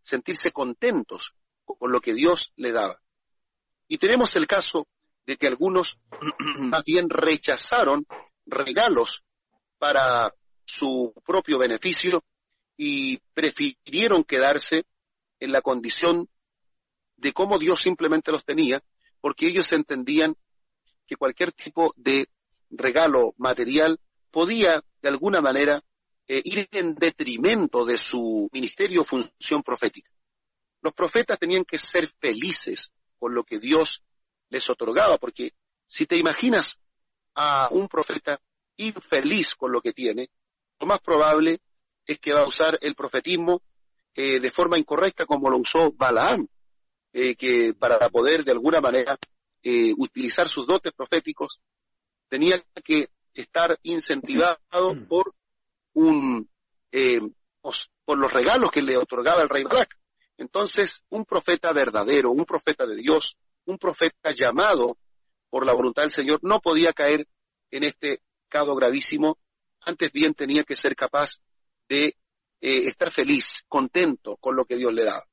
sentirse 0.00 0.52
contentos 0.52 1.34
con 1.64 1.90
lo 1.90 2.00
que 2.00 2.14
Dios 2.14 2.52
le 2.54 2.70
daba. 2.70 3.02
Y 3.88 3.98
tenemos 3.98 4.36
el 4.36 4.46
caso 4.46 4.86
de 5.26 5.36
que 5.36 5.48
algunos 5.48 5.98
más 6.58 6.84
bien 6.84 7.10
rechazaron 7.10 8.06
regalos 8.46 9.24
para 9.78 10.32
su 10.64 11.12
propio 11.26 11.58
beneficio 11.58 12.22
y 12.76 13.18
prefirieron 13.32 14.24
quedarse 14.24 14.84
en 15.40 15.52
la 15.52 15.62
condición 15.62 16.28
de 17.16 17.32
cómo 17.32 17.58
Dios 17.58 17.80
simplemente 17.80 18.32
los 18.32 18.44
tenía, 18.44 18.82
porque 19.20 19.46
ellos 19.46 19.72
entendían 19.72 20.36
que 21.06 21.16
cualquier 21.16 21.52
tipo 21.52 21.94
de 21.96 22.28
regalo 22.70 23.34
material 23.36 24.00
podía 24.30 24.82
de 25.00 25.08
alguna 25.08 25.40
manera 25.40 25.82
eh, 26.26 26.42
ir 26.44 26.68
en 26.72 26.94
detrimento 26.94 27.84
de 27.84 27.98
su 27.98 28.48
ministerio 28.52 29.02
o 29.02 29.04
función 29.04 29.62
profética. 29.62 30.10
Los 30.80 30.92
profetas 30.92 31.38
tenían 31.38 31.64
que 31.64 31.78
ser 31.78 32.06
felices 32.06 32.92
con 33.18 33.34
lo 33.34 33.44
que 33.44 33.58
Dios 33.58 34.02
les 34.48 34.68
otorgaba, 34.68 35.18
porque 35.18 35.52
si 35.86 36.06
te 36.06 36.16
imaginas 36.16 36.78
a 37.34 37.68
un 37.70 37.88
profeta 37.88 38.40
infeliz 38.76 39.54
con 39.54 39.72
lo 39.72 39.80
que 39.80 39.92
tiene, 39.92 40.30
lo 40.80 40.86
más 40.86 41.00
probable 41.00 41.60
es 42.06 42.18
que 42.18 42.32
va 42.32 42.40
a 42.40 42.48
usar 42.48 42.78
el 42.82 42.94
profetismo 42.94 43.62
eh, 44.14 44.40
de 44.40 44.50
forma 44.50 44.78
incorrecta 44.78 45.26
como 45.26 45.50
lo 45.50 45.58
usó 45.58 45.92
Balaam, 45.92 46.46
eh, 47.12 47.34
que 47.34 47.74
para 47.74 47.98
poder 48.10 48.44
de 48.44 48.52
alguna 48.52 48.80
manera 48.80 49.18
eh, 49.62 49.92
utilizar 49.96 50.48
sus 50.48 50.66
dotes 50.66 50.92
proféticos 50.92 51.62
tenía 52.28 52.62
que 52.82 53.08
estar 53.32 53.78
incentivado 53.82 54.94
mm. 54.94 55.06
por 55.06 55.34
un 55.94 56.48
eh, 56.92 57.20
por 58.04 58.18
los 58.18 58.32
regalos 58.32 58.70
que 58.70 58.82
le 58.82 58.96
otorgaba 58.96 59.42
el 59.42 59.48
rey 59.48 59.64
Barak. 59.64 59.98
Entonces, 60.36 61.02
un 61.08 61.24
profeta 61.24 61.72
verdadero, 61.72 62.30
un 62.30 62.44
profeta 62.44 62.86
de 62.86 62.96
Dios, 62.96 63.38
un 63.64 63.78
profeta 63.78 64.30
llamado 64.32 64.98
por 65.48 65.64
la 65.64 65.72
voluntad 65.72 66.02
del 66.02 66.10
Señor, 66.10 66.40
no 66.42 66.60
podía 66.60 66.92
caer 66.92 67.26
en 67.70 67.84
este 67.84 68.20
cado 68.48 68.74
gravísimo, 68.74 69.38
antes 69.80 70.12
bien 70.12 70.34
tenía 70.34 70.64
que 70.64 70.76
ser 70.76 70.94
capaz 70.94 71.38
de 71.88 72.16
eh, 72.60 72.86
estar 72.86 73.10
feliz, 73.10 73.64
contento 73.68 74.36
con 74.38 74.56
lo 74.56 74.64
que 74.64 74.76
Dios 74.76 74.92
le 74.92 75.04
daba. 75.04 75.24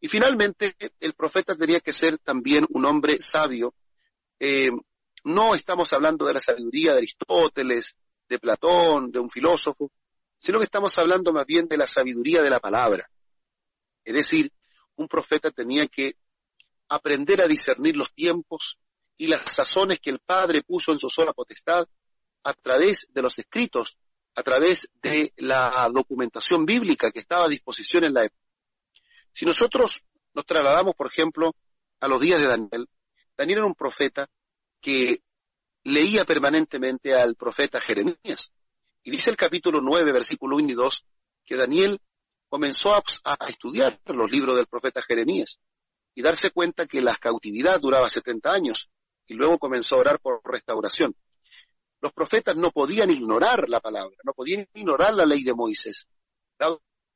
Y 0.00 0.08
finalmente, 0.08 0.74
el 0.98 1.12
profeta 1.14 1.54
tenía 1.54 1.80
que 1.80 1.92
ser 1.92 2.18
también 2.18 2.66
un 2.70 2.84
hombre 2.84 3.20
sabio. 3.20 3.74
Eh, 4.40 4.70
no 5.24 5.54
estamos 5.54 5.92
hablando 5.92 6.26
de 6.26 6.34
la 6.34 6.40
sabiduría 6.40 6.92
de 6.92 6.98
Aristóteles, 6.98 7.94
de 8.28 8.38
Platón, 8.38 9.12
de 9.12 9.20
un 9.20 9.30
filósofo, 9.30 9.92
sino 10.38 10.58
que 10.58 10.64
estamos 10.64 10.98
hablando 10.98 11.32
más 11.32 11.46
bien 11.46 11.68
de 11.68 11.76
la 11.76 11.86
sabiduría 11.86 12.42
de 12.42 12.50
la 12.50 12.58
palabra. 12.58 13.08
Es 14.04 14.14
decir, 14.14 14.52
un 14.96 15.06
profeta 15.06 15.50
tenía 15.50 15.86
que 15.86 16.16
aprender 16.88 17.40
a 17.40 17.46
discernir 17.46 17.96
los 17.96 18.12
tiempos 18.12 18.78
y 19.16 19.28
las 19.28 19.42
sazones 19.42 20.00
que 20.00 20.10
el 20.10 20.18
Padre 20.18 20.62
puso 20.62 20.92
en 20.92 20.98
su 20.98 21.08
sola 21.08 21.32
potestad 21.32 21.86
a 22.42 22.52
través 22.54 23.06
de 23.12 23.22
los 23.22 23.38
escritos, 23.38 23.96
a 24.34 24.42
través 24.42 24.90
de 25.02 25.32
la 25.36 25.88
documentación 25.92 26.64
bíblica 26.64 27.10
que 27.10 27.20
estaba 27.20 27.44
a 27.44 27.48
disposición 27.48 28.04
en 28.04 28.14
la 28.14 28.24
época. 28.24 28.42
Si 29.30 29.44
nosotros 29.44 30.02
nos 30.34 30.46
trasladamos, 30.46 30.94
por 30.94 31.06
ejemplo, 31.06 31.54
a 32.00 32.08
los 32.08 32.20
días 32.20 32.40
de 32.40 32.46
Daniel, 32.46 32.88
Daniel 33.36 33.58
era 33.58 33.66
un 33.66 33.74
profeta 33.74 34.28
que 34.80 35.22
leía 35.84 36.24
permanentemente 36.24 37.14
al 37.14 37.34
profeta 37.34 37.80
Jeremías. 37.80 38.52
Y 39.02 39.10
dice 39.10 39.30
el 39.30 39.36
capítulo 39.36 39.80
9, 39.80 40.12
versículo 40.12 40.56
1 40.56 40.70
y 40.70 40.74
2, 40.74 41.06
que 41.44 41.56
Daniel 41.56 42.00
comenzó 42.48 42.94
a, 42.94 43.02
estudiar 43.48 43.98
los 44.06 44.30
libros 44.30 44.56
del 44.56 44.66
profeta 44.66 45.02
Jeremías 45.02 45.58
y 46.14 46.22
darse 46.22 46.50
cuenta 46.50 46.86
que 46.86 47.00
la 47.00 47.16
cautividad 47.16 47.80
duraba 47.80 48.08
70 48.08 48.52
años 48.52 48.90
y 49.26 49.34
luego 49.34 49.58
comenzó 49.58 49.96
a 49.96 50.00
orar 50.00 50.20
por 50.20 50.40
restauración. 50.44 51.16
Los 52.02 52.12
profetas 52.12 52.56
no 52.56 52.72
podían 52.72 53.10
ignorar 53.10 53.68
la 53.68 53.80
palabra, 53.80 54.16
no 54.24 54.34
podían 54.34 54.68
ignorar 54.74 55.14
la 55.14 55.24
ley 55.24 55.44
de 55.44 55.54
Moisés. 55.54 56.08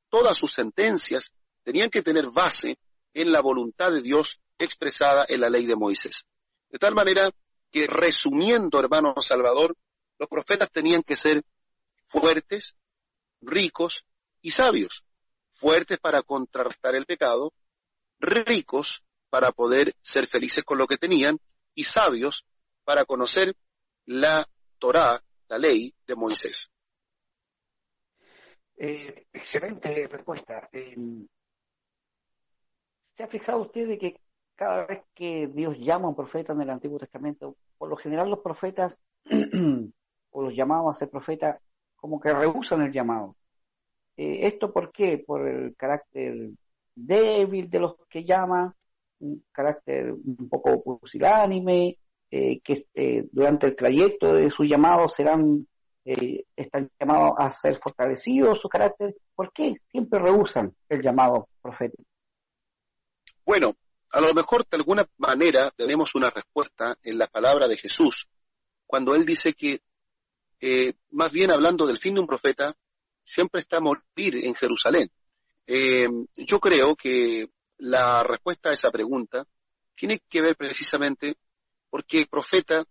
Todas 0.08 0.36
sus 0.36 0.52
sentencias 0.52 1.34
tenían 1.64 1.90
que 1.90 2.02
tener 2.02 2.30
base 2.30 2.78
en 3.12 3.32
la 3.32 3.40
voluntad 3.40 3.90
de 3.90 4.00
Dios 4.00 4.40
expresada 4.58 5.26
en 5.28 5.40
la 5.40 5.50
ley 5.50 5.66
de 5.66 5.74
Moisés. 5.74 6.24
De 6.68 6.78
tal 6.78 6.94
manera 6.94 7.32
que 7.72 7.88
resumiendo, 7.88 8.78
hermano 8.78 9.14
Salvador, 9.20 9.76
los 10.18 10.28
profetas 10.28 10.70
tenían 10.70 11.02
que 11.02 11.16
ser 11.16 11.42
fuertes, 11.96 12.76
ricos 13.40 14.04
y 14.40 14.52
sabios. 14.52 15.04
Fuertes 15.48 15.98
para 15.98 16.22
contrarrestar 16.22 16.94
el 16.94 17.06
pecado, 17.06 17.52
ricos 18.20 19.02
para 19.30 19.50
poder 19.50 19.96
ser 20.00 20.28
felices 20.28 20.62
con 20.62 20.78
lo 20.78 20.86
que 20.86 20.96
tenían 20.96 21.40
y 21.74 21.84
sabios 21.84 22.44
para 22.84 23.04
conocer 23.04 23.56
la 24.04 24.48
Torá, 24.78 25.20
la 25.48 25.58
ley 25.58 25.94
de 26.06 26.16
Moisés. 26.16 26.70
Eh, 28.76 29.26
excelente 29.32 30.06
respuesta. 30.06 30.68
Eh, 30.72 30.96
¿Se 33.14 33.22
ha 33.22 33.28
fijado 33.28 33.62
usted 33.62 33.88
de 33.88 33.98
que 33.98 34.20
cada 34.54 34.86
vez 34.86 35.02
que 35.14 35.48
Dios 35.48 35.76
llama 35.78 36.06
a 36.06 36.08
un 36.10 36.16
profeta 36.16 36.52
en 36.52 36.62
el 36.62 36.70
Antiguo 36.70 36.98
Testamento, 36.98 37.56
por 37.78 37.88
lo 37.88 37.96
general 37.96 38.28
los 38.28 38.40
profetas 38.40 39.00
o 40.30 40.42
los 40.42 40.54
llamados 40.54 40.94
a 40.94 40.98
ser 40.98 41.10
profetas 41.10 41.60
como 41.96 42.20
que 42.20 42.32
rehusan 42.32 42.82
el 42.82 42.92
llamado. 42.92 43.36
Eh, 44.16 44.46
¿Esto 44.46 44.72
por 44.72 44.92
qué? 44.92 45.18
Por 45.26 45.46
el 45.46 45.76
carácter 45.76 46.50
débil 46.94 47.68
de 47.68 47.80
los 47.80 47.96
que 48.08 48.24
llaman, 48.24 48.72
un 49.20 49.44
carácter 49.52 50.12
un 50.12 50.48
poco 50.48 50.82
pusilánime, 50.82 51.98
eh, 52.30 52.60
que 52.60 52.84
eh, 52.94 53.24
durante 53.32 53.66
el 53.66 53.76
trayecto 53.76 54.34
de 54.34 54.50
su 54.50 54.64
llamado 54.64 55.08
serán, 55.08 55.66
están 56.04 56.90
llamados 57.00 57.34
a 57.38 57.50
ser 57.50 57.78
fortalecidos 57.78 58.60
su 58.60 58.68
carácter. 58.68 59.16
¿Por 59.34 59.52
qué 59.52 59.74
siempre 59.90 60.20
rehusan 60.20 60.74
el 60.88 61.02
llamado 61.02 61.48
profético? 61.60 62.04
Bueno, 63.44 63.74
a 64.10 64.20
lo 64.20 64.32
mejor 64.34 64.66
de 64.68 64.76
alguna 64.76 65.06
manera 65.18 65.70
tenemos 65.76 66.14
una 66.14 66.30
respuesta 66.30 66.96
en 67.02 67.18
la 67.18 67.26
palabra 67.26 67.68
de 67.68 67.76
Jesús, 67.76 68.28
cuando 68.86 69.14
él 69.14 69.26
dice 69.26 69.52
que, 69.52 69.80
eh, 70.60 70.94
más 71.10 71.32
bien 71.32 71.50
hablando 71.50 71.86
del 71.86 71.98
fin 71.98 72.14
de 72.14 72.20
un 72.20 72.26
profeta, 72.26 72.74
siempre 73.22 73.60
está 73.60 73.78
a 73.78 73.80
morir 73.80 74.44
en 74.44 74.54
Jerusalén. 74.54 75.10
Eh, 75.66 76.08
yo 76.36 76.60
creo 76.60 76.94
que 76.94 77.50
la 77.78 78.22
respuesta 78.22 78.70
a 78.70 78.72
esa 78.72 78.90
pregunta 78.90 79.44
tiene 79.94 80.20
que 80.28 80.40
ver 80.40 80.56
precisamente 80.56 81.34
porque 81.90 82.18
el 82.18 82.26
profeta, 82.26 82.84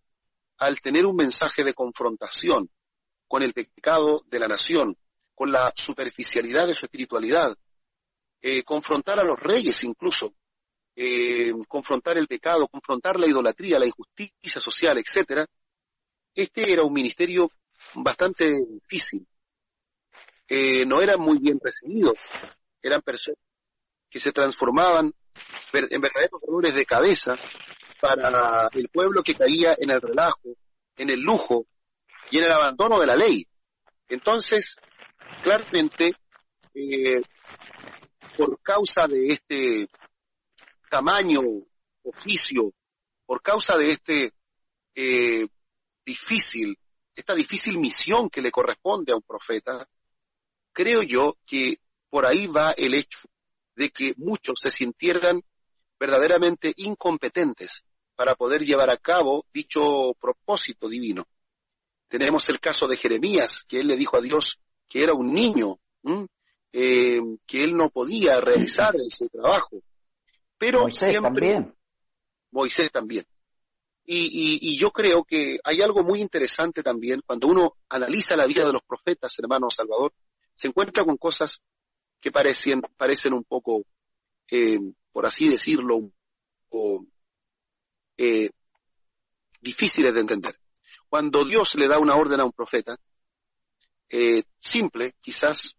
al 0.58 0.82
tener 0.82 1.06
un 1.06 1.16
mensaje 1.16 1.64
de 1.64 1.74
confrontación 1.74 2.70
con 3.28 3.44
el 3.44 3.54
pecado 3.54 4.24
de 4.28 4.40
la 4.40 4.48
nación, 4.48 4.98
con 5.34 5.52
la 5.52 5.72
superficialidad 5.76 6.68
de 6.68 6.74
su 6.74 6.86
espiritualidad, 6.86 7.56
eh, 8.42 8.64
confrontar 8.64 9.20
a 9.20 9.24
los 9.24 9.40
reyes 9.40 9.84
incluso, 9.84 10.34
eh, 10.96 11.52
confrontar 11.68 12.18
el 12.18 12.28
pecado, 12.28 12.68
confrontar 12.68 13.20
la 13.20 13.28
idolatría, 13.28 13.80
la 13.80 13.88
injusticia 13.88 14.62
social, 14.62 14.98
etcétera, 14.98 15.46
este 16.34 16.72
era 16.72 16.84
un 16.84 16.94
ministerio 16.94 17.50
bastante 17.96 18.54
difícil. 18.70 19.26
Eh, 20.48 20.86
no 20.86 21.02
eran 21.02 21.20
muy 21.20 21.40
bien 21.40 21.60
recibidos, 21.62 22.18
eran 22.82 23.02
personas 23.02 23.40
que 24.10 24.20
se 24.20 24.32
transformaban 24.32 25.14
en 25.74 26.02
verdaderos 26.02 26.40
dolores 26.46 26.76
de 26.76 26.86
cabeza 26.86 27.36
para 28.06 28.70
el 28.74 28.90
pueblo 28.90 29.24
que 29.24 29.36
caía 29.36 29.76
en 29.78 29.90
el 29.90 30.02
relajo, 30.02 30.56
en 30.96 31.10
el 31.10 31.20
lujo 31.20 31.66
y 32.30 32.38
en 32.38 32.44
el 32.44 32.52
abandono 32.52 33.00
de 33.00 33.08
la 33.08 33.16
ley. 33.16 33.46
Entonces, 34.08 34.78
claramente, 35.42 36.14
eh, 36.74 37.22
por 38.38 38.62
causa 38.62 39.08
de 39.08 39.28
este 39.28 39.88
tamaño, 40.90 41.42
oficio, 42.04 42.72
por 43.26 43.42
causa 43.42 43.78
de 43.78 43.92
este 43.92 44.34
eh, 44.94 45.48
difícil, 46.06 46.78
esta 47.16 47.34
difícil 47.34 47.80
misión 47.80 48.30
que 48.30 48.42
le 48.42 48.52
corresponde 48.52 49.14
a 49.14 49.16
un 49.16 49.24
profeta, 49.24 49.88
creo 50.72 51.02
yo 51.02 51.38
que 51.46 51.80
por 52.10 52.26
ahí 52.26 52.46
va 52.46 52.72
el 52.72 52.94
hecho 52.94 53.20
de 53.76 53.90
que 53.90 54.14
muchos 54.18 54.60
se 54.62 54.70
sintieran 54.70 55.42
verdaderamente 56.00 56.74
incompetentes 56.78 57.84
para 58.16 58.36
poder 58.36 58.66
llevar 58.66 58.90
a 58.90 58.98
cabo 58.98 59.46
dicho 59.54 60.16
propósito 60.20 60.88
divino. 60.88 61.28
Tenemos 62.08 62.48
el 62.50 62.60
caso 62.60 62.88
de 62.88 62.98
Jeremías, 62.98 63.64
que 63.68 63.82
él 63.82 63.88
le 63.88 63.98
dijo 63.98 64.18
a 64.18 64.22
Dios 64.22 64.60
que 64.88 65.04
era 65.04 65.14
un 65.14 65.34
niño, 65.34 65.80
eh, 66.72 67.20
que 67.46 67.64
él 67.64 67.76
no 67.76 67.90
podía 67.90 68.40
realizar 68.40 68.96
ese 68.96 69.28
trabajo. 69.30 69.82
Pero 70.58 70.82
Moisés 70.82 71.10
siempre, 71.10 71.50
también. 71.50 71.76
Moisés 72.52 72.92
también. 72.92 73.26
Y, 74.08 74.60
y, 74.62 74.78
yo 74.78 74.92
creo 74.92 75.24
que 75.24 75.58
hay 75.64 75.82
algo 75.82 76.04
muy 76.04 76.22
interesante 76.22 76.84
también 76.84 77.24
cuando 77.26 77.48
uno 77.48 77.76
analiza 77.90 78.36
la 78.36 78.46
vida 78.46 78.64
de 78.64 78.72
los 78.72 78.84
profetas, 78.84 79.38
hermano 79.40 79.72
Salvador, 79.72 80.14
se 80.54 80.68
encuentra 80.68 81.04
con 81.04 81.18
cosas 81.18 81.60
que 82.22 82.32
parecen, 82.32 82.82
parecen 82.98 83.34
un 83.34 83.44
poco, 83.44 83.84
eh, 84.52 84.80
por 85.12 85.26
así 85.26 85.50
decirlo, 85.50 86.12
o, 86.70 87.04
eh, 88.18 88.50
difíciles 89.62 90.14
de 90.14 90.20
entender. 90.20 90.60
Cuando 91.10 91.46
Dios 91.46 91.76
le 91.76 91.88
da 91.88 92.00
una 92.00 92.16
orden 92.16 92.40
a 92.40 92.46
un 92.46 92.52
profeta, 92.52 92.98
eh, 94.10 94.44
simple, 94.60 95.14
quizás 95.20 95.76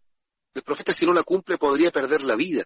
el 0.53 0.63
profeta 0.63 0.91
si 0.91 1.05
no 1.05 1.13
la 1.13 1.23
cumple 1.23 1.57
podría 1.57 1.91
perder 1.91 2.21
la 2.21 2.35
vida. 2.35 2.63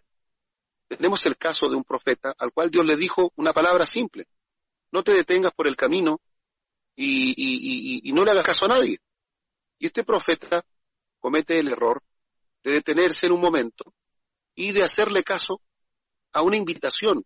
Tenemos 0.88 1.26
el 1.26 1.38
caso 1.38 1.70
de 1.70 1.76
un 1.76 1.84
profeta 1.84 2.34
al 2.38 2.52
cual 2.52 2.70
Dios 2.70 2.86
le 2.86 2.98
dijo 2.98 3.32
una 3.36 3.54
palabra 3.54 3.86
simple. 3.86 4.26
No 4.92 5.04
te 5.04 5.14
detengas 5.14 5.54
por 5.54 5.68
el 5.68 5.76
camino 5.76 6.20
y, 6.96 8.12
no 8.14 8.26
le 8.26 8.32
hagas 8.32 8.46
caso 8.46 8.66
a 8.66 8.70
nadie. 8.70 8.98
Y 9.80 9.88
este 9.88 10.04
profeta 10.04 10.62
comete 11.20 11.60
el 11.60 11.70
error 11.70 12.04
de 12.64 12.72
detenerse 12.72 13.28
en 13.28 13.34
un 13.34 13.42
momento 13.42 13.94
y 14.56 14.72
de 14.72 14.84
hacerle 14.84 15.24
caso 15.24 15.62
a 16.34 16.42
una 16.42 16.58
invitación. 16.58 17.26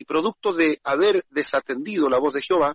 Y 0.00 0.06
producto 0.06 0.54
de 0.54 0.80
haber 0.82 1.26
desatendido 1.28 2.08
la 2.08 2.18
voz 2.18 2.32
de 2.32 2.40
Jehová, 2.40 2.74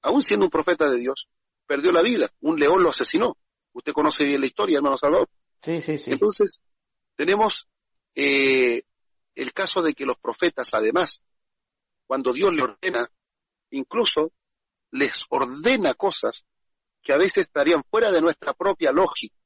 aún 0.00 0.22
siendo 0.22 0.46
un 0.46 0.50
profeta 0.50 0.88
de 0.88 0.96
Dios, 0.96 1.28
perdió 1.66 1.92
la 1.92 2.00
vida. 2.00 2.30
Un 2.40 2.58
león 2.58 2.82
lo 2.82 2.88
asesinó. 2.88 3.36
Usted 3.74 3.92
conoce 3.92 4.24
bien 4.24 4.40
la 4.40 4.46
historia, 4.46 4.78
hermano 4.78 4.96
Salvador. 4.96 5.28
Sí, 5.60 5.82
sí, 5.82 5.98
sí. 5.98 6.10
Entonces, 6.10 6.62
tenemos 7.16 7.68
eh, 8.14 8.80
el 9.34 9.52
caso 9.52 9.82
de 9.82 9.92
que 9.92 10.06
los 10.06 10.16
profetas, 10.16 10.72
además, 10.72 11.22
cuando 12.06 12.32
Dios 12.32 12.54
le 12.54 12.62
ordena, 12.62 13.06
incluso 13.70 14.32
les 14.90 15.26
ordena 15.28 15.92
cosas 15.92 16.46
que 17.02 17.12
a 17.12 17.18
veces 17.18 17.46
estarían 17.46 17.84
fuera 17.90 18.10
de 18.10 18.22
nuestra 18.22 18.54
propia 18.54 18.90
lógica. 18.90 19.36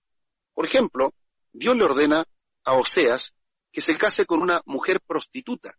Por 0.54 0.66
ejemplo, 0.66 1.12
Dios 1.52 1.76
le 1.76 1.82
ordena 1.82 2.24
a 2.62 2.74
Oseas 2.74 3.34
que 3.72 3.80
se 3.80 3.98
case 3.98 4.24
con 4.24 4.40
una 4.40 4.62
mujer 4.66 5.00
prostituta, 5.04 5.76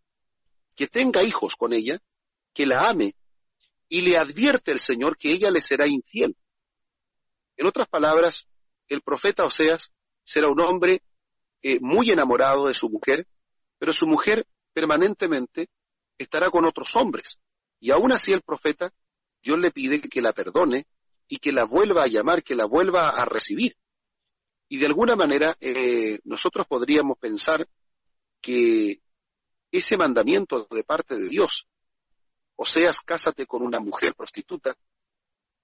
que 0.74 0.86
tenga 0.86 1.22
hijos 1.22 1.56
con 1.56 1.72
ella, 1.72 2.00
que 2.52 2.66
la 2.66 2.88
ame, 2.88 3.14
y 3.88 4.02
le 4.02 4.16
advierte 4.16 4.72
el 4.72 4.80
Señor 4.80 5.16
que 5.16 5.30
ella 5.30 5.50
le 5.50 5.60
será 5.60 5.86
infiel. 5.86 6.36
En 7.56 7.66
otras 7.66 7.88
palabras, 7.88 8.48
el 8.88 9.00
profeta 9.02 9.44
Oseas 9.44 9.92
será 10.22 10.48
un 10.48 10.60
hombre 10.60 11.02
eh, 11.62 11.78
muy 11.80 12.10
enamorado 12.10 12.66
de 12.66 12.74
su 12.74 12.88
mujer, 12.88 13.26
pero 13.78 13.92
su 13.92 14.06
mujer 14.06 14.46
permanentemente 14.72 15.68
estará 16.18 16.50
con 16.50 16.64
otros 16.64 16.94
hombres. 16.96 17.38
Y 17.80 17.90
aún 17.90 18.12
así 18.12 18.32
el 18.32 18.42
profeta, 18.42 18.92
Dios 19.42 19.58
le 19.58 19.70
pide 19.70 20.00
que 20.00 20.22
la 20.22 20.32
perdone 20.32 20.86
y 21.28 21.38
que 21.38 21.52
la 21.52 21.64
vuelva 21.64 22.04
a 22.04 22.08
llamar, 22.08 22.42
que 22.42 22.54
la 22.54 22.64
vuelva 22.64 23.10
a 23.10 23.24
recibir. 23.24 23.76
Y 24.68 24.78
de 24.78 24.86
alguna 24.86 25.16
manera 25.16 25.56
eh, 25.60 26.18
nosotros 26.24 26.66
podríamos 26.66 27.18
pensar 27.18 27.68
que 28.40 29.00
ese 29.78 29.96
mandamiento 29.96 30.68
de 30.70 30.84
parte 30.84 31.16
de 31.16 31.28
Dios, 31.28 31.66
o 32.56 32.64
seas 32.64 33.00
cásate 33.00 33.44
con 33.44 33.62
una 33.62 33.80
mujer 33.80 34.14
prostituta, 34.14 34.72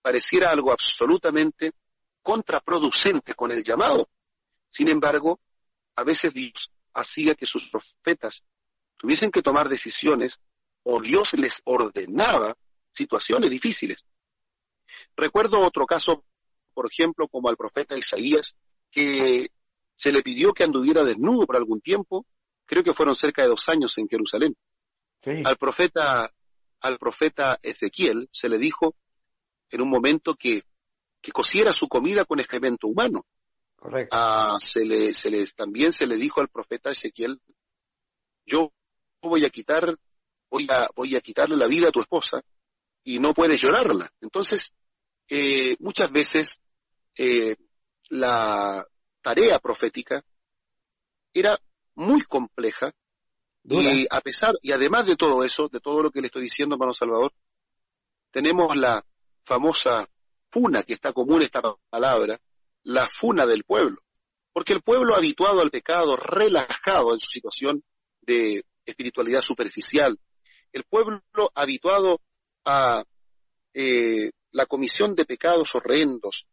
pareciera 0.02 0.50
algo 0.50 0.72
absolutamente 0.72 1.72
contraproducente 2.20 3.34
con 3.34 3.52
el 3.52 3.62
llamado. 3.62 4.08
Sin 4.68 4.88
embargo, 4.88 5.38
a 5.94 6.02
veces 6.02 6.34
Dios 6.34 6.70
hacía 6.92 7.36
que 7.36 7.46
sus 7.46 7.62
profetas 7.70 8.34
tuviesen 8.96 9.30
que 9.30 9.42
tomar 9.42 9.68
decisiones 9.68 10.32
o 10.82 11.00
Dios 11.00 11.28
les 11.34 11.54
ordenaba 11.64 12.56
situaciones 12.96 13.48
difíciles. 13.48 13.98
Recuerdo 15.16 15.60
otro 15.60 15.86
caso, 15.86 16.24
por 16.74 16.90
ejemplo, 16.90 17.28
como 17.28 17.48
al 17.48 17.56
profeta 17.56 17.96
Isaías, 17.96 18.56
que 18.90 19.50
se 20.02 20.12
le 20.12 20.22
pidió 20.22 20.52
que 20.52 20.64
anduviera 20.64 21.04
desnudo 21.04 21.46
por 21.46 21.56
algún 21.56 21.80
tiempo, 21.80 22.26
creo 22.70 22.84
que 22.84 22.94
fueron 22.94 23.16
cerca 23.16 23.42
de 23.42 23.48
dos 23.48 23.68
años 23.68 23.98
en 23.98 24.08
Jerusalén. 24.08 24.56
Al 25.44 25.56
profeta, 25.56 26.32
al 26.80 26.98
profeta 26.98 27.58
Ezequiel 27.60 28.28
se 28.32 28.48
le 28.48 28.58
dijo 28.58 28.94
en 29.70 29.80
un 29.82 29.90
momento 29.90 30.36
que, 30.36 30.62
que 31.20 31.32
cociera 31.32 31.72
su 31.72 31.88
comida 31.88 32.24
con 32.24 32.38
excremento 32.38 32.86
humano. 32.86 33.26
Correcto. 33.74 34.16
Ah, 34.16 34.56
se 34.60 34.84
le, 34.84 35.12
se 35.12 35.30
le, 35.30 35.44
también 35.48 35.92
se 35.92 36.06
le 36.06 36.14
dijo 36.14 36.40
al 36.40 36.48
profeta 36.48 36.92
Ezequiel, 36.92 37.40
yo 38.46 38.72
voy 39.20 39.44
a 39.44 39.50
quitar, 39.50 39.96
voy 40.48 40.68
a, 40.70 40.88
voy 40.94 41.16
a 41.16 41.20
quitarle 41.20 41.56
la 41.56 41.66
vida 41.66 41.88
a 41.88 41.92
tu 41.92 42.00
esposa 42.00 42.40
y 43.02 43.18
no 43.18 43.34
puedes 43.34 43.60
llorarla. 43.60 44.08
Entonces, 44.20 44.72
eh, 45.28 45.74
muchas 45.80 46.12
veces 46.12 46.60
eh, 47.16 47.56
la 48.10 48.86
tarea 49.22 49.58
profética 49.58 50.22
era 51.34 51.60
muy 51.94 52.22
compleja 52.22 52.92
y 53.64 54.06
a 54.10 54.20
pesar, 54.20 54.54
y 54.62 54.72
además 54.72 55.06
de 55.06 55.16
todo 55.16 55.44
eso, 55.44 55.68
de 55.68 55.80
todo 55.80 56.02
lo 56.02 56.10
que 56.10 56.20
le 56.20 56.26
estoy 56.26 56.42
diciendo, 56.42 56.74
hermano 56.74 56.92
Salvador, 56.92 57.32
tenemos 58.30 58.74
la 58.76 59.04
famosa 59.44 60.08
funa, 60.50 60.82
que 60.82 60.94
está 60.94 61.12
común 61.12 61.42
esta 61.42 61.60
palabra, 61.90 62.40
la 62.84 63.06
funa 63.06 63.46
del 63.46 63.64
pueblo. 63.64 63.98
Porque 64.52 64.72
el 64.72 64.82
pueblo 64.82 65.14
habituado 65.14 65.60
al 65.60 65.70
pecado, 65.70 66.16
relajado 66.16 67.12
en 67.12 67.20
su 67.20 67.30
situación 67.30 67.84
de 68.22 68.64
espiritualidad 68.84 69.42
superficial, 69.42 70.18
el 70.72 70.84
pueblo 70.84 71.22
habituado 71.54 72.20
a 72.64 73.04
eh, 73.74 74.30
la 74.52 74.66
comisión 74.66 75.14
de 75.14 75.24
pecados 75.24 75.74
horrendos, 75.74 76.46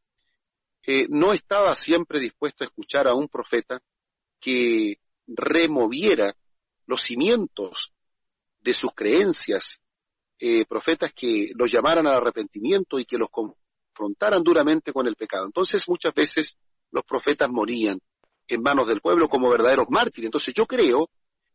eh, 0.85 1.07
no 1.09 1.33
estaba 1.33 1.73
siempre 1.75 2.19
dispuesto 2.19 2.63
a 2.63 2.67
escuchar 2.67 3.07
a 3.07 3.13
un 3.13 3.27
profeta 3.27 3.79
que 4.39 4.99
removiera 5.27 6.35
los 6.85 7.01
cimientos 7.01 7.93
de 8.61 8.73
sus 8.73 8.91
creencias, 8.93 9.81
eh, 10.39 10.65
profetas 10.65 11.13
que 11.13 11.51
los 11.55 11.71
llamaran 11.71 12.07
al 12.07 12.15
arrepentimiento 12.17 12.99
y 12.99 13.05
que 13.05 13.17
los 13.17 13.29
confrontaran 13.29 14.43
duramente 14.43 14.93
con 14.93 15.07
el 15.07 15.15
pecado. 15.15 15.45
Entonces 15.45 15.87
muchas 15.87 16.13
veces 16.13 16.57
los 16.91 17.03
profetas 17.03 17.49
morían 17.49 17.99
en 18.47 18.61
manos 18.61 18.87
del 18.87 19.01
pueblo 19.01 19.29
como 19.29 19.49
verdaderos 19.49 19.87
mártires. 19.89 20.27
Entonces 20.27 20.53
yo 20.53 20.65
creo 20.65 21.09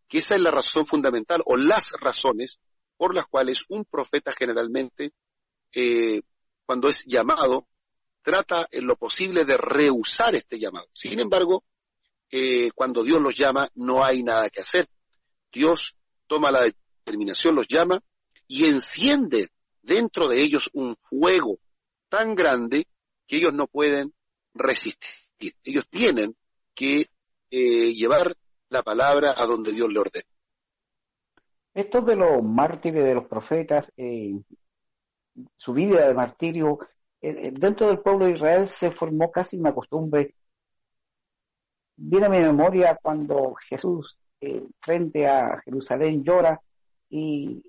que 0.09 0.19
esa 0.19 0.35
es 0.35 0.41
la 0.41 0.51
razón 0.51 0.87
fundamental 0.87 1.43
o 1.47 1.57
las 1.57 1.93
razones 1.93 2.61
por 2.97 3.15
las 3.15 3.27
cuales 3.27 3.65
un 3.69 3.85
profeta 3.85 4.33
generalmente, 4.33 5.13
eh, 5.75 6.23
cuando 6.67 6.89
es 6.89 7.05
llamado, 7.07 7.67
trata 8.23 8.69
en 8.71 8.87
lo 8.87 8.97
posible 8.97 9.45
de 9.45 9.57
rehusar 9.57 10.35
este 10.35 10.59
llamado. 10.59 10.87
Sin 10.93 11.19
embargo, 11.19 11.65
eh, 12.35 12.71
cuando 12.75 13.05
Dios 13.05 13.21
los 13.21 13.37
llama, 13.37 13.69
no 13.75 14.03
hay 14.03 14.23
nada 14.23 14.49
que 14.49 14.63
hacer. 14.63 14.89
Dios 15.53 15.95
toma 16.27 16.51
la 16.51 16.63
determinación, 16.63 17.55
los 17.55 17.69
llama 17.69 18.01
y 18.49 18.65
enciende 18.65 19.51
dentro 19.83 20.29
de 20.29 20.43
ellos 20.43 20.71
un 20.73 20.97
fuego 20.97 21.59
tan 22.09 22.35
grande 22.35 22.87
que 23.27 23.37
ellos 23.37 23.53
no 23.53 23.67
pueden 23.67 24.15
resistir. 24.55 25.53
Ellos 25.63 25.87
tienen 25.89 26.35
que 26.75 27.07
eh, 27.51 27.93
llevar 27.93 28.33
la 28.71 28.83
palabra 28.83 29.35
a 29.37 29.45
donde 29.45 29.73
Dios 29.73 29.93
le 29.93 29.99
ordena. 29.99 30.25
Esto 31.75 32.01
de 32.01 32.17
los 32.17 32.43
mártires, 32.43 33.05
de 33.05 33.15
los 33.15 33.27
profetas, 33.27 33.85
eh, 33.99 34.41
su 35.57 35.73
vida 35.75 36.07
de 36.09 36.15
martirio, 36.15 36.79
dentro 37.21 37.89
del 37.89 38.01
pueblo 38.01 38.27
de 38.27 38.33
Israel 38.33 38.69
se 38.69 38.91
formó 38.91 39.31
casi 39.31 39.57
una 39.57 39.75
costumbre 39.75 40.35
viene 41.97 42.27
a 42.27 42.29
mi 42.29 42.39
memoria 42.39 42.99
cuando 43.01 43.55
Jesús 43.69 44.19
eh, 44.41 44.63
frente 44.81 45.27
a 45.27 45.61
Jerusalén 45.65 46.25
llora 46.25 46.61
y, 47.11 47.63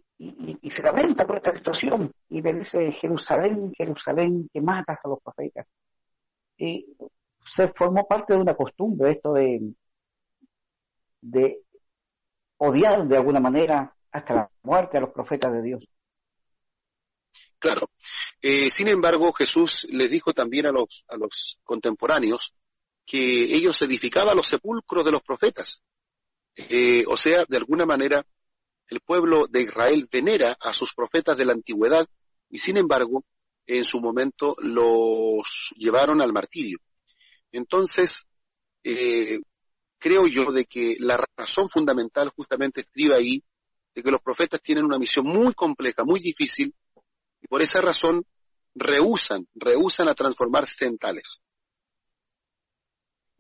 se 0.69 0.81
lamenta 0.81 1.27
por 1.27 1.37
esta 1.37 1.53
situación 1.53 2.11
y 2.29 2.41
le 2.41 2.53
dice, 2.53 2.91
Jerusalén, 2.93 3.73
Jerusalén, 3.75 4.49
que 4.53 4.61
matas 4.61 4.99
a 5.03 5.09
los 5.09 5.19
profetas. 5.21 5.67
Y 6.57 6.95
se 7.45 7.67
formó 7.69 8.07
parte 8.07 8.33
de 8.33 8.39
una 8.39 8.55
costumbre 8.55 9.11
esto 9.11 9.33
de, 9.33 9.73
de 11.19 11.59
odiar 12.57 13.05
de 13.05 13.17
alguna 13.17 13.41
manera 13.41 13.93
hasta 14.11 14.33
la 14.33 14.49
muerte 14.61 14.97
a 14.97 15.01
los 15.01 15.11
profetas 15.11 15.51
de 15.51 15.61
Dios. 15.61 15.83
Claro. 17.59 17.87
Eh, 18.41 18.69
sin 18.69 18.87
embargo, 18.87 19.31
Jesús 19.33 19.87
le 19.91 20.07
dijo 20.07 20.33
también 20.33 20.67
a 20.67 20.71
los, 20.71 21.05
a 21.07 21.17
los 21.17 21.59
contemporáneos 21.63 22.53
que 23.05 23.55
ellos 23.55 23.81
edificaban 23.81 24.37
los 24.37 24.47
sepulcros 24.47 25.05
de 25.05 25.11
los 25.11 25.21
profetas. 25.21 25.81
Eh, 26.55 27.03
o 27.07 27.17
sea, 27.17 27.45
de 27.47 27.57
alguna 27.57 27.85
manera, 27.85 28.25
el 28.87 28.99
pueblo 29.01 29.47
de 29.47 29.61
Israel 29.63 30.07
venera 30.11 30.57
a 30.59 30.73
sus 30.73 30.93
profetas 30.93 31.37
de 31.37 31.45
la 31.45 31.53
antigüedad 31.53 32.07
y 32.49 32.59
sin 32.59 32.77
embargo, 32.77 33.23
en 33.65 33.83
su 33.83 33.99
momento 33.99 34.55
los 34.59 35.71
llevaron 35.75 36.21
al 36.21 36.33
martirio. 36.33 36.79
Entonces, 37.51 38.25
eh, 38.83 39.39
creo 39.97 40.27
yo 40.27 40.51
de 40.51 40.65
que 40.65 40.97
la 40.99 41.23
razón 41.37 41.69
fundamental 41.69 42.29
justamente 42.29 42.81
estriba 42.81 43.15
ahí, 43.15 43.43
de 43.95 44.03
que 44.03 44.11
los 44.11 44.21
profetas 44.21 44.61
tienen 44.61 44.85
una 44.85 44.99
misión 44.99 45.25
muy 45.25 45.53
compleja, 45.53 46.03
muy 46.03 46.19
difícil, 46.19 46.73
y 47.41 47.47
por 47.47 47.61
esa 47.61 47.81
razón 47.81 48.25
rehusan, 48.75 49.47
rehusan 49.53 50.09
a 50.09 50.15
transformarse 50.15 50.85
en 50.85 50.97
tales. 50.97 51.39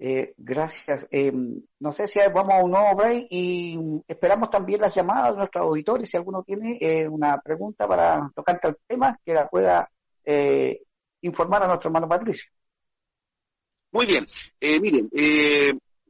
Eh, 0.05 0.33
gracias. 0.35 1.07
Eh, 1.11 1.31
no 1.79 1.93
sé 1.93 2.07
si 2.07 2.19
vamos 2.33 2.53
a 2.53 2.61
un 2.61 2.71
nuevo 2.71 2.93
break 2.93 3.27
y 3.29 3.79
esperamos 4.05 4.49
también 4.49 4.81
las 4.81 4.93
llamadas 4.93 5.31
de 5.31 5.37
nuestros 5.37 5.63
auditores. 5.63 6.09
Si 6.09 6.17
alguno 6.17 6.43
tiene 6.43 6.77
eh, 6.81 7.07
una 7.07 7.39
pregunta 7.39 7.87
para 7.87 8.29
tocar 8.35 8.59
el 8.61 8.75
tema, 8.85 9.17
que 9.25 9.33
la 9.33 9.47
pueda 9.47 9.89
informar 11.21 11.63
a 11.63 11.67
nuestro 11.67 11.87
hermano 11.87 12.09
Patricio. 12.09 12.43
Muy 13.93 14.05
bien. 14.05 14.27
miren, 14.81 15.09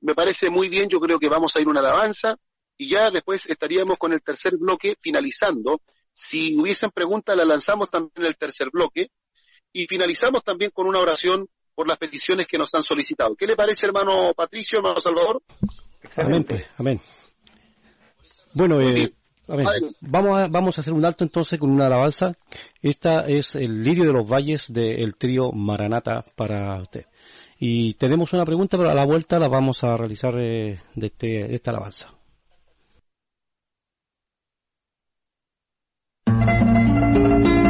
me 0.02 0.16
parece 0.16 0.50
muy 0.50 0.70
bien. 0.70 0.90
Yo 0.90 1.00
creo 1.00 1.20
que 1.20 1.30
vamos 1.30 1.52
a 1.56 1.62
ir 1.62 1.68
una 1.68 1.82
alabanza 1.82 2.36
y 2.76 2.90
ya 2.90 3.12
después 3.12 3.44
estaríamos 3.46 4.00
con 4.00 4.12
el 4.12 4.24
tercer 4.24 4.58
bloque 4.58 4.96
finalizando. 5.02 5.82
Si 6.12 6.60
hubiesen 6.60 6.90
preguntas, 6.90 7.38
la 7.38 7.46
lanzamos 7.46 7.92
también 7.92 8.14
en 8.16 8.26
el 8.26 8.38
tercer 8.38 8.72
bloque 8.72 9.10
y 9.72 9.86
finalizamos 9.86 10.44
también 10.44 10.72
con 10.72 10.88
una 10.88 10.98
oración 10.98 11.48
por 11.76 11.88
las 11.88 11.98
peticiones 11.98 12.48
que 12.48 12.58
nos 12.58 12.74
han 12.76 12.84
solicitado. 12.84 13.36
¿Qué 13.36 13.48
le 13.48 13.56
parece, 13.56 13.88
hermano 13.88 14.34
Patricio, 14.36 14.80
hermano 14.80 15.00
Salvador? 15.00 15.42
Amén, 16.18 16.44
pues, 16.44 16.66
amén. 16.78 17.02
Bueno, 18.54 18.80
eh, 18.82 19.14
vamos, 20.02 20.40
a, 20.40 20.48
vamos 20.48 20.78
a 20.78 20.82
hacer 20.82 20.94
un 20.94 21.06
alto 21.06 21.24
entonces 21.24 21.60
con 21.60 21.72
una 21.72 21.88
alabanza. 21.88 22.34
Esta 22.82 23.26
es 23.28 23.56
el 23.56 23.84
lirio 23.84 24.06
de 24.06 24.14
los 24.14 24.30
valles 24.30 24.72
del 24.72 25.16
trío 25.16 25.52
Maranata 25.52 26.24
para 26.36 26.80
usted. 26.82 27.06
Y 27.58 27.94
tenemos 27.96 28.34
una 28.34 28.46
pregunta, 28.46 28.78
pero 28.78 28.92
a 28.92 28.94
la 28.94 29.06
vuelta 29.06 29.40
la 29.40 29.48
vamos 29.48 29.84
a 29.84 29.96
realizar 29.96 30.36
eh, 30.38 30.82
de, 30.96 31.08
este, 31.08 31.28
de 31.48 31.56
esta 31.56 31.72
alabanza. 31.72 32.14
habitar 36.34 37.63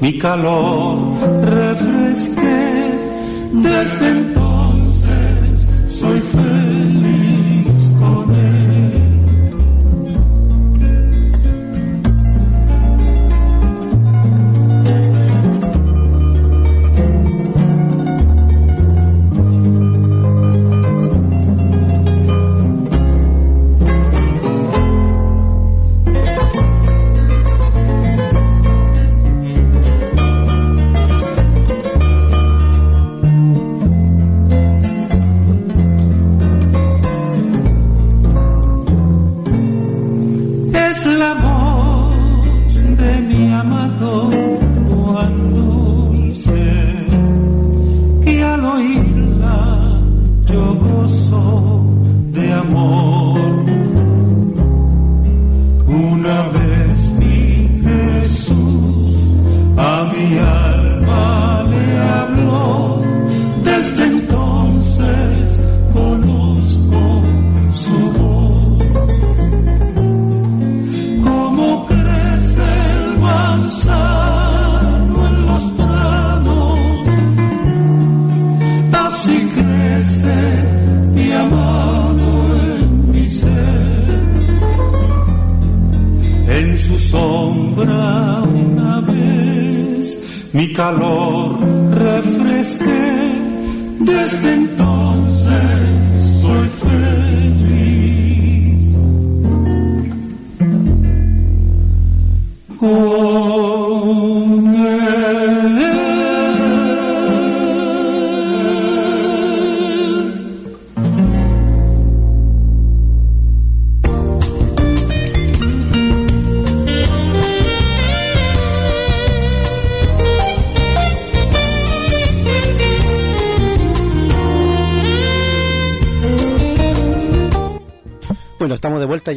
mi 0.00 0.18
calor 0.18 0.98
refresqué, 1.42 2.98
desde 3.52 4.08
entonces 4.08 4.29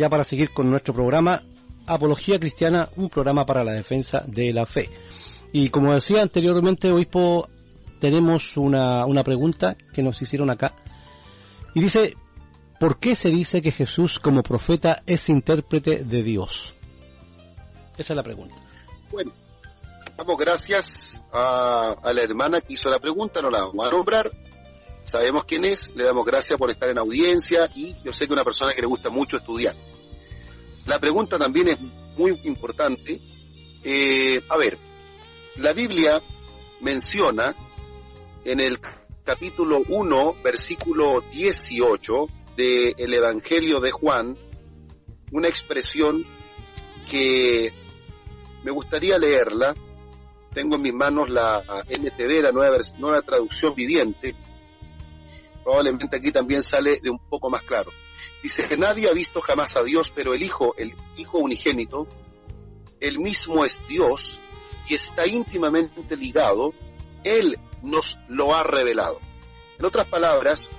para 0.09 0.23
seguir 0.23 0.53
con 0.53 0.69
nuestro 0.69 0.93
programa 0.93 1.43
Apología 1.85 2.39
Cristiana, 2.39 2.89
un 2.95 3.09
programa 3.09 3.45
para 3.45 3.63
la 3.63 3.73
defensa 3.73 4.23
de 4.25 4.53
la 4.53 4.65
fe. 4.65 4.89
Y 5.51 5.69
como 5.69 5.93
decía 5.93 6.21
anteriormente, 6.21 6.91
obispo, 6.91 7.49
tenemos 7.99 8.57
una, 8.57 9.05
una 9.05 9.23
pregunta 9.23 9.75
que 9.93 10.01
nos 10.01 10.21
hicieron 10.21 10.49
acá. 10.49 10.75
Y 11.73 11.81
dice, 11.81 12.15
¿por 12.79 12.99
qué 12.99 13.15
se 13.15 13.29
dice 13.29 13.61
que 13.61 13.71
Jesús 13.71 14.19
como 14.19 14.43
profeta 14.43 15.03
es 15.05 15.29
intérprete 15.29 16.03
de 16.03 16.23
Dios? 16.23 16.75
Esa 17.97 18.13
es 18.13 18.17
la 18.17 18.23
pregunta. 18.23 18.55
Bueno, 19.11 19.31
damos 20.17 20.37
gracias 20.37 21.23
a, 21.31 21.95
a 22.01 22.13
la 22.13 22.23
hermana 22.23 22.61
que 22.61 22.73
hizo 22.73 22.89
la 22.89 22.99
pregunta, 22.99 23.41
no 23.41 23.49
la 23.49 23.59
vamos 23.65 23.87
a 23.87 23.91
nombrar. 23.91 24.31
Sabemos 25.03 25.43
quién 25.45 25.65
es, 25.65 25.91
le 25.95 26.05
damos 26.05 26.25
gracias 26.25 26.57
por 26.57 26.69
estar 26.69 26.89
en 26.89 26.97
audiencia 26.97 27.69
y 27.75 27.95
yo 28.03 28.13
sé 28.13 28.25
que 28.25 28.33
una 28.33 28.45
persona 28.45 28.73
que 28.73 28.81
le 28.81 28.87
gusta 28.87 29.09
mucho 29.09 29.37
estudiar. 29.37 29.75
La 30.85 30.99
pregunta 30.99 31.37
también 31.37 31.67
es 31.67 31.79
muy 32.17 32.39
importante. 32.43 33.21
Eh, 33.83 34.41
a 34.49 34.57
ver, 34.57 34.77
la 35.57 35.73
Biblia 35.73 36.21
menciona 36.81 37.55
en 38.45 38.59
el 38.59 38.79
capítulo 39.23 39.81
1, 39.87 40.35
versículo 40.43 41.21
18 41.31 42.27
del 42.55 43.13
Evangelio 43.13 43.79
de 43.79 43.91
Juan, 43.91 44.37
una 45.31 45.47
expresión 45.47 46.25
que 47.09 47.73
me 48.63 48.71
gustaría 48.71 49.17
leerla. 49.17 49.75
Tengo 50.53 50.75
en 50.75 50.81
mis 50.81 50.93
manos 50.93 51.29
la 51.29 51.63
NTV, 51.89 52.41
la 52.41 52.51
nueva, 52.51 52.77
nueva 52.97 53.21
traducción 53.21 53.73
viviente. 53.75 54.35
Probablemente 55.63 56.17
aquí 56.17 56.31
también 56.31 56.63
sale 56.63 56.99
de 57.01 57.09
un 57.09 57.19
poco 57.29 57.49
más 57.49 57.63
claro. 57.63 57.91
Dice 58.41 58.67
que 58.67 58.77
nadie 58.77 59.09
ha 59.09 59.13
visto 59.13 59.41
jamás 59.41 59.77
a 59.77 59.83
Dios, 59.83 60.11
pero 60.13 60.33
el 60.33 60.41
Hijo, 60.41 60.75
el 60.77 60.95
Hijo 61.15 61.37
unigénito, 61.37 62.07
él 63.03 63.19
mismo 63.19 63.65
es 63.65 63.81
Dios 63.89 64.39
y 64.87 64.95
está 64.95 65.27
íntimamente 65.27 66.15
ligado, 66.15 66.73
Él 67.25 67.59
nos 67.81 68.17
lo 68.29 68.55
ha 68.55 68.63
revelado. 68.63 69.19
En 69.77 69.83
otras 69.83 70.07
palabras, 70.07 70.71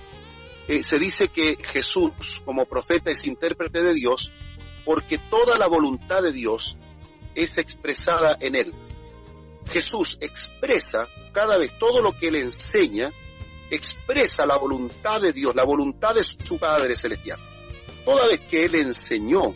eh, 0.66 0.82
se 0.82 0.98
dice 0.98 1.28
que 1.28 1.58
Jesús 1.62 2.40
como 2.42 2.64
profeta 2.64 3.10
es 3.10 3.26
intérprete 3.26 3.82
de 3.82 3.92
Dios 3.92 4.32
porque 4.86 5.18
toda 5.18 5.58
la 5.58 5.66
voluntad 5.66 6.22
de 6.22 6.32
Dios 6.32 6.78
es 7.34 7.58
expresada 7.58 8.38
en 8.40 8.54
Él. 8.54 8.74
Jesús 9.66 10.16
expresa 10.22 11.08
cada 11.32 11.58
vez 11.58 11.78
todo 11.78 12.00
lo 12.00 12.16
que 12.16 12.28
Él 12.28 12.36
enseña, 12.36 13.12
expresa 13.74 14.46
la 14.46 14.56
voluntad 14.56 15.20
de 15.20 15.32
Dios, 15.32 15.54
la 15.54 15.64
voluntad 15.64 16.14
de 16.14 16.24
su 16.24 16.58
Padre 16.58 16.96
Celestial. 16.96 17.38
Toda 18.04 18.28
vez 18.28 18.40
que 18.40 18.64
Él 18.64 18.74
enseñó 18.74 19.54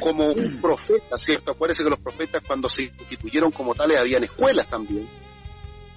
como 0.00 0.26
un 0.26 0.60
profeta, 0.60 1.16
¿cierto? 1.16 1.52
Acuérdense 1.52 1.84
que 1.84 1.90
los 1.90 1.98
profetas 1.98 2.42
cuando 2.46 2.68
se 2.68 2.84
instituyeron 2.84 3.50
como 3.52 3.74
tales 3.74 3.98
habían 3.98 4.24
escuelas 4.24 4.68
también. 4.68 5.08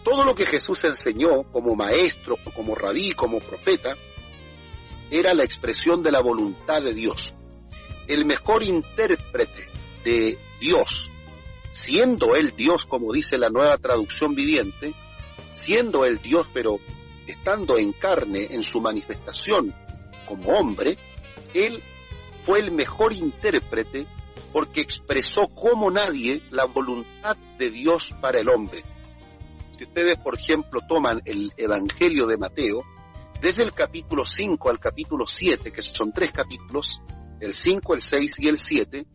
Todo 0.04 0.24
lo 0.24 0.36
que 0.36 0.46
Jesús 0.46 0.84
enseñó 0.84 1.44
como 1.52 1.76
maestro, 1.76 2.38
como 2.56 2.76
rabí, 2.76 3.12
como 3.12 3.40
profeta, 3.40 3.96
era 5.12 5.34
la 5.34 5.44
expresión 5.44 6.04
de 6.04 6.12
la 6.12 6.22
voluntad 6.22 6.82
de 6.82 6.94
Dios. 6.94 7.34
El 8.08 8.26
mejor 8.26 8.64
intérprete 8.64 9.70
de 10.04 10.40
Dios, 10.60 11.10
siendo 11.72 12.36
Él 12.36 12.54
Dios, 12.56 12.86
como 12.86 13.12
dice 13.12 13.38
la 13.38 13.50
nueva 13.50 13.78
traducción 13.78 14.36
viviente, 14.36 14.94
siendo 15.52 16.06
Él 16.06 16.20
Dios, 16.22 16.48
pero 16.54 16.80
estando 17.32 17.78
en 17.78 17.94
carne, 17.94 18.48
en 18.52 18.64
su 18.64 18.82
manifestación 18.82 19.74
como 20.26 20.52
hombre, 20.52 20.98
Él 21.54 21.82
fue 22.42 22.60
el 22.60 22.72
mejor 22.72 23.14
intérprete 23.14 24.08
porque 24.54 24.82
expresó 24.82 25.48
como 25.50 25.92
nadie 25.92 26.42
la 26.50 26.66
voluntad 26.66 27.38
de 27.58 27.70
Dios 27.70 28.14
para 28.22 28.40
el 28.40 28.50
hombre. 28.50 28.84
Si 29.78 29.84
ustedes, 29.84 30.18
por 30.18 30.36
ejemplo, 30.36 30.82
toman 30.88 31.22
el 31.26 31.54
Evangelio 31.56 32.26
de 32.26 32.38
Mateo, 32.38 32.84
desde 33.42 33.64
el 33.64 33.74
capítulo 33.74 34.26
5 34.26 34.70
al 34.70 34.80
capítulo 34.80 35.26
7, 35.26 35.72
que 35.72 35.82
son 35.82 36.12
tres 36.12 36.32
capítulos, 36.32 37.02
el 37.40 37.54
5, 37.54 37.94
el 37.94 38.02
6 38.02 38.40
y 38.40 38.48
el 38.50 38.60
7, 38.60 39.08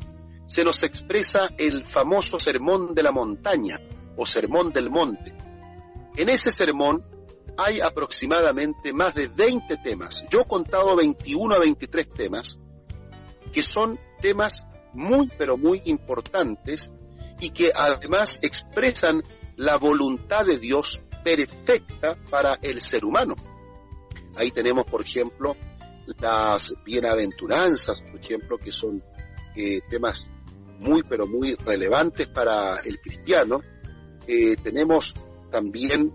se 0.47 0.65
nos 0.65 0.83
expresa 0.83 1.51
el 1.59 1.85
famoso 1.85 2.39
sermón 2.39 2.95
de 2.95 3.03
la 3.03 3.13
montaña 3.13 3.79
o 4.17 4.25
sermón 4.25 4.73
del 4.73 4.91
monte. 4.91 5.37
En 6.17 6.29
ese 6.29 6.51
sermón 6.51 7.05
hay 7.57 7.81
aproximadamente 7.81 8.93
más 8.93 9.15
de 9.15 9.29
20 9.29 9.77
temas. 9.79 10.25
Yo 10.31 10.43
he 10.43 10.45
contado 10.47 10.97
21 10.97 11.55
a 11.55 11.59
23 11.59 12.11
temas 12.11 12.59
que 13.53 13.63
son 13.63 13.99
temas 14.21 14.67
muy 14.93 15.31
pero 15.39 15.57
muy 15.57 15.83
importantes 15.85 16.91
y 17.41 17.51
que 17.51 17.73
además 17.75 18.39
expresan 18.43 19.23
la 19.57 19.77
voluntad 19.77 20.45
de 20.45 20.59
Dios 20.59 21.01
perfecta 21.23 22.17
para 22.31 22.59
el 22.63 22.81
ser 22.81 23.05
humano. 23.05 23.35
Ahí 24.37 24.51
tenemos, 24.51 24.85
por 24.87 25.03
ejemplo, 25.03 25.57
las 26.19 26.75
bienaventuranzas, 26.85 28.03
por 28.03 28.21
ejemplo, 28.21 28.59
que 28.59 28.73
son 28.73 29.03
eh, 29.55 29.81
temas 29.89 30.29
muy, 30.79 31.03
pero 31.03 31.27
muy 31.27 31.55
relevantes 31.55 32.29
para 32.29 32.81
el 32.81 33.01
cristiano. 33.01 33.61
Eh, 34.27 34.57
tenemos 34.63 35.15
también, 35.51 36.13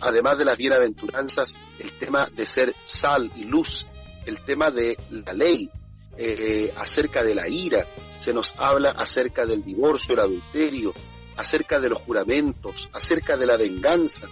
además 0.00 0.38
de 0.38 0.44
las 0.44 0.56
bienaventuranzas, 0.56 1.56
el 1.78 1.98
tema 1.98 2.28
de 2.34 2.46
ser 2.46 2.74
sal 2.84 3.30
y 3.36 3.44
luz, 3.44 3.86
el 4.26 4.42
tema 4.42 4.70
de 4.70 4.96
la 5.10 5.32
ley, 5.32 5.70
eh, 6.16 6.72
acerca 6.76 7.22
de 7.22 7.34
la 7.34 7.48
ira, 7.48 7.86
se 8.16 8.32
nos 8.32 8.54
habla 8.56 8.90
acerca 8.90 9.44
del 9.44 9.64
divorcio, 9.64 10.14
el 10.14 10.20
adulterio, 10.20 10.94
acerca 11.36 11.80
de 11.80 11.88
los 11.88 12.00
juramentos, 12.02 12.88
acerca 12.92 13.36
de 13.36 13.46
la 13.46 13.56
venganza, 13.56 14.28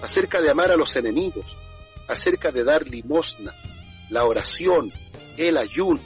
acerca 0.00 0.40
de 0.40 0.50
amar 0.50 0.70
a 0.70 0.76
los 0.76 0.94
enemigos, 0.96 1.56
acerca 2.08 2.52
de 2.52 2.64
dar 2.64 2.86
limosna, 2.86 3.54
la 4.10 4.24
oración, 4.24 4.92
el 5.36 5.56
ayuno. 5.56 6.02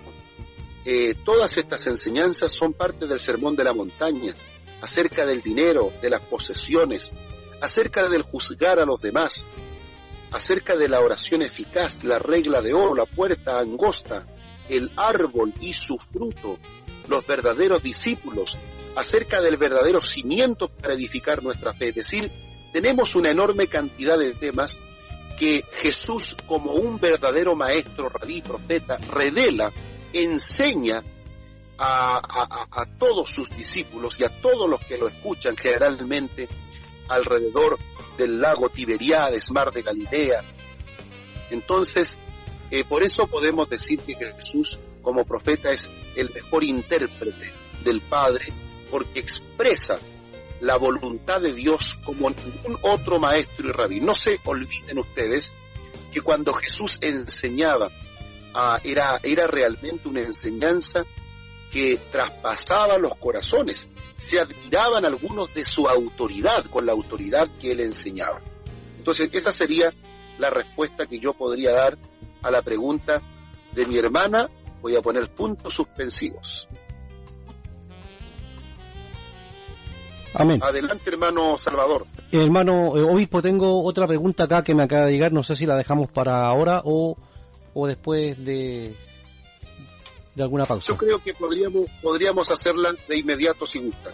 Eh, 0.84 1.14
todas 1.24 1.58
estas 1.58 1.86
enseñanzas 1.86 2.52
son 2.52 2.72
parte 2.72 3.06
del 3.06 3.20
sermón 3.20 3.56
de 3.56 3.64
la 3.64 3.74
montaña, 3.74 4.34
acerca 4.80 5.26
del 5.26 5.42
dinero, 5.42 5.92
de 6.00 6.10
las 6.10 6.20
posesiones, 6.22 7.12
acerca 7.60 8.08
del 8.08 8.22
juzgar 8.22 8.78
a 8.78 8.84
los 8.84 9.00
demás, 9.00 9.46
acerca 10.30 10.76
de 10.76 10.88
la 10.88 11.00
oración 11.00 11.42
eficaz, 11.42 12.04
la 12.04 12.18
regla 12.18 12.62
de 12.62 12.74
oro, 12.74 12.94
la 12.94 13.06
puerta 13.06 13.58
angosta, 13.58 14.26
el 14.68 14.92
árbol 14.96 15.54
y 15.60 15.72
su 15.72 15.98
fruto, 15.98 16.58
los 17.08 17.26
verdaderos 17.26 17.82
discípulos, 17.82 18.58
acerca 18.96 19.40
del 19.40 19.56
verdadero 19.56 20.02
cimiento 20.02 20.68
para 20.68 20.94
edificar 20.94 21.42
nuestra 21.42 21.72
fe. 21.72 21.88
Es 21.88 21.94
decir, 21.94 22.30
tenemos 22.72 23.14
una 23.14 23.30
enorme 23.30 23.66
cantidad 23.68 24.18
de 24.18 24.34
temas 24.34 24.78
que 25.38 25.64
Jesús, 25.72 26.36
como 26.46 26.72
un 26.72 26.98
verdadero 26.98 27.54
maestro, 27.54 28.08
rabí, 28.08 28.42
profeta, 28.42 28.98
revela, 28.98 29.72
enseña 30.12 31.02
a, 31.78 32.66
a, 32.72 32.86
todos 32.98 33.30
sus 33.30 33.50
discípulos 33.50 34.18
y 34.18 34.24
a 34.24 34.40
todos 34.40 34.68
los 34.68 34.80
que 34.80 34.98
lo 34.98 35.06
escuchan 35.06 35.56
generalmente 35.56 36.48
alrededor 37.08 37.78
del 38.16 38.40
lago 38.40 38.68
Tiberiades, 38.68 39.50
mar 39.50 39.72
de 39.72 39.82
Galilea. 39.82 40.44
Entonces, 41.50 42.18
eh, 42.70 42.84
por 42.84 43.02
eso 43.02 43.26
podemos 43.26 43.68
decir 43.68 44.00
que 44.00 44.14
Jesús 44.14 44.78
como 45.02 45.24
profeta 45.24 45.70
es 45.70 45.90
el 46.16 46.32
mejor 46.32 46.64
intérprete 46.64 47.52
del 47.82 48.02
Padre 48.02 48.52
porque 48.90 49.20
expresa 49.20 49.96
la 50.60 50.76
voluntad 50.76 51.40
de 51.40 51.54
Dios 51.54 51.98
como 52.04 52.30
ningún 52.30 52.78
otro 52.82 53.18
maestro 53.18 53.68
y 53.68 53.72
rabí. 53.72 54.00
No 54.00 54.14
se 54.14 54.40
olviden 54.44 54.98
ustedes 54.98 55.52
que 56.12 56.20
cuando 56.20 56.52
Jesús 56.52 56.98
enseñaba 57.00 57.90
ah, 58.54 58.80
era, 58.82 59.20
era 59.22 59.46
realmente 59.46 60.08
una 60.08 60.22
enseñanza 60.22 61.04
que 61.70 61.98
traspasaba 62.10 62.98
los 62.98 63.14
corazones. 63.16 63.88
Se 64.18 64.38
admiraban 64.38 65.06
algunos 65.06 65.54
de 65.54 65.64
su 65.64 65.88
autoridad 65.88 66.66
con 66.66 66.84
la 66.84 66.92
autoridad 66.92 67.48
que 67.58 67.70
él 67.72 67.80
enseñaba. 67.80 68.42
Entonces, 68.98 69.30
esa 69.32 69.52
sería 69.52 69.94
la 70.38 70.50
respuesta 70.50 71.06
que 71.06 71.18
yo 71.18 71.32
podría 71.32 71.72
dar 71.72 71.96
a 72.42 72.50
la 72.50 72.60
pregunta 72.62 73.22
de 73.72 73.86
mi 73.86 73.96
hermana, 73.96 74.50
voy 74.82 74.96
a 74.96 75.02
poner 75.02 75.32
puntos 75.34 75.72
suspensivos. 75.72 76.68
Amén. 80.34 80.60
Adelante, 80.62 81.10
hermano 81.10 81.56
Salvador. 81.56 82.04
Hermano 82.30 82.96
eh, 82.96 83.02
obispo, 83.02 83.40
tengo 83.40 83.82
otra 83.82 84.06
pregunta 84.06 84.44
acá 84.44 84.62
que 84.62 84.74
me 84.74 84.82
acaba 84.82 85.06
de 85.06 85.12
llegar, 85.12 85.32
no 85.32 85.42
sé 85.42 85.54
si 85.54 85.64
la 85.64 85.76
dejamos 85.76 86.10
para 86.10 86.46
ahora 86.46 86.82
o, 86.84 87.16
o 87.72 87.86
después 87.86 88.44
de, 88.44 88.94
de 90.38 90.44
alguna 90.44 90.64
pausa. 90.64 90.86
Yo 90.88 90.96
creo 90.96 91.18
que 91.18 91.34
podríamos, 91.34 91.90
podríamos 92.00 92.50
hacerla 92.50 92.94
de 93.08 93.18
inmediato 93.18 93.66
si 93.66 93.80
gusta. 93.80 94.10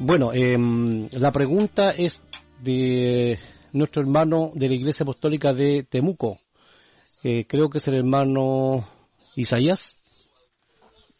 Bueno, 0.00 0.32
em, 0.32 1.08
la 1.12 1.30
pregunta 1.30 1.90
es 1.90 2.20
de 2.60 3.38
nuestro 3.72 4.02
hermano 4.02 4.50
de 4.54 4.68
la 4.68 4.74
Iglesia 4.74 5.04
Apostólica 5.04 5.52
de 5.52 5.84
Temuco, 5.88 6.40
eh, 7.22 7.44
creo 7.46 7.70
que 7.70 7.78
es 7.78 7.86
el 7.86 7.94
hermano 7.94 8.88
Isaías. 9.36 9.96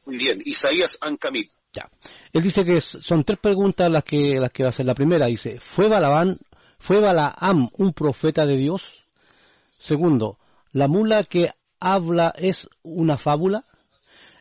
Muy 0.05 0.16
bien, 0.16 0.41
Isaías 0.45 0.99
Ancamil. 1.01 1.49
Ya. 1.73 1.89
Él 2.33 2.43
dice 2.43 2.64
que 2.64 2.81
son 2.81 3.23
tres 3.23 3.39
preguntas 3.39 3.89
las 3.89 4.03
que, 4.03 4.41
las 4.41 4.51
que 4.51 4.64
va 4.64 4.68
a 4.68 4.71
hacer. 4.71 4.85
La 4.85 4.95
primera 4.95 5.27
dice, 5.27 5.61
¿fue 5.61 5.89
Balaam, 5.89 6.39
¿fue 6.79 6.99
Balaam 6.99 7.68
un 7.79 7.93
profeta 7.93 8.45
de 8.45 8.57
Dios? 8.57 9.05
Segundo, 9.79 10.39
¿la 10.73 10.89
mula 10.89 11.23
que 11.23 11.51
habla 11.81 12.33
es 12.37 12.68
una 12.83 13.18
fábula? 13.18 13.64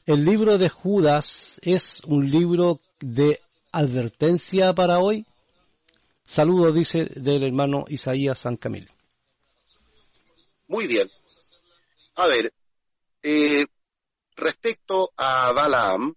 ¿El 0.05 0.25
libro 0.25 0.57
de 0.57 0.69
Judas 0.69 1.59
es 1.61 2.01
un 2.05 2.29
libro 2.29 2.81
de 2.99 3.41
advertencia 3.71 4.73
para 4.73 4.99
hoy? 4.99 5.25
Saludos, 6.25 6.75
dice 6.75 7.05
del 7.05 7.43
hermano 7.43 7.85
Isaías 7.87 8.39
San 8.39 8.55
Camilo. 8.57 8.91
Muy 10.67 10.85
bien. 10.85 11.09
A 12.15 12.27
ver, 12.27 12.53
eh, 13.23 13.65
respecto 14.35 15.11
a 15.17 15.51
Balaam, 15.51 16.13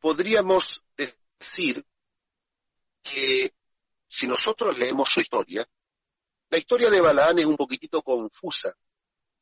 podríamos 0.00 0.82
decir 0.96 1.84
que 3.02 3.52
si 4.06 4.26
nosotros 4.26 4.76
leemos 4.78 5.10
su 5.10 5.20
historia, 5.20 5.68
la 6.48 6.58
historia 6.58 6.88
de 6.90 7.00
Balaam 7.00 7.38
es 7.38 7.46
un 7.46 7.56
poquitito 7.56 8.02
confusa, 8.02 8.74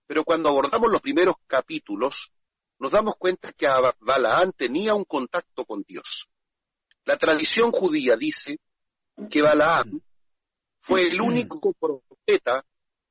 pero 0.07 0.25
cuando 0.25 0.49
abordamos 0.49 0.91
los 0.91 1.01
primeros 1.01 1.37
capítulos, 1.47 2.31
nos 2.79 2.91
damos 2.91 3.17
cuenta 3.17 3.53
que 3.53 3.67
Balaam 4.01 4.53
tenía 4.53 4.95
un 4.95 5.05
contacto 5.05 5.65
con 5.65 5.83
Dios. 5.83 6.29
La 7.05 7.17
tradición 7.17 7.71
judía 7.71 8.17
dice 8.17 8.59
que 9.31 9.43
Balaam 9.43 10.01
fue 10.79 11.03
el 11.03 11.21
único 11.21 11.73
profeta 11.73 12.65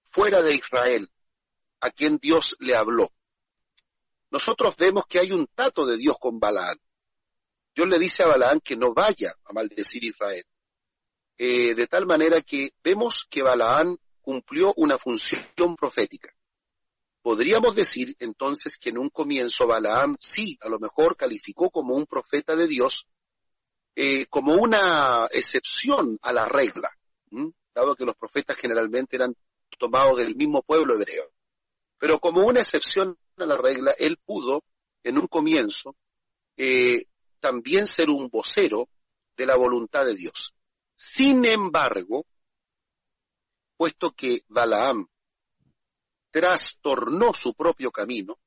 fuera 0.04 0.42
de 0.42 0.56
Israel 0.56 1.10
a 1.80 1.92
quien 1.92 2.18
Dios 2.18 2.56
le 2.60 2.76
habló. 2.76 3.10
Nosotros 4.30 4.76
vemos 4.78 5.06
que 5.08 5.20
hay 5.20 5.32
un 5.32 5.48
trato 5.48 5.86
de 5.86 5.98
Dios 5.98 6.18
con 6.20 6.40
Balaán. 6.40 6.80
Dios 7.76 7.88
le 7.88 8.00
dice 8.00 8.24
a 8.24 8.28
Balaán 8.28 8.60
que 8.62 8.76
no 8.76 8.94
vaya 8.94 9.34
a 9.46 9.54
maldecir 9.54 10.04
Israel. 10.04 10.46
Eh, 11.38 11.74
de 11.74 11.88
tal 11.88 12.06
manera 12.06 12.42
que 12.42 12.74
vemos 12.84 13.26
que 13.30 13.42
Balaán 13.42 13.98
cumplió 14.22 14.74
una 14.78 14.98
función 14.98 15.76
profética. 15.76 16.34
Podríamos 17.24 17.74
decir 17.74 18.18
entonces 18.20 18.78
que 18.78 18.90
en 18.90 18.98
un 18.98 19.10
comienzo 19.10 19.66
Balaam 19.66 20.18
sí, 20.20 20.58
a 20.62 20.68
lo 20.68 20.78
mejor 20.78 21.16
calificó 21.16 21.72
como 21.72 21.96
un 21.96 22.06
profeta 22.06 22.54
de 22.58 22.68
Dios, 22.68 23.08
eh, 23.96 24.26
como 24.26 24.56
una 24.56 25.28
excepción 25.32 26.20
a 26.22 26.34
la 26.34 26.50
regla, 26.50 26.92
dado 27.74 27.96
que 27.96 28.04
los 28.04 28.18
profetas 28.18 28.58
generalmente 28.58 29.16
eran 29.16 29.34
tomados 29.80 30.18
del 30.18 30.36
mismo 30.36 30.64
pueblo 30.64 30.96
hebreo. 30.96 31.32
Pero 31.98 32.20
como 32.20 32.46
una 32.46 32.60
excepción 32.60 33.18
a 33.38 33.46
la 33.46 33.56
regla, 33.56 33.96
él 33.98 34.18
pudo, 34.18 34.62
en 35.02 35.18
un 35.18 35.28
comienzo, 35.28 35.96
eh, 36.58 37.06
también 37.40 37.88
ser 37.88 38.10
un 38.10 38.28
vocero 38.28 38.90
de 39.38 39.46
la 39.46 39.56
voluntad 39.56 40.06
de 40.06 40.16
Dios. 40.16 40.54
Sin 40.94 41.46
embargo, 41.46 42.26
puesto 43.78 44.12
que 44.12 44.42
Balaam 44.50 45.08
trastornó 46.34 47.32
su 47.34 47.54
propio 47.54 47.92
camino, 47.92 48.40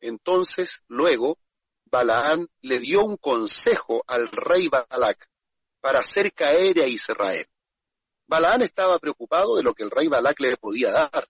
entonces 0.00 0.82
luego 0.88 1.38
Balaam 1.84 2.48
le 2.62 2.80
dio 2.80 3.04
un 3.04 3.16
consejo 3.16 4.02
al 4.08 4.28
rey 4.28 4.68
Balac 4.68 5.28
para 5.80 6.00
hacer 6.00 6.32
caer 6.32 6.80
a 6.80 6.88
Israel. 6.88 7.46
Balaam 8.26 8.62
estaba 8.62 8.98
preocupado 8.98 9.56
de 9.56 9.62
lo 9.62 9.72
que 9.72 9.84
el 9.84 9.90
rey 9.90 10.08
Balac 10.08 10.40
le 10.40 10.56
podía 10.56 10.90
dar. 10.90 11.28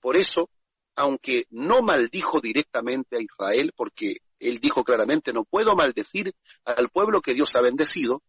Por 0.00 0.16
eso 0.16 0.50
aunque 0.96 1.46
no 1.50 1.82
maldijo 1.82 2.40
directamente 2.40 3.16
a 3.16 3.22
Israel, 3.22 3.72
porque 3.76 4.16
él 4.38 4.58
dijo 4.58 4.84
claramente, 4.84 5.32
no 5.32 5.44
puedo 5.44 5.74
maldecir 5.74 6.34
al 6.64 6.88
pueblo 6.90 7.22
que 7.22 7.34
Dios 7.34 7.54
ha 7.56 7.60
bendecido, 7.60 8.22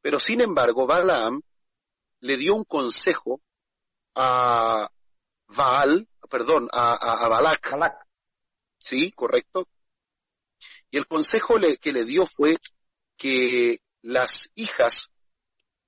pero 0.00 0.20
sin 0.20 0.40
embargo 0.40 0.86
Balaam 0.86 1.40
le 2.20 2.36
dio 2.36 2.54
un 2.54 2.64
consejo 2.64 3.40
a 4.14 4.88
Baal, 5.48 6.08
perdón, 6.26 6.68
a, 6.72 6.94
a, 6.94 7.28
Balak. 7.28 8.06
Sí, 8.78 9.10
correcto. 9.12 9.68
Y 10.90 10.98
el 10.98 11.06
consejo 11.06 11.56
que 11.80 11.92
le 11.92 12.04
dio 12.04 12.26
fue 12.26 12.56
que 13.16 13.80
las 14.02 14.50
hijas 14.54 15.10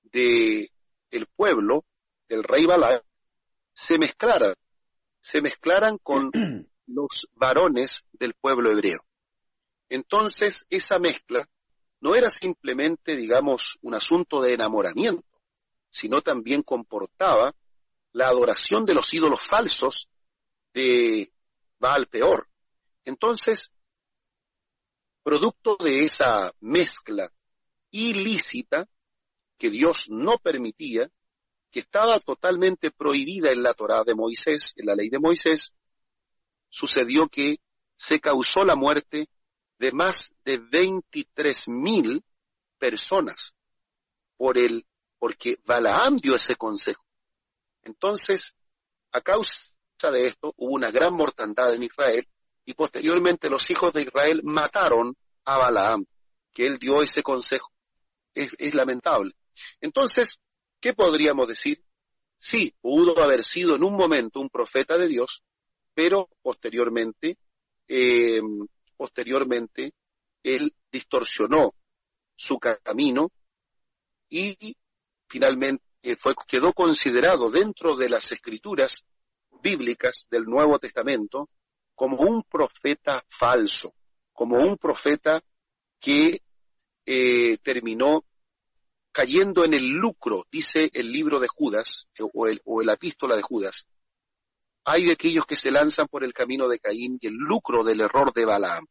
de 0.03 0.71
el 1.11 1.25
pueblo, 1.27 1.85
del 2.27 2.43
rey 2.43 2.65
Balak, 2.65 3.03
se 3.73 3.97
mezclaran, 3.97 4.55
se 5.19 5.41
mezclaran 5.41 5.97
con 5.97 6.31
los 6.87 7.27
varones 7.33 8.03
del 8.13 8.33
pueblo 8.33 8.71
hebreo. 8.71 8.99
Entonces, 9.89 10.65
esa 10.69 10.99
mezcla 10.99 11.47
no 12.01 12.15
era 12.15 12.29
simplemente, 12.29 13.15
digamos, 13.15 13.77
un 13.81 13.95
asunto 13.95 14.41
de 14.41 14.53
enamoramiento, 14.53 15.25
sino 15.89 16.21
también 16.21 16.61
comportaba 16.61 17.53
la 18.11 18.27
adoración 18.27 18.85
de 18.85 18.93
los 18.93 19.13
ídolos 19.13 19.41
falsos 19.41 20.09
de 20.73 21.31
Baal 21.79 22.07
Peor. 22.07 22.47
Entonces, 23.05 23.71
producto 25.23 25.77
de 25.77 26.03
esa 26.03 26.53
mezcla 26.59 27.31
ilícita 27.91 28.87
que 29.57 29.69
Dios 29.69 30.09
no 30.09 30.37
permitía, 30.37 31.09
que 31.71 31.79
estaba 31.79 32.19
totalmente 32.19 32.91
prohibida 32.91 33.51
en 33.51 33.61
la 33.61 33.73
Torá 33.73 34.03
de 34.03 34.15
Moisés, 34.15 34.73
en 34.77 34.87
la 34.87 34.95
ley 34.95 35.09
de 35.09 35.19
Moisés, 35.19 35.73
sucedió 36.69 37.27
que 37.27 37.59
se 37.95 38.19
causó 38.19 38.63
la 38.63 38.75
muerte 38.75 39.29
de 39.77 39.91
más 39.91 40.33
de 40.43 40.57
23 40.57 41.67
mil 41.67 42.23
personas 42.77 43.53
por 44.37 44.57
el, 44.57 44.85
porque 45.17 45.59
Balaam 45.65 46.17
dio 46.17 46.35
ese 46.35 46.55
consejo. 46.55 47.03
Entonces, 47.83 48.55
a 49.11 49.21
causa 49.21 49.68
de 50.07 50.25
esto, 50.25 50.53
hubo 50.57 50.75
una 50.75 50.91
gran 50.91 51.13
mortandad 51.13 51.73
en 51.73 51.83
Israel 51.83 52.25
y 52.65 52.73
posteriormente 52.73 53.49
los 53.49 53.69
hijos 53.69 53.91
de 53.93 54.03
Israel 54.03 54.41
mataron 54.43 55.15
a 55.45 55.57
Balaam, 55.57 56.05
que 56.53 56.67
él 56.67 56.79
dio 56.79 57.01
ese 57.01 57.21
consejo. 57.21 57.71
Es, 58.33 58.73
lamentable. 58.73 59.35
Entonces, 59.81 60.39
¿qué 60.79 60.93
podríamos 60.93 61.49
decir? 61.49 61.83
Sí, 62.37 62.73
pudo 62.79 63.21
haber 63.21 63.43
sido 63.43 63.75
en 63.75 63.83
un 63.83 63.95
momento 63.95 64.39
un 64.39 64.49
profeta 64.49 64.97
de 64.97 65.07
Dios, 65.07 65.43
pero 65.93 66.29
posteriormente, 66.41 67.37
eh, 67.87 68.41
posteriormente, 68.95 69.93
él 70.41 70.73
distorsionó 70.89 71.73
su 72.35 72.57
camino 72.59 73.31
y 74.29 74.77
finalmente 75.27 75.83
fue, 76.17 76.33
quedó 76.47 76.71
considerado 76.71 77.51
dentro 77.51 77.97
de 77.97 78.07
las 78.07 78.31
escrituras 78.31 79.03
bíblicas 79.61 80.27
del 80.29 80.45
Nuevo 80.45 80.79
Testamento 80.79 81.49
como 81.95 82.17
un 82.17 82.43
profeta 82.43 83.23
falso, 83.27 83.93
como 84.33 84.57
un 84.57 84.77
profeta 84.77 85.41
que 85.99 86.41
eh, 87.05 87.57
terminó 87.57 88.23
cayendo 89.11 89.65
en 89.65 89.73
el 89.73 89.87
lucro, 89.87 90.45
dice 90.51 90.89
el 90.93 91.11
libro 91.11 91.39
de 91.39 91.47
Judas, 91.47 92.07
o 92.33 92.47
el, 92.47 92.61
o 92.63 92.81
la 92.83 92.93
epístola 92.93 93.35
de 93.35 93.41
Judas, 93.41 93.85
hay 94.85 95.05
de 95.05 95.13
aquellos 95.13 95.45
que 95.45 95.55
se 95.55 95.71
lanzan 95.71 96.07
por 96.07 96.23
el 96.23 96.33
camino 96.33 96.67
de 96.67 96.79
Caín 96.79 97.17
y 97.21 97.27
el 97.27 97.33
lucro 97.33 97.83
del 97.83 98.01
error 98.01 98.33
de 98.33 98.45
Balaam. 98.45 98.85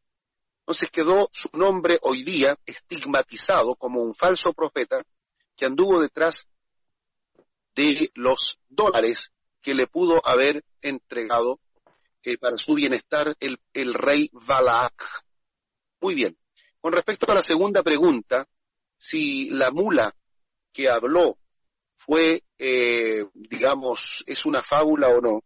Entonces 0.61 0.91
quedó 0.91 1.29
su 1.33 1.49
nombre 1.53 1.97
hoy 2.03 2.23
día 2.23 2.55
estigmatizado 2.65 3.75
como 3.75 4.01
un 4.01 4.13
falso 4.13 4.53
profeta 4.53 5.03
que 5.55 5.65
anduvo 5.65 5.99
detrás 5.99 6.47
de 7.73 8.11
los 8.13 8.59
dólares 8.67 9.31
que 9.61 9.73
le 9.73 9.87
pudo 9.87 10.25
haber 10.25 10.63
entregado 10.81 11.59
eh, 12.23 12.37
para 12.37 12.57
su 12.57 12.73
bienestar 12.75 13.35
el, 13.39 13.59
el 13.73 13.93
rey 13.93 14.29
Balaak. 14.31 15.03
Muy 16.01 16.15
bien. 16.15 16.37
Con 16.81 16.93
respecto 16.93 17.29
a 17.31 17.35
la 17.35 17.41
segunda 17.41 17.83
pregunta, 17.83 18.47
si 18.97 19.49
la 19.49 19.71
mula 19.71 20.15
que 20.71 20.89
habló 20.89 21.37
fue, 21.93 22.43
eh, 22.57 23.25
digamos, 23.33 24.23
es 24.25 24.45
una 24.45 24.63
fábula 24.63 25.07
o 25.07 25.21
no, 25.21 25.43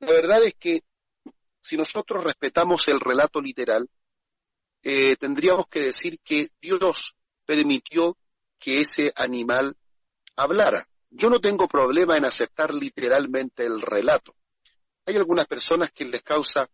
la 0.00 0.12
verdad 0.12 0.44
es 0.44 0.54
que 0.58 0.82
si 1.60 1.76
nosotros 1.76 2.24
respetamos 2.24 2.86
el 2.88 3.00
relato 3.00 3.40
literal, 3.40 3.88
eh, 4.82 5.16
tendríamos 5.16 5.66
que 5.68 5.80
decir 5.80 6.20
que 6.20 6.50
Dios 6.60 7.16
permitió 7.44 8.16
que 8.58 8.82
ese 8.82 9.12
animal 9.16 9.76
hablara. 10.36 10.86
Yo 11.10 11.30
no 11.30 11.40
tengo 11.40 11.66
problema 11.68 12.16
en 12.16 12.24
aceptar 12.24 12.72
literalmente 12.72 13.64
el 13.64 13.80
relato. 13.80 14.34
Hay 15.06 15.16
algunas 15.16 15.46
personas 15.46 15.90
que 15.92 16.04
les 16.04 16.22
causa 16.22 16.68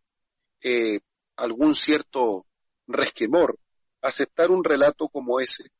eh, 0.60 1.00
algún 1.36 1.74
cierto 1.74 2.46
resquemor 2.86 3.58
aceptar 4.02 4.50
un 4.50 4.62
relato 4.62 5.08
como 5.08 5.40
ese. 5.40 5.70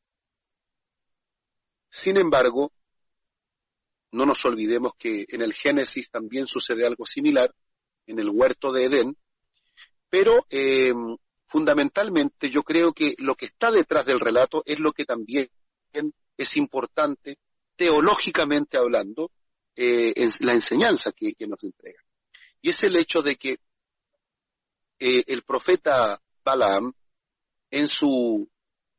Sin 1.89 2.17
embargo, 2.17 2.71
no 4.11 4.25
nos 4.25 4.43
olvidemos 4.45 4.93
que 4.97 5.25
en 5.29 5.41
el 5.41 5.53
Génesis 5.53 6.09
también 6.09 6.47
sucede 6.47 6.85
algo 6.85 7.05
similar, 7.05 7.53
en 8.07 8.19
el 8.19 8.29
huerto 8.29 8.71
de 8.71 8.85
Edén, 8.85 9.17
pero 10.09 10.45
eh, 10.49 10.93
fundamentalmente 11.45 12.49
yo 12.49 12.63
creo 12.63 12.93
que 12.93 13.15
lo 13.17 13.35
que 13.35 13.45
está 13.45 13.71
detrás 13.71 14.05
del 14.05 14.19
relato 14.19 14.63
es 14.65 14.79
lo 14.79 14.93
que 14.93 15.05
también 15.05 15.49
es 16.37 16.57
importante, 16.57 17.37
teológicamente 17.75 18.77
hablando, 18.77 19.31
eh, 19.75 20.13
en 20.15 20.31
la 20.39 20.53
enseñanza 20.53 21.11
que, 21.11 21.35
nos 21.47 21.63
entrega. 21.63 22.01
Y 22.61 22.69
es 22.69 22.83
el 22.83 22.95
hecho 22.95 23.21
de 23.21 23.35
que 23.35 23.57
eh, 24.99 25.23
el 25.27 25.43
profeta 25.43 26.21
Balaam, 26.43 26.93
en 27.71 27.87
su 27.87 28.49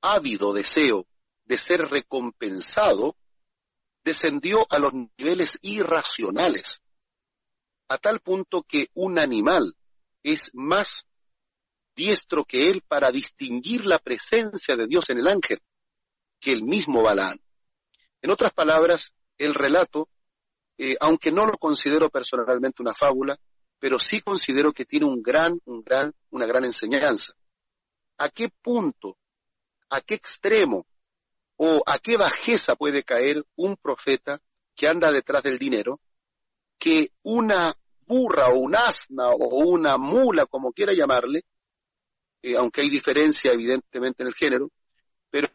ávido 0.03 0.53
deseo 0.53 1.07
de 1.45 1.57
ser 1.57 1.81
recompensado, 1.89 3.16
descendió 4.05 4.66
a 4.70 4.79
los 4.79 4.93
niveles 4.93 5.59
irracionales, 5.62 6.83
a 7.89 7.99
tal 7.99 8.20
punto 8.20 8.62
que 8.62 8.89
un 8.95 9.18
animal 9.18 9.77
es 10.22 10.51
más 10.55 11.07
diestro 11.95 12.45
que 12.45 12.70
él 12.70 12.83
para 12.87 13.11
distinguir 13.11 13.87
la 13.87 13.99
presencia 13.99 14.77
de 14.77 14.87
Dios 14.87 15.09
en 15.09 15.18
el 15.20 15.29
ángel 15.29 15.62
que 16.39 16.53
el 16.53 16.62
mismo 16.62 17.03
Balaán. 17.03 17.41
En 18.27 18.33
otras 18.33 18.53
palabras, 18.53 19.14
el 19.39 19.55
relato, 19.55 20.09
eh, 20.79 20.97
aunque 20.99 21.31
no 21.31 21.47
lo 21.47 21.57
considero 21.59 22.11
personalmente 22.11 22.83
una 22.83 22.93
fábula, 22.93 23.39
pero 23.79 24.01
sí 24.01 24.20
considero 24.20 24.72
que 24.72 24.85
tiene 24.85 25.07
un 25.07 25.22
gran, 25.22 25.61
un 25.64 25.85
gran, 25.85 26.12
una 26.31 26.45
gran 26.45 26.64
enseñanza. 26.64 27.35
¿A 28.18 28.29
qué 28.29 28.49
punto, 28.49 29.16
a 29.91 30.01
qué 30.01 30.14
extremo 30.14 30.89
o 31.55 31.85
a 31.87 32.01
qué 32.01 32.16
bajeza 32.16 32.74
puede 32.74 33.05
caer 33.05 33.47
un 33.55 33.77
profeta 33.77 34.41
que 34.74 34.89
anda 34.89 35.12
detrás 35.12 35.45
del 35.45 35.61
dinero, 35.61 36.01
que 36.81 37.12
una 37.22 37.72
burra 38.09 38.49
o 38.49 38.59
un 38.59 38.74
asna 38.74 39.29
o 39.29 39.68
una 39.68 39.99
mula, 39.99 40.47
como 40.47 40.72
quiera 40.72 40.93
llamarle, 40.93 41.45
eh, 42.43 42.57
aunque 42.57 42.81
hay 42.81 42.91
diferencia 42.91 43.53
evidentemente 43.53 44.24
en 44.24 44.27
el 44.27 44.35
género, 44.35 44.72
pero 45.31 45.49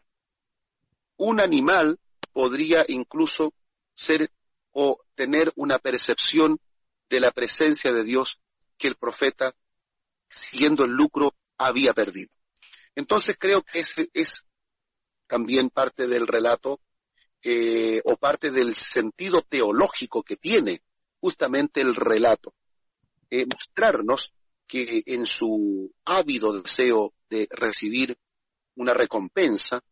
un 1.18 1.38
animal 1.38 1.98
podría 2.32 2.84
incluso 2.88 3.54
ser 3.94 4.30
o 4.72 4.98
tener 5.14 5.52
una 5.56 5.78
percepción 5.78 6.58
de 7.08 7.20
la 7.20 7.30
presencia 7.30 7.92
de 7.92 8.04
Dios 8.04 8.40
que 8.78 8.88
el 8.88 8.96
profeta, 8.96 9.54
siguiendo 10.28 10.84
el 10.84 10.92
lucro, 10.92 11.34
había 11.58 11.92
perdido. 11.92 12.30
Entonces 12.94 13.36
creo 13.38 13.62
que 13.62 13.80
ese 13.80 14.08
es 14.12 14.46
también 15.26 15.70
parte 15.70 16.06
del 16.06 16.26
relato 16.26 16.80
eh, 17.42 18.00
o 18.04 18.16
parte 18.16 18.50
del 18.50 18.74
sentido 18.74 19.42
teológico 19.42 20.22
que 20.22 20.36
tiene 20.36 20.82
justamente 21.20 21.80
el 21.80 21.94
relato. 21.94 22.54
Eh, 23.30 23.46
mostrarnos 23.46 24.34
que 24.66 25.02
en 25.06 25.24
su 25.26 25.92
ávido 26.04 26.60
deseo 26.60 27.14
de 27.30 27.48
recibir 27.50 28.16
una 28.74 28.94
recompensa, 28.94 29.82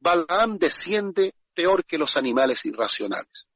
Balaam 0.00 0.58
desciende 0.58 1.34
peor 1.56 1.84
que 1.86 1.98
los 1.98 2.16
animales 2.16 2.64
irracionales. 2.66 3.48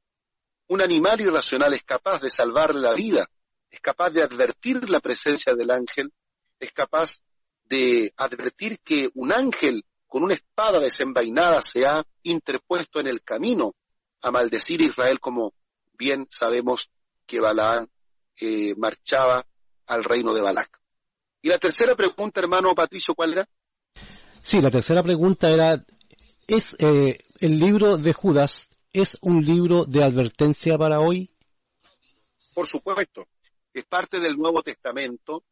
Un 0.67 0.81
animal 0.81 1.21
irracional 1.21 1.73
es 1.73 1.83
capaz 1.83 2.19
de 2.21 2.31
salvarle 2.31 2.81
la 2.81 2.93
vida, 2.93 3.29
es 3.69 3.79
capaz 3.79 4.09
de 4.09 4.23
advertir 4.23 4.89
la 4.89 4.99
presencia 4.99 5.53
del 5.53 5.69
ángel, 5.69 6.11
es 6.59 6.71
capaz 6.71 7.21
de 7.63 8.13
advertir 8.17 8.79
que 8.79 9.09
un 9.13 9.31
ángel 9.31 9.85
con 10.07 10.23
una 10.23 10.33
espada 10.33 10.79
desenvainada 10.79 11.61
se 11.61 11.85
ha 11.85 12.03
interpuesto 12.23 12.99
en 12.99 13.07
el 13.07 13.21
camino 13.21 13.75
a 14.21 14.31
maldecir 14.31 14.81
a 14.81 14.85
Israel 14.85 15.19
como 15.19 15.53
bien 15.93 16.27
sabemos 16.29 16.89
que 17.25 17.39
Balaán 17.39 17.89
eh, 18.39 18.73
marchaba 18.77 19.45
al 19.87 20.03
reino 20.03 20.33
de 20.33 20.41
Balac. 20.41 20.81
Y 21.41 21.49
la 21.49 21.57
tercera 21.57 21.95
pregunta, 21.95 22.39
hermano 22.39 22.73
Patricio, 22.75 23.13
¿cuál 23.15 23.33
era? 23.33 23.49
Sí, 24.41 24.61
la 24.61 24.71
tercera 24.71 25.03
pregunta 25.03 25.49
era, 25.49 25.85
¿es 26.47 26.75
eh, 26.79 27.17
el 27.41 27.57
libro 27.57 27.97
de 27.97 28.13
Judas, 28.13 28.69
es 28.93 29.17
un 29.21 29.43
libro 29.43 29.85
de 29.85 30.03
advertencia 30.03 30.77
para 30.77 30.99
hoy? 30.99 31.35
Por 32.53 32.67
supuesto, 32.67 33.27
es 33.73 33.83
parte 33.85 34.19
del 34.19 34.37
Nuevo 34.37 34.61
Testamento 34.61 35.43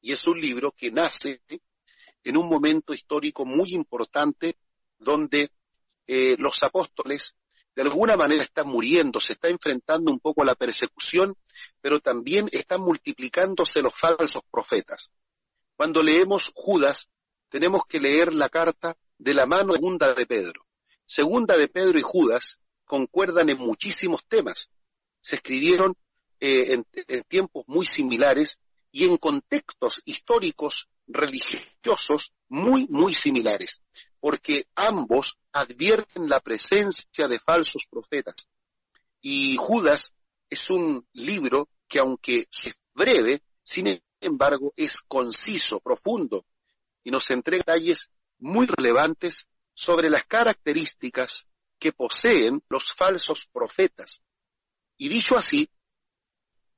y 0.00 0.12
es 0.12 0.28
un 0.28 0.40
libro 0.40 0.70
que 0.70 0.92
nace 0.92 1.40
en 2.22 2.36
un 2.36 2.48
momento 2.48 2.94
histórico 2.94 3.44
muy 3.44 3.74
importante 3.74 4.56
donde 4.96 5.50
eh, 6.06 6.36
los 6.38 6.62
apóstoles 6.62 7.34
de 7.74 7.82
alguna 7.82 8.16
manera 8.16 8.44
están 8.44 8.68
muriendo, 8.68 9.18
se 9.18 9.32
está 9.32 9.48
enfrentando 9.48 10.12
un 10.12 10.20
poco 10.20 10.42
a 10.42 10.46
la 10.46 10.54
persecución, 10.54 11.36
pero 11.80 11.98
también 11.98 12.48
están 12.52 12.80
multiplicándose 12.80 13.82
los 13.82 13.92
falsos 13.92 14.42
profetas. 14.52 15.10
Cuando 15.76 16.00
leemos 16.00 16.52
Judas, 16.54 17.10
tenemos 17.48 17.82
que 17.88 17.98
leer 17.98 18.32
la 18.32 18.48
carta 18.48 18.96
de 19.18 19.34
la 19.34 19.46
mano 19.46 19.72
segunda 19.72 20.14
de 20.14 20.26
Pedro. 20.26 20.63
Segunda 21.04 21.56
de 21.56 21.68
Pedro 21.68 21.98
y 21.98 22.02
Judas 22.02 22.58
concuerdan 22.84 23.48
en 23.50 23.58
muchísimos 23.58 24.24
temas. 24.26 24.68
Se 25.20 25.36
escribieron 25.36 25.96
eh, 26.40 26.72
en, 26.72 27.22
tiempos 27.24 27.64
muy 27.66 27.86
similares 27.86 28.58
y 28.90 29.04
en 29.04 29.16
contextos 29.16 30.02
históricos 30.04 30.88
religiosos 31.06 32.32
muy, 32.48 32.86
muy 32.88 33.14
similares, 33.14 33.82
porque 34.20 34.66
ambos 34.74 35.38
advierten 35.52 36.28
la 36.28 36.40
presencia 36.40 37.28
de 37.28 37.38
falsos 37.38 37.86
profetas. 37.90 38.34
Y 39.20 39.56
Judas 39.56 40.14
es 40.48 40.70
un 40.70 41.06
libro 41.12 41.68
que 41.88 41.98
aunque 41.98 42.48
es 42.50 42.74
breve, 42.94 43.42
sin 43.62 44.02
embargo 44.20 44.72
es 44.76 45.00
conciso, 45.02 45.80
profundo, 45.80 46.46
y 47.02 47.10
nos 47.10 47.30
entrega 47.30 47.74
detalles 47.74 48.10
muy 48.38 48.66
relevantes 48.66 49.48
sobre 49.74 50.08
las 50.08 50.24
características 50.24 51.46
que 51.78 51.92
poseen 51.92 52.62
los 52.68 52.92
falsos 52.92 53.46
profetas. 53.52 54.22
Y 54.96 55.08
dicho 55.08 55.36
así, 55.36 55.68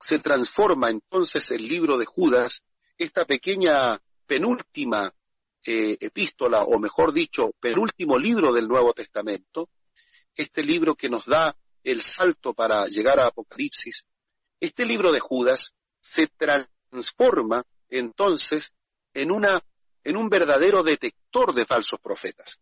se 0.01 0.19
transforma 0.19 0.91
entonces 0.91 1.51
el 1.51 1.67
libro 1.69 1.99
de 1.99 2.07
Judas, 2.07 2.63
esta 2.99 3.25
pequeña 3.25 4.01
penúltima 4.27 5.13
eh, 5.65 5.97
epístola, 6.01 6.63
o 6.63 6.79
mejor 6.79 7.13
dicho, 7.13 7.53
penúltimo 7.61 8.19
libro 8.19 8.53
del 8.53 8.69
Nuevo 8.69 8.93
Testamento, 8.93 9.69
este 10.35 10.63
libro 10.63 10.95
que 10.95 11.09
nos 11.09 11.27
da 11.27 11.57
el 11.83 12.01
salto 12.01 12.55
para 12.55 12.87
llegar 12.87 13.21
a 13.21 13.27
Apocalipsis, 13.27 14.07
este 14.61 14.85
libro 14.85 15.13
de 15.13 15.21
Judas 15.21 15.75
se 16.01 16.29
transforma 16.29 17.65
entonces 17.89 18.75
en 19.13 19.31
una 19.31 19.61
en 20.07 20.17
un 20.17 20.29
verdadero 20.29 20.85
detector 20.85 21.53
de 21.53 21.67
falsos 21.67 21.99
profetas. 22.01 22.61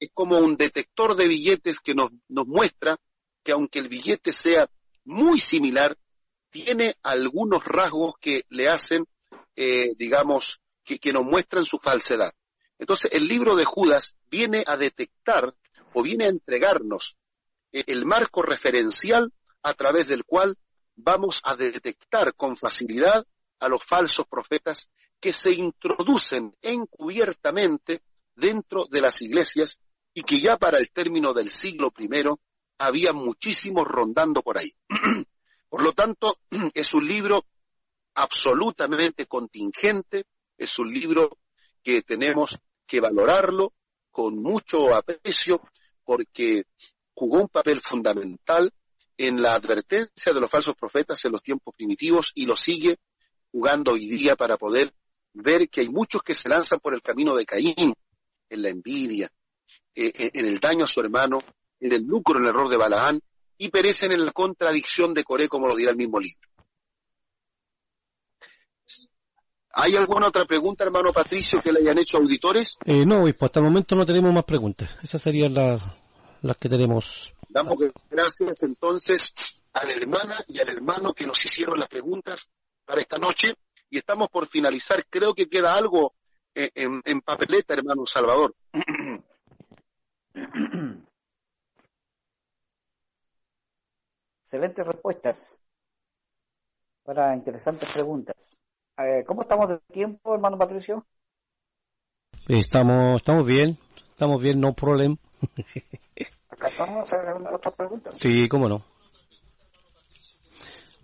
Es 0.00 0.10
como 0.12 0.38
un 0.38 0.56
detector 0.56 1.14
de 1.14 1.28
billetes 1.28 1.78
que 1.78 1.94
nos, 1.94 2.10
nos 2.28 2.48
muestra 2.48 2.96
que 3.44 3.52
aunque 3.52 3.78
el 3.78 3.88
billete 3.88 4.32
sea 4.32 4.68
muy 5.04 5.38
similar, 5.38 5.96
tiene 6.50 6.96
algunos 7.04 7.64
rasgos 7.64 8.14
que 8.20 8.44
le 8.48 8.68
hacen, 8.68 9.06
eh, 9.54 9.92
digamos, 9.96 10.60
que, 10.82 10.98
que 10.98 11.12
nos 11.12 11.24
muestran 11.24 11.64
su 11.64 11.78
falsedad. 11.78 12.32
Entonces, 12.80 13.12
el 13.12 13.28
libro 13.28 13.54
de 13.54 13.64
Judas 13.64 14.16
viene 14.28 14.64
a 14.66 14.76
detectar 14.76 15.54
o 15.92 16.02
viene 16.02 16.24
a 16.24 16.30
entregarnos 16.30 17.16
eh, 17.70 17.84
el 17.86 18.04
marco 18.04 18.42
referencial 18.42 19.32
a 19.62 19.74
través 19.74 20.08
del 20.08 20.24
cual 20.24 20.58
vamos 20.96 21.40
a 21.44 21.54
detectar 21.54 22.34
con 22.34 22.56
facilidad 22.56 23.24
a 23.60 23.68
los 23.68 23.84
falsos 23.84 24.26
profetas 24.26 24.90
que 25.20 25.32
se 25.32 25.52
introducen 25.52 26.54
encubiertamente 26.60 28.02
dentro 28.34 28.86
de 28.90 29.00
las 29.00 29.22
iglesias 29.22 29.78
y 30.12 30.22
que 30.22 30.40
ya 30.40 30.56
para 30.56 30.78
el 30.78 30.90
término 30.90 31.32
del 31.32 31.50
siglo 31.50 31.92
I 31.98 32.08
había 32.78 33.12
muchísimos 33.12 33.86
rondando 33.86 34.42
por 34.42 34.58
ahí. 34.58 34.72
Por 35.68 35.82
lo 35.82 35.92
tanto, 35.92 36.38
es 36.74 36.94
un 36.94 37.06
libro 37.06 37.46
absolutamente 38.14 39.26
contingente, 39.26 40.24
es 40.56 40.78
un 40.78 40.92
libro 40.92 41.38
que 41.82 42.02
tenemos 42.02 42.58
que 42.86 43.00
valorarlo 43.00 43.72
con 44.10 44.40
mucho 44.40 44.94
aprecio 44.94 45.60
porque 46.04 46.64
jugó 47.12 47.40
un 47.40 47.48
papel 47.48 47.80
fundamental 47.80 48.72
en 49.16 49.42
la 49.42 49.54
advertencia 49.54 50.32
de 50.32 50.40
los 50.40 50.50
falsos 50.50 50.76
profetas 50.76 51.24
en 51.24 51.32
los 51.32 51.42
tiempos 51.42 51.74
primitivos 51.74 52.30
y 52.34 52.46
lo 52.46 52.56
sigue 52.56 52.98
jugando 53.54 53.92
hoy 53.92 54.08
día 54.08 54.34
para 54.34 54.56
poder 54.56 54.92
ver 55.32 55.68
que 55.68 55.82
hay 55.82 55.88
muchos 55.88 56.24
que 56.24 56.34
se 56.34 56.48
lanzan 56.48 56.80
por 56.80 56.92
el 56.92 57.00
camino 57.00 57.36
de 57.36 57.46
Caín, 57.46 57.94
en 58.48 58.62
la 58.62 58.68
envidia, 58.68 59.30
eh, 59.94 60.12
eh, 60.12 60.30
en 60.34 60.46
el 60.46 60.58
daño 60.58 60.84
a 60.84 60.88
su 60.88 61.00
hermano, 61.00 61.38
en 61.78 61.92
el 61.92 62.02
lucro, 62.02 62.36
en 62.36 62.42
el 62.42 62.48
error 62.48 62.68
de 62.68 62.76
Balaán, 62.76 63.20
y 63.56 63.68
perecen 63.68 64.10
en 64.10 64.26
la 64.26 64.32
contradicción 64.32 65.14
de 65.14 65.22
Coré, 65.22 65.48
como 65.48 65.68
lo 65.68 65.76
dirá 65.76 65.92
el 65.92 65.96
mismo 65.96 66.18
libro. 66.18 66.48
¿Hay 69.70 69.94
alguna 69.94 70.28
otra 70.28 70.46
pregunta, 70.46 70.82
hermano 70.82 71.12
Patricio, 71.12 71.62
que 71.62 71.72
le 71.72 71.78
hayan 71.78 71.98
hecho 71.98 72.18
auditores? 72.18 72.76
Eh, 72.84 73.06
no, 73.06 73.20
pues 73.22 73.36
hasta 73.40 73.60
el 73.60 73.66
momento 73.66 73.94
no 73.94 74.04
tenemos 74.04 74.34
más 74.34 74.44
preguntas. 74.44 74.90
Esas 75.00 75.22
serían 75.22 75.54
las 75.54 76.56
que 76.58 76.68
tenemos. 76.68 77.32
Damos 77.48 77.76
gracias 78.10 78.64
entonces 78.64 79.32
a 79.72 79.84
la 79.84 79.92
hermana 79.92 80.44
y 80.48 80.58
al 80.58 80.70
hermano 80.70 81.12
que 81.12 81.24
nos 81.24 81.44
hicieron 81.44 81.78
las 81.78 81.88
preguntas 81.88 82.48
para 82.84 83.00
esta 83.00 83.18
noche. 83.18 83.54
Y 83.90 83.98
estamos 83.98 84.28
por 84.30 84.48
finalizar. 84.48 85.04
Creo 85.08 85.34
que 85.34 85.48
queda 85.48 85.74
algo 85.74 86.14
eh, 86.54 86.70
en, 86.74 87.00
en 87.04 87.20
papeleta, 87.20 87.74
hermano 87.74 88.06
Salvador. 88.06 88.54
Excelentes 94.44 94.86
respuestas 94.86 95.60
para 97.02 97.34
interesantes 97.34 97.92
preguntas. 97.92 98.36
Eh, 98.98 99.24
¿Cómo 99.26 99.42
estamos 99.42 99.68
de 99.68 99.78
tiempo, 99.92 100.34
hermano 100.34 100.56
Patricio? 100.56 101.04
Estamos, 102.48 103.16
estamos 103.16 103.46
bien, 103.46 103.78
estamos 104.10 104.40
bien, 104.40 104.60
no 104.60 104.72
problema. 104.74 105.16
¿Acaso 106.48 106.84
hacer 106.84 107.20
otras 107.52 107.74
preguntas? 107.74 108.14
Sí, 108.18 108.48
cómo 108.48 108.68
no. 108.68 108.93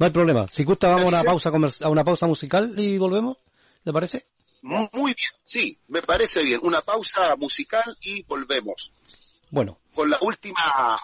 No 0.00 0.06
hay 0.06 0.12
problema. 0.12 0.48
Si 0.48 0.64
gusta, 0.64 0.88
vamos 0.88 1.04
a 1.04 1.08
una 1.08 1.22
pausa 1.22 1.50
a 1.82 1.88
una 1.90 2.04
pausa 2.04 2.26
musical 2.26 2.72
y 2.78 2.96
volvemos. 2.96 3.36
¿Le 3.84 3.92
parece? 3.92 4.24
Muy 4.62 4.88
bien, 4.92 5.30
sí, 5.44 5.78
me 5.88 6.00
parece 6.00 6.42
bien. 6.42 6.60
Una 6.62 6.80
pausa 6.80 7.36
musical 7.36 7.84
y 8.00 8.22
volvemos. 8.22 8.92
Bueno. 9.50 9.78
Con 9.94 10.08
la 10.08 10.16
última 10.22 10.98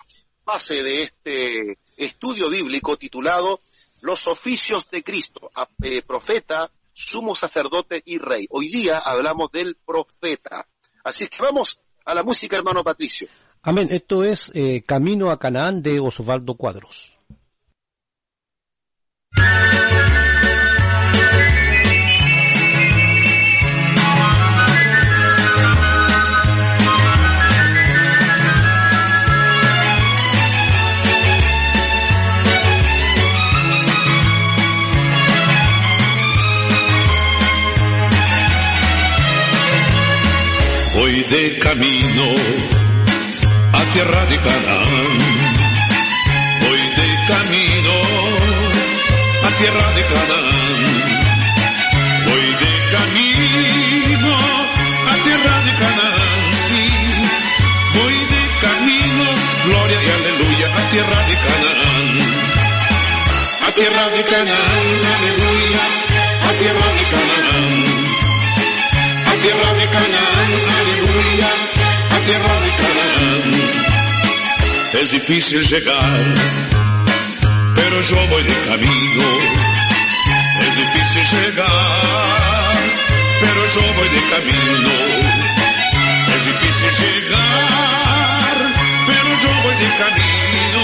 fase 0.46 0.82
de 0.82 1.02
este 1.02 1.78
estudio 1.98 2.48
bíblico 2.48 2.96
titulado 2.96 3.60
Los 4.00 4.26
oficios 4.28 4.88
de 4.90 5.02
Cristo, 5.02 5.50
eh, 5.82 6.00
profeta, 6.00 6.70
sumo 6.94 7.34
sacerdote 7.34 8.02
y 8.02 8.16
rey. 8.16 8.46
Hoy 8.48 8.70
día 8.70 9.00
hablamos 9.00 9.52
del 9.52 9.76
profeta. 9.84 10.66
Así 11.04 11.24
es 11.24 11.30
que 11.30 11.42
vamos 11.42 11.80
a 12.06 12.14
la 12.14 12.22
música, 12.22 12.56
hermano 12.56 12.82
Patricio. 12.82 13.28
Amén. 13.60 13.88
Esto 13.90 14.24
es 14.24 14.50
eh, 14.54 14.82
Camino 14.86 15.30
a 15.30 15.38
Canaán 15.38 15.82
de 15.82 16.00
Osvaldo 16.00 16.54
Cuadros. 16.54 17.15
De 41.30 41.58
camino 41.58 42.24
a 43.72 43.84
tierra 43.92 44.26
de 44.26 44.36
Canaán. 44.38 45.18
Voy 46.60 46.80
de 46.98 47.08
camino 47.26 47.94
a 49.42 49.50
tierra 49.58 49.92
de 49.94 50.02
Canaán. 50.06 50.80
Voy 52.26 52.46
de 52.62 52.72
camino 52.92 54.36
a 55.10 55.14
tierra 55.24 55.56
de 55.66 55.72
Canaán. 55.82 56.40
Sí. 56.68 56.86
Voy 57.94 58.14
de 58.14 58.42
camino, 58.60 59.24
gloria 59.64 59.98
y 60.04 60.10
aleluya, 60.10 60.66
a 60.76 60.90
tierra 60.90 61.20
de 61.28 61.34
Canaán. 61.46 62.06
A 63.66 63.72
tierra 63.72 64.08
de 64.10 64.24
Canaán, 64.24 64.86
aleluya, 65.16 65.84
a 66.48 66.52
tierra 66.58 66.86
de 66.94 67.02
Canaán 67.10 68.06
tierra 69.46 69.72
de 69.74 69.86
Canaán, 69.86 70.24
a 70.24 70.25
tierra 72.26 72.60
de 72.60 72.70
Canaán. 72.80 73.44
Es 75.00 75.10
difícil 75.12 75.62
llegar, 75.62 76.34
pero 77.74 78.00
yo 78.00 78.26
voy 78.28 78.42
de 78.42 78.60
camino. 78.68 79.26
Es 80.64 80.76
difícil 80.76 81.24
llegar, 81.38 82.56
yo 83.74 83.82
voy 83.94 84.08
de 84.08 84.22
camino. 84.34 84.92
Es 86.34 86.46
difícil 86.46 86.90
llegar, 87.02 88.56
pero 89.06 89.28
yo 89.42 89.50
voy 89.62 89.76
de 89.84 89.90
camino. 90.02 90.82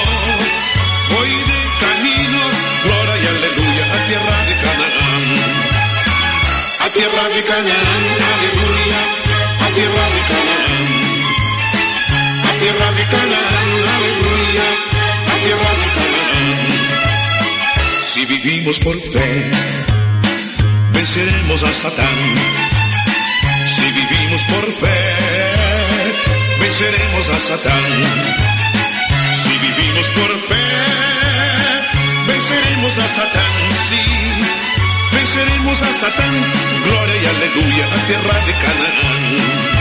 Voy 1.15 1.31
de 1.51 1.61
camino, 1.85 2.41
gloria 2.85 3.17
y 3.23 3.27
aleluya, 3.27 3.85
a 3.95 4.07
tierra 4.07 4.39
de 4.49 4.55
Canaán. 4.65 5.25
A 6.81 6.89
tierra 6.91 7.29
de 7.29 7.45
Canaán, 7.45 8.05
aleluya, 8.35 9.01
a 9.61 9.75
tierra 9.75 10.05
de 10.15 10.22
tierra 12.63 12.93
de 12.93 13.05
Canaán, 13.07 13.71
aleluya, 13.97 14.67
a 15.27 15.37
tierra 15.45 15.71
de 15.81 15.87
Canaán. 15.97 16.59
Si 18.13 18.25
vivimos 18.27 18.79
por 18.79 19.03
fe, 19.03 19.51
venceremos 20.93 21.63
a 21.65 21.73
Satán. 21.73 22.19
Si 23.75 23.87
vivimos 23.91 24.43
por 24.45 24.73
fe, 24.81 24.99
venceremos 26.61 27.29
a 27.31 27.39
Satán. 27.41 27.91
Si 29.43 29.59
vivimos 29.59 30.09
por 30.11 30.31
fe, 30.49 30.65
venceremos 32.29 32.97
a 32.97 33.09
Satán. 33.09 33.55
Sí, 33.89 34.05
venceremos 35.17 35.83
a 35.83 35.93
Satán. 35.95 36.35
Gloria 36.85 37.23
y 37.23 37.27
aleluya 37.27 37.87
a 37.87 38.07
tierra 38.07 38.37
de 38.47 38.53
Canaán. 38.63 39.73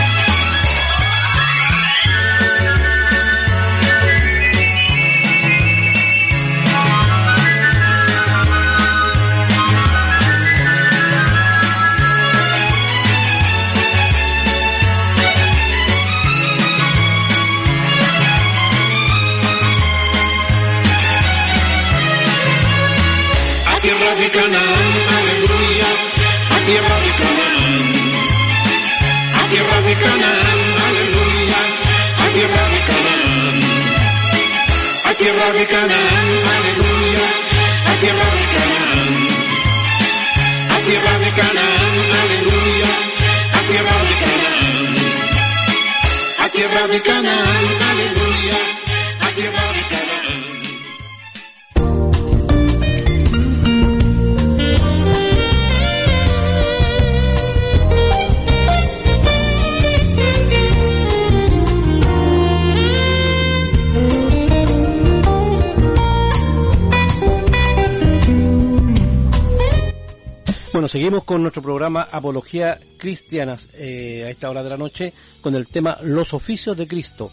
Con 71.32 71.44
nuestro 71.44 71.62
programa 71.62 72.10
Apología 72.12 72.78
Cristianas 72.98 73.66
eh, 73.76 74.26
a 74.26 74.30
esta 74.30 74.50
hora 74.50 74.64
de 74.64 74.70
la 74.70 74.76
noche 74.76 75.14
con 75.40 75.56
el 75.56 75.66
tema 75.70 75.98
Los 76.02 76.34
oficios 76.34 76.76
de 76.76 76.90
Cristo. 76.90 77.32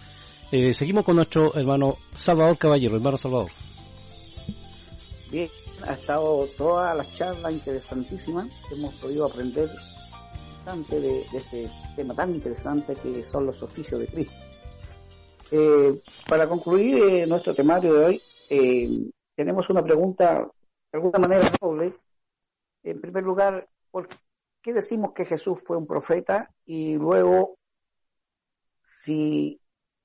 Eh, 0.52 0.72
seguimos 0.72 1.04
con 1.04 1.16
nuestro 1.16 1.52
hermano 1.56 1.96
Salvador 2.14 2.56
Caballero, 2.58 2.94
hermano 2.94 3.16
Salvador. 3.16 3.50
Bien, 5.32 5.50
ha 5.82 5.94
estado 5.94 6.46
toda 6.56 6.94
la 6.94 7.04
charla 7.10 7.50
interesantísima. 7.50 8.48
Hemos 8.70 8.94
podido 9.00 9.26
aprender 9.26 9.68
bastante 10.58 11.00
de, 11.00 11.22
este 11.22 11.68
tema 11.96 12.14
tan 12.14 12.32
interesante 12.36 12.94
que 12.94 13.24
son 13.24 13.46
los 13.46 13.60
oficios 13.64 13.98
de 13.98 14.06
Cristo. 14.06 14.36
Eh, 15.50 16.00
para 16.28 16.48
concluir 16.48 17.26
nuestro 17.26 17.52
temario 17.52 17.94
de 17.94 18.04
hoy, 18.04 19.12
tenemos 19.34 19.68
una 19.68 19.82
pregunta 19.82 20.48
de 20.92 20.98
alguna 20.98 21.18
manera 21.18 21.50
doble. 21.60 21.94
En 22.84 23.00
primer 23.00 23.24
lugar, 23.24 23.66
¿por 23.90 24.08
qué 24.62 24.72
decimos 24.72 25.12
que 25.14 25.24
Jesús 25.24 25.60
fue 25.64 25.76
un 25.76 25.86
profeta? 25.86 26.50
Y 26.64 26.94
luego, 26.94 27.58
si 28.82 29.60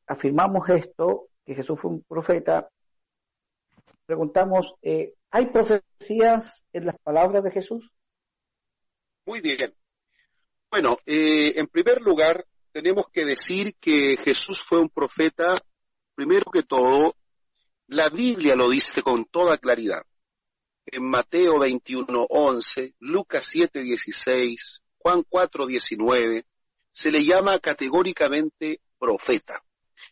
afirmamos 0.07 0.69
esto, 0.69 1.27
que 1.45 1.55
Jesús 1.55 1.79
fue 1.79 1.91
un 1.91 2.03
profeta, 2.03 2.69
preguntamos, 4.05 4.73
eh, 4.81 5.13
¿hay 5.31 5.47
profecías 5.47 6.63
en 6.73 6.85
las 6.85 6.97
palabras 6.99 7.43
de 7.43 7.51
Jesús? 7.51 7.89
Muy 9.25 9.41
bien. 9.41 9.73
Bueno, 10.69 10.97
eh, 11.05 11.53
en 11.55 11.67
primer 11.67 12.01
lugar, 12.01 12.45
tenemos 12.71 13.05
que 13.11 13.25
decir 13.25 13.75
que 13.79 14.17
Jesús 14.17 14.61
fue 14.61 14.79
un 14.79 14.89
profeta, 14.89 15.55
primero 16.15 16.51
que 16.51 16.63
todo, 16.63 17.15
la 17.87 18.09
Biblia 18.09 18.55
lo 18.55 18.69
dice 18.69 19.01
con 19.01 19.25
toda 19.25 19.57
claridad. 19.57 20.03
En 20.85 21.03
Mateo 21.03 21.59
21, 21.59 22.27
11, 22.29 22.95
Lucas 22.99 23.45
7, 23.49 23.81
16, 23.81 24.83
Juan 24.97 25.23
4, 25.27 25.65
19, 25.65 26.45
se 26.91 27.11
le 27.11 27.23
llama 27.25 27.59
categóricamente 27.59 28.81
profeta, 28.97 29.63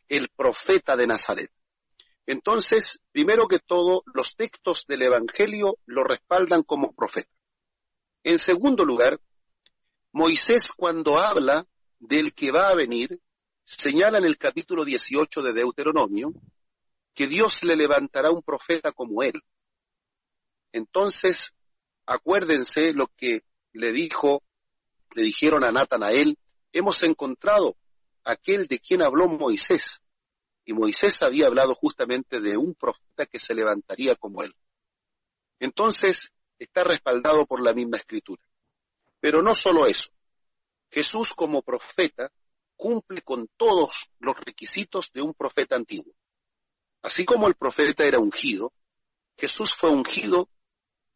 el 0.07 0.29
profeta 0.29 0.95
de 0.95 1.07
Nazaret. 1.07 1.51
Entonces, 2.25 2.99
primero 3.11 3.47
que 3.47 3.59
todo, 3.59 4.03
los 4.13 4.35
textos 4.35 4.85
del 4.87 5.01
Evangelio 5.03 5.77
lo 5.85 6.03
respaldan 6.03 6.63
como 6.63 6.93
profeta. 6.93 7.31
En 8.23 8.39
segundo 8.39 8.85
lugar, 8.85 9.19
Moisés 10.11 10.71
cuando 10.71 11.19
habla 11.19 11.65
del 11.99 12.33
que 12.33 12.51
va 12.51 12.69
a 12.69 12.75
venir, 12.75 13.19
señala 13.63 14.17
en 14.17 14.25
el 14.25 14.37
capítulo 14.37 14.83
18 14.85 15.41
de 15.41 15.53
Deuteronomio 15.53 16.33
que 17.13 17.27
Dios 17.27 17.63
le 17.63 17.75
levantará 17.75 18.31
un 18.31 18.41
profeta 18.41 18.91
como 18.91 19.23
él. 19.23 19.41
Entonces, 20.73 21.53
acuérdense 22.05 22.93
lo 22.93 23.07
que 23.07 23.43
le 23.73 23.91
dijo, 23.91 24.43
le 25.13 25.23
dijeron 25.23 25.63
a 25.63 25.71
Natanael, 25.71 26.37
hemos 26.71 27.03
encontrado 27.03 27.75
aquel 28.23 28.67
de 28.67 28.79
quien 28.79 29.01
habló 29.01 29.27
Moisés. 29.27 30.01
Y 30.65 30.73
Moisés 30.73 31.21
había 31.23 31.47
hablado 31.47 31.75
justamente 31.75 32.39
de 32.39 32.55
un 32.57 32.75
profeta 32.75 33.25
que 33.25 33.39
se 33.39 33.55
levantaría 33.55 34.15
como 34.15 34.43
él. 34.43 34.53
Entonces, 35.59 36.31
está 36.59 36.83
respaldado 36.83 37.45
por 37.45 37.61
la 37.61 37.73
misma 37.73 37.97
escritura. 37.97 38.41
Pero 39.19 39.41
no 39.41 39.55
solo 39.55 39.87
eso. 39.87 40.09
Jesús 40.89 41.33
como 41.33 41.61
profeta 41.61 42.31
cumple 42.75 43.21
con 43.21 43.47
todos 43.57 44.09
los 44.19 44.39
requisitos 44.39 45.11
de 45.13 45.21
un 45.21 45.33
profeta 45.33 45.75
antiguo. 45.75 46.13
Así 47.01 47.25
como 47.25 47.47
el 47.47 47.55
profeta 47.55 48.05
era 48.05 48.19
ungido, 48.19 48.73
Jesús 49.37 49.73
fue 49.75 49.89
ungido 49.89 50.49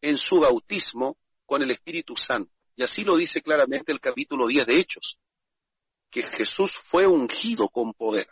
en 0.05 0.19
su 0.19 0.39
bautismo 0.39 1.17
con 1.47 1.63
el 1.63 1.71
Espíritu 1.71 2.15
Santo. 2.15 2.53
Y 2.75 2.83
así 2.83 3.03
lo 3.03 3.17
dice 3.17 3.41
claramente 3.41 3.91
el 3.91 3.99
capítulo 3.99 4.45
10 4.47 4.67
de 4.67 4.79
Hechos, 4.79 5.19
que 6.11 6.21
Jesús 6.21 6.73
fue 6.73 7.07
ungido 7.07 7.69
con 7.69 7.91
poder 7.93 8.29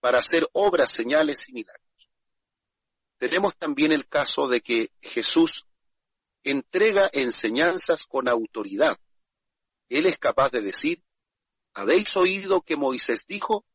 para 0.00 0.18
hacer 0.18 0.48
obras, 0.54 0.90
señales 0.90 1.46
y 1.50 1.52
milagros. 1.52 2.10
Tenemos 3.18 3.54
también 3.56 3.92
el 3.92 4.08
caso 4.08 4.48
de 4.48 4.62
que 4.62 4.92
Jesús 5.02 5.66
entrega 6.42 7.10
enseñanzas 7.12 8.04
con 8.04 8.26
autoridad. 8.26 8.96
Él 9.90 10.06
es 10.06 10.16
capaz 10.16 10.50
de 10.52 10.62
decir, 10.62 11.02
habéis 11.74 12.16
oído 12.16 12.62
que 12.62 12.76
Moisés 12.76 13.26
dijo, 13.26 13.66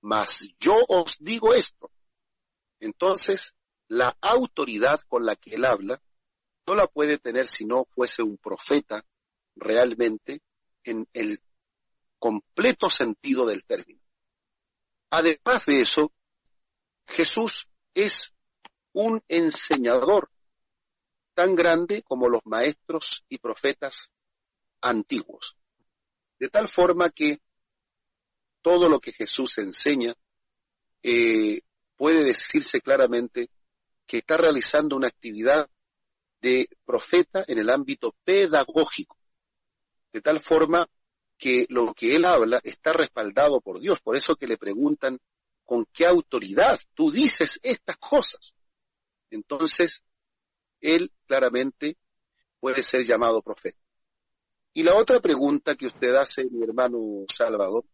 mas 0.00 0.48
yo 0.58 0.78
os 0.88 1.18
digo 1.18 1.52
esto. 1.52 1.90
Entonces, 2.80 3.54
la 3.88 4.16
autoridad 4.22 5.00
con 5.08 5.26
la 5.26 5.36
que 5.36 5.56
él 5.56 5.66
habla 5.66 6.00
no 6.66 6.74
la 6.74 6.86
puede 6.86 7.18
tener 7.18 7.48
si 7.48 7.64
no 7.64 7.84
fuese 7.84 8.22
un 8.22 8.38
profeta 8.38 9.04
realmente 9.56 10.40
en 10.84 11.08
el 11.12 11.40
completo 12.18 12.88
sentido 12.88 13.46
del 13.46 13.64
término. 13.64 14.00
Además 15.10 15.66
de 15.66 15.80
eso, 15.80 16.12
Jesús 17.06 17.68
es 17.94 18.32
un 18.92 19.22
enseñador 19.28 20.30
tan 21.34 21.54
grande 21.54 22.02
como 22.02 22.28
los 22.28 22.42
maestros 22.44 23.24
y 23.28 23.38
profetas 23.38 24.12
antiguos. 24.80 25.56
De 26.38 26.48
tal 26.48 26.68
forma 26.68 27.10
que 27.10 27.40
todo 28.62 28.88
lo 28.88 29.00
que 29.00 29.12
Jesús 29.12 29.58
enseña 29.58 30.14
eh, 31.02 31.60
puede 31.96 32.24
decirse 32.24 32.80
claramente 32.80 33.50
que 34.06 34.18
está 34.18 34.36
realizando 34.36 34.96
una 34.96 35.08
actividad 35.08 35.68
de 36.42 36.68
profeta 36.84 37.44
en 37.46 37.58
el 37.58 37.70
ámbito 37.70 38.14
pedagógico. 38.24 39.16
de 40.12 40.20
tal 40.20 40.40
forma 40.40 40.86
que 41.38 41.66
lo 41.70 41.94
que 41.94 42.14
él 42.14 42.26
habla 42.26 42.60
está 42.62 42.92
respaldado 42.92 43.62
por 43.62 43.80
Dios. 43.80 44.00
Por 44.02 44.14
eso 44.14 44.36
que 44.36 44.46
le 44.46 44.58
preguntan, 44.58 45.18
¿con 45.64 45.86
qué 45.86 46.04
autoridad 46.04 46.78
tú 46.92 47.10
dices 47.10 47.58
estas 47.62 47.96
cosas? 47.96 48.54
Entonces, 49.30 50.04
él 50.82 51.10
claramente 51.26 51.96
puede 52.60 52.82
ser 52.82 53.04
llamado 53.04 53.40
profeta. 53.40 53.80
Y 54.74 54.82
la 54.82 54.94
otra 54.94 55.18
pregunta 55.20 55.76
que 55.76 55.86
usted 55.86 56.14
hace, 56.14 56.44
mi 56.44 56.62
hermano 56.62 57.24
Salvador, 57.28 57.86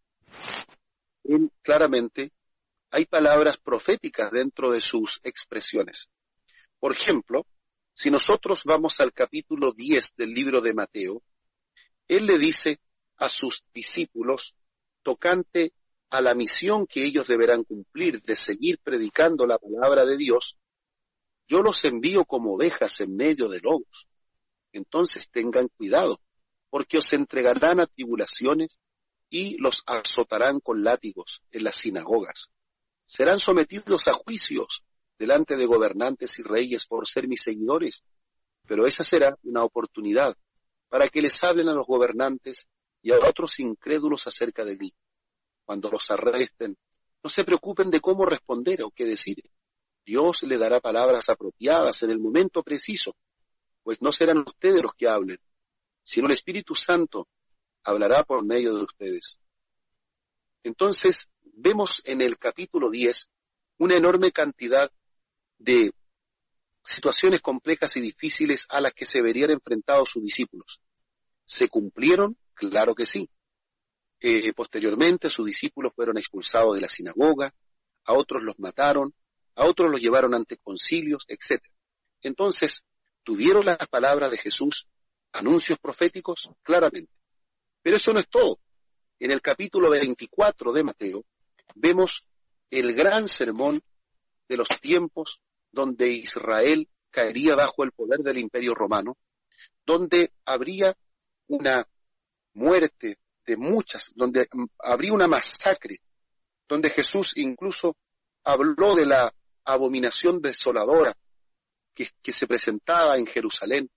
él 1.23 1.49
claramente 1.61 2.31
hay 2.91 3.05
palabras 3.05 3.57
proféticas 3.57 4.29
dentro 4.31 4.71
de 4.71 4.81
sus 4.81 5.21
expresiones. 5.23 6.09
Por 6.79 6.91
ejemplo, 6.91 7.45
si 7.99 8.09
nosotros 8.09 8.63
vamos 8.63 9.01
al 9.01 9.11
capítulo 9.11 9.73
10 9.73 10.15
del 10.15 10.33
libro 10.33 10.61
de 10.61 10.73
Mateo, 10.73 11.21
él 12.07 12.27
le 12.27 12.37
dice 12.37 12.79
a 13.17 13.27
sus 13.27 13.65
discípulos 13.73 14.55
tocante 15.03 15.73
a 16.09 16.21
la 16.21 16.33
misión 16.33 16.87
que 16.87 17.03
ellos 17.03 17.27
deberán 17.27 17.65
cumplir 17.65 18.21
de 18.21 18.37
seguir 18.37 18.79
predicando 18.81 19.45
la 19.45 19.57
palabra 19.57 20.05
de 20.05 20.15
Dios, 20.15 20.57
yo 21.45 21.61
los 21.61 21.83
envío 21.83 22.23
como 22.23 22.53
ovejas 22.53 23.01
en 23.01 23.17
medio 23.17 23.49
de 23.49 23.59
lobos. 23.59 24.07
Entonces 24.71 25.29
tengan 25.29 25.67
cuidado, 25.67 26.21
porque 26.69 26.99
os 26.99 27.11
entregarán 27.11 27.81
a 27.81 27.85
tribulaciones 27.85 28.79
y 29.29 29.57
los 29.57 29.83
azotarán 29.85 30.61
con 30.61 30.85
látigos 30.85 31.41
en 31.51 31.65
las 31.65 31.75
sinagogas. 31.75 32.49
Serán 33.03 33.41
sometidos 33.41 34.07
a 34.07 34.13
juicios 34.13 34.85
delante 35.19 35.57
de 35.57 35.65
gobernantes 35.65 36.39
y 36.39 36.43
reyes 36.43 36.87
por 36.87 37.07
ser 37.07 37.27
mis 37.27 37.43
seguidores, 37.43 38.03
pero 38.65 38.87
esa 38.87 39.03
será 39.03 39.37
una 39.43 39.63
oportunidad 39.63 40.35
para 40.87 41.09
que 41.09 41.21
les 41.21 41.43
hablen 41.43 41.67
a 41.67 41.73
los 41.73 41.85
gobernantes 41.85 42.67
y 43.01 43.11
a 43.11 43.17
otros 43.17 43.59
incrédulos 43.59 44.25
acerca 44.27 44.63
de 44.63 44.77
mí. 44.77 44.93
Cuando 45.65 45.91
los 45.91 46.09
arresten, 46.09 46.77
no 47.21 47.29
se 47.29 47.43
preocupen 47.43 47.91
de 47.91 47.99
cómo 47.99 48.25
responder 48.25 48.81
o 48.81 48.91
qué 48.91 49.05
decir. 49.05 49.43
Dios 50.05 50.43
le 50.43 50.57
dará 50.57 50.79
palabras 50.79 51.29
apropiadas 51.29 52.01
en 52.03 52.11
el 52.11 52.19
momento 52.19 52.63
preciso, 52.63 53.15
pues 53.83 54.01
no 54.01 54.11
serán 54.11 54.39
ustedes 54.39 54.81
los 54.81 54.95
que 54.95 55.07
hablen, 55.07 55.37
sino 56.01 56.27
el 56.27 56.33
Espíritu 56.33 56.75
Santo 56.75 57.27
hablará 57.83 58.23
por 58.23 58.43
medio 58.45 58.73
de 58.73 58.83
ustedes. 58.83 59.37
Entonces, 60.63 61.29
vemos 61.41 62.01
en 62.05 62.21
el 62.21 62.37
capítulo 62.37 62.89
10 62.89 63.29
una 63.77 63.95
enorme 63.95 64.31
cantidad 64.31 64.91
de 65.59 65.91
situaciones 66.83 67.41
complejas 67.41 67.95
y 67.97 68.01
difíciles 68.01 68.65
a 68.69 68.81
las 68.81 68.93
que 68.93 69.05
se 69.05 69.21
verían 69.21 69.51
enfrentados 69.51 70.09
sus 70.09 70.23
discípulos. 70.23 70.81
¿Se 71.45 71.69
cumplieron? 71.69 72.37
Claro 72.53 72.95
que 72.95 73.05
sí. 73.05 73.29
Eh, 74.21 74.51
posteriormente 74.53 75.29
sus 75.29 75.45
discípulos 75.45 75.93
fueron 75.95 76.17
expulsados 76.17 76.75
de 76.75 76.81
la 76.81 76.89
sinagoga, 76.89 77.53
a 78.05 78.13
otros 78.13 78.43
los 78.43 78.57
mataron, 78.59 79.13
a 79.55 79.65
otros 79.65 79.89
los 79.91 80.01
llevaron 80.01 80.33
ante 80.33 80.57
concilios, 80.57 81.25
etc. 81.27 81.61
Entonces, 82.21 82.83
¿tuvieron 83.23 83.65
las 83.65 83.77
palabras 83.87 84.31
de 84.31 84.37
Jesús 84.37 84.87
anuncios 85.31 85.79
proféticos? 85.79 86.49
Claramente. 86.63 87.13
Pero 87.81 87.97
eso 87.97 88.13
no 88.13 88.19
es 88.19 88.27
todo. 88.27 88.59
En 89.19 89.31
el 89.31 89.41
capítulo 89.41 89.89
24 89.89 90.73
de 90.73 90.83
Mateo 90.83 91.25
vemos 91.75 92.21
el 92.69 92.93
gran 92.93 93.27
sermón 93.27 93.81
de 94.47 94.57
los 94.57 94.67
tiempos 94.81 95.41
donde 95.71 96.09
Israel 96.09 96.87
caería 97.09 97.55
bajo 97.55 97.83
el 97.83 97.91
poder 97.91 98.19
del 98.19 98.37
imperio 98.37 98.73
romano, 98.73 99.17
donde 99.85 100.31
habría 100.45 100.95
una 101.47 101.87
muerte 102.53 103.17
de 103.45 103.57
muchas, 103.57 104.11
donde 104.15 104.47
habría 104.79 105.13
una 105.13 105.27
masacre, 105.27 106.01
donde 106.67 106.89
Jesús 106.89 107.33
incluso 107.37 107.95
habló 108.43 108.95
de 108.95 109.05
la 109.05 109.33
abominación 109.65 110.41
desoladora 110.41 111.15
que, 111.93 112.07
que 112.21 112.31
se 112.31 112.47
presentaba 112.47 113.17
en 113.17 113.25
Jerusalén, 113.25 113.89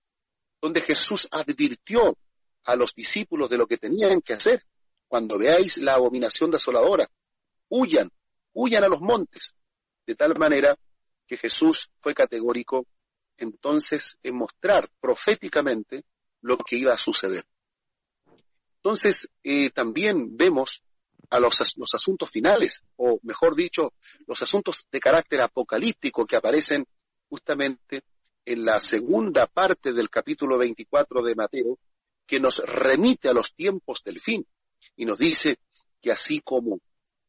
donde 0.61 0.81
Jesús 0.81 1.27
advirtió 1.31 2.17
a 2.65 2.75
los 2.75 2.95
discípulos 2.95 3.49
de 3.49 3.57
lo 3.57 3.67
que 3.67 3.77
tenían 3.77 4.21
que 4.21 4.33
hacer. 4.33 4.65
Cuando 5.07 5.37
veáis 5.37 5.77
la 5.77 5.93
abominación 5.93 6.49
desoladora, 6.49 7.07
huyan, 7.69 8.09
huyan 8.53 8.83
a 8.83 8.87
los 8.87 9.01
montes, 9.01 9.53
de 10.07 10.15
tal 10.15 10.37
manera 10.37 10.75
que 11.27 11.37
Jesús 11.37 11.89
fue 11.99 12.13
categórico 12.13 12.85
entonces 13.37 14.17
en 14.23 14.35
mostrar 14.35 14.89
proféticamente 14.99 16.05
lo 16.41 16.57
que 16.57 16.75
iba 16.75 16.93
a 16.93 16.97
suceder. 16.97 17.43
Entonces, 18.77 19.29
eh, 19.43 19.69
también 19.69 20.35
vemos 20.35 20.83
a 21.29 21.39
los, 21.39 21.55
los 21.77 21.93
asuntos 21.93 22.29
finales, 22.29 22.83
o 22.97 23.19
mejor 23.23 23.55
dicho, 23.55 23.93
los 24.27 24.41
asuntos 24.41 24.85
de 24.91 24.99
carácter 24.99 25.41
apocalíptico 25.41 26.25
que 26.25 26.35
aparecen 26.35 26.85
justamente 27.29 28.01
en 28.45 28.65
la 28.65 28.79
segunda 28.81 29.47
parte 29.47 29.93
del 29.93 30.09
capítulo 30.09 30.57
24 30.57 31.23
de 31.23 31.35
Mateo, 31.35 31.79
que 32.25 32.39
nos 32.39 32.57
remite 32.59 33.29
a 33.29 33.33
los 33.33 33.53
tiempos 33.53 34.03
del 34.03 34.19
fin 34.19 34.45
y 34.95 35.05
nos 35.05 35.17
dice 35.17 35.57
que 36.01 36.11
así 36.11 36.41
como 36.41 36.79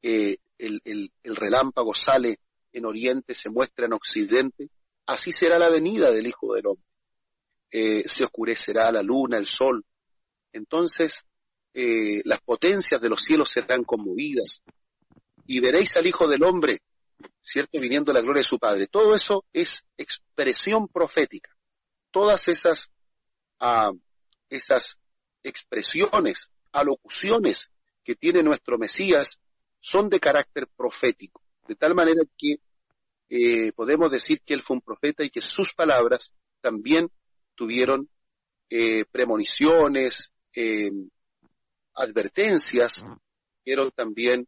eh, 0.02 0.36
el, 0.58 0.80
el 0.84 1.36
relámpago 1.36 1.94
sale 1.94 2.40
en 2.74 2.84
Oriente 2.84 3.34
se 3.34 3.50
muestra 3.50 3.86
en 3.86 3.94
Occidente, 3.94 4.68
así 5.06 5.32
será 5.32 5.58
la 5.58 5.68
venida 5.68 6.10
del 6.10 6.26
Hijo 6.26 6.54
del 6.54 6.66
Hombre. 6.66 6.84
Eh, 7.70 8.02
se 8.06 8.24
oscurecerá 8.24 8.90
la 8.92 9.02
luna, 9.02 9.38
el 9.38 9.46
sol. 9.46 9.84
Entonces, 10.52 11.24
eh, 11.72 12.20
las 12.24 12.40
potencias 12.40 13.00
de 13.00 13.08
los 13.08 13.22
cielos 13.22 13.48
serán 13.48 13.84
conmovidas 13.84 14.62
y 15.46 15.60
veréis 15.60 15.96
al 15.96 16.06
Hijo 16.06 16.26
del 16.26 16.42
Hombre, 16.42 16.82
¿cierto? 17.40 17.78
Viniendo 17.78 18.12
la 18.12 18.20
gloria 18.20 18.40
de 18.40 18.48
su 18.48 18.58
Padre. 18.58 18.88
Todo 18.88 19.14
eso 19.14 19.44
es 19.52 19.84
expresión 19.96 20.88
profética. 20.88 21.56
Todas 22.10 22.48
esas, 22.48 22.90
ah, 23.60 23.92
esas 24.50 24.98
expresiones, 25.44 26.50
alocuciones 26.72 27.70
que 28.02 28.16
tiene 28.16 28.42
nuestro 28.42 28.78
Mesías 28.78 29.38
son 29.78 30.08
de 30.08 30.18
carácter 30.18 30.66
profético 30.76 31.43
de 31.66 31.74
tal 31.74 31.94
manera 31.94 32.22
que 32.36 32.58
eh, 33.28 33.72
podemos 33.72 34.10
decir 34.10 34.40
que 34.42 34.54
él 34.54 34.62
fue 34.62 34.76
un 34.76 34.82
profeta 34.82 35.24
y 35.24 35.30
que 35.30 35.40
sus 35.40 35.72
palabras 35.74 36.32
también 36.60 37.10
tuvieron 37.54 38.08
eh, 38.70 39.04
premoniciones, 39.10 40.32
eh, 40.54 40.90
advertencias, 41.94 43.04
pero 43.64 43.90
también 43.90 44.46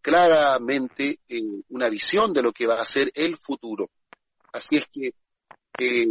claramente 0.00 1.20
una 1.68 1.88
visión 1.90 2.32
de 2.32 2.42
lo 2.42 2.52
que 2.52 2.66
va 2.66 2.80
a 2.80 2.86
ser 2.86 3.10
el 3.14 3.36
futuro. 3.36 3.90
Así 4.52 4.76
es 4.76 4.86
que 4.86 5.12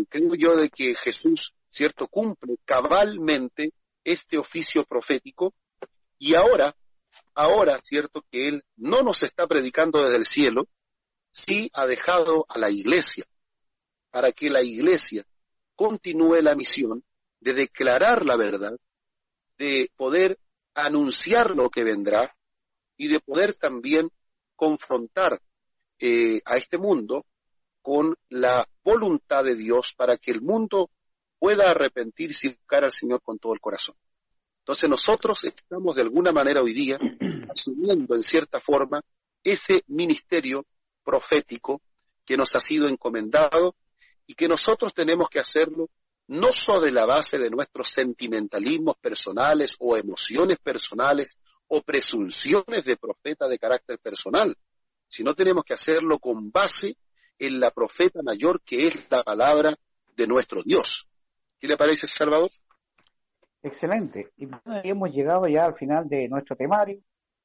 creo 0.08 0.36
yo 0.36 0.56
de 0.56 0.70
que 0.70 0.94
Jesús, 0.96 1.54
cierto, 1.68 2.08
cumple 2.08 2.58
cabalmente 2.64 3.74
este 4.04 4.38
oficio 4.38 4.84
profético 4.84 5.56
y 6.20 6.36
ahora 6.36 6.76
ahora, 7.34 7.80
cierto, 7.82 8.24
que 8.32 8.48
Él 8.48 8.64
no 8.76 9.04
nos 9.04 9.24
está 9.24 9.48
predicando 9.48 10.04
desde 10.04 10.18
el 10.18 10.26
cielo, 10.26 10.68
sí 11.32 11.70
ha 11.74 11.86
dejado 11.86 12.46
a 12.50 12.58
la 12.58 12.70
iglesia 12.70 13.26
para 14.10 14.32
que 14.32 14.50
la 14.50 14.64
iglesia 14.64 15.26
continúe 15.76 16.42
la 16.42 16.56
misión 16.56 17.04
de 17.40 17.54
declarar 17.54 18.26
la 18.26 18.38
verdad, 18.38 18.78
de 19.58 19.92
poder 19.96 20.40
anunciar 20.74 21.52
lo 21.52 21.70
que 21.70 21.84
vendrá 21.84 22.36
y 22.98 23.08
de 23.08 23.20
poder 23.20 23.54
también 23.54 24.10
confrontar 24.56 25.42
eh, 26.00 26.42
a 26.46 26.58
este 26.58 26.78
mundo 26.78 27.26
con 27.82 28.16
la 28.30 28.68
voluntad 28.84 29.44
de 29.44 29.56
Dios 29.56 29.94
para 29.94 30.18
que 30.18 30.32
el 30.32 30.42
mundo 30.42 30.90
pueda 31.38 31.70
arrepentirse 31.70 32.48
y 32.48 32.50
buscar 32.56 32.84
al 32.84 32.92
Señor 32.92 33.22
con 33.22 33.38
todo 33.38 33.54
el 33.54 33.60
corazón. 33.60 33.96
Entonces 34.66 34.90
nosotros 34.90 35.44
estamos 35.44 35.96
de 35.96 36.02
alguna 36.02 36.32
manera 36.32 36.60
hoy 36.60 36.74
día 36.74 36.98
asumiendo 37.56 38.16
en 38.16 38.24
cierta 38.24 38.60
forma 38.60 39.00
ese 39.44 39.84
ministerio 39.86 40.66
profético 41.04 41.84
que 42.26 42.36
nos 42.36 42.56
ha 42.56 42.60
sido 42.60 42.88
encomendado 42.88 43.76
y 44.26 44.34
que 44.34 44.48
nosotros 44.48 44.92
tenemos 44.92 45.30
que 45.30 45.40
hacerlo 45.40 45.92
no 46.26 46.52
sobre 46.52 46.90
la 46.90 47.06
base 47.06 47.38
de 47.38 47.52
nuestros 47.52 47.90
sentimentalismos 47.90 48.96
personales 48.98 49.76
o 49.78 49.96
emociones 49.98 50.58
personales 50.58 51.40
o 51.68 51.84
presunciones 51.84 52.86
de 52.86 52.98
profeta 52.98 53.48
de 53.48 53.60
carácter 53.60 54.00
personal, 54.00 54.58
sino 55.08 55.36
tenemos 55.36 55.64
que 55.64 55.76
hacerlo 55.76 56.18
con 56.18 56.52
base 56.52 56.98
en 57.38 57.60
la 57.60 57.70
profeta 57.70 58.24
mayor 58.24 58.64
que 58.64 58.88
es 58.88 58.96
la 59.12 59.22
palabra 59.22 59.76
de 60.16 60.26
nuestro 60.26 60.64
Dios. 60.64 61.08
¿Qué 61.60 61.68
le 61.68 61.78
parece, 61.78 62.08
Salvador? 62.08 62.50
Excelente. 63.66 64.32
Y 64.38 64.48
hemos 64.84 65.12
llegado 65.12 65.48
ya 65.48 65.66
al 65.66 65.74
final 65.74 66.08
de 66.08 66.30
nuestro 66.30 66.56
temario. 66.56 67.00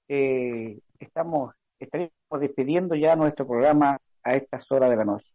Eh, 0.06 0.78
estamos, 0.98 1.54
estaremos 1.78 2.12
despidiendo 2.38 2.94
ya 2.94 3.16
nuestro 3.16 3.46
programa 3.46 3.98
a 4.22 4.36
estas 4.36 4.70
horas 4.70 4.90
de 4.90 4.96
la 4.96 5.04
noche. 5.06 5.26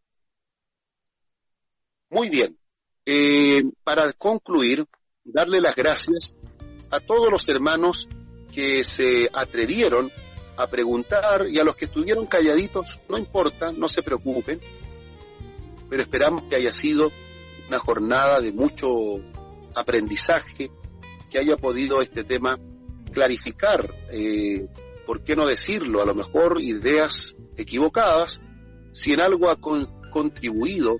Muy 2.12 2.30
bien. 2.30 2.56
Eh, 3.04 3.64
para 3.84 4.14
concluir, 4.14 4.86
darle 5.24 5.60
las 5.60 5.76
gracias 5.76 6.38
a 6.92 7.00
todos 7.00 7.32
los 7.32 7.50
hermanos 7.50 8.08
que 8.54 8.84
se 8.84 9.28
atrevieron 9.34 10.12
a 10.56 10.68
preguntar 10.68 11.48
y 11.50 11.58
a 11.58 11.64
los 11.64 11.76
que 11.76 11.86
estuvieron 11.86 12.28
calladitos, 12.28 13.02
no 13.10 13.18
importa, 13.18 13.72
no 13.72 13.88
se 13.88 14.04
preocupen, 14.04 14.62
pero 15.90 16.04
esperamos 16.04 16.44
que 16.44 16.58
haya 16.58 16.72
sido 16.72 17.12
una 17.68 17.80
jornada 17.80 18.40
de 18.40 18.54
mucho 18.54 18.88
aprendizaje, 19.76 20.72
que 21.30 21.40
haya 21.40 21.58
podido 21.58 22.02
este 22.02 22.24
tema 22.24 22.60
clarificar, 23.12 23.94
eh, 24.12 24.68
¿por 25.06 25.24
qué 25.24 25.36
no 25.36 25.46
decirlo? 25.46 26.02
A 26.02 26.06
lo 26.06 26.16
mejor 26.16 26.62
ideas 26.62 27.36
equivocadas, 27.58 28.42
si 28.92 29.14
en 29.14 29.22
algo 29.22 29.50
ha 29.50 29.60
contribuido 30.12 30.98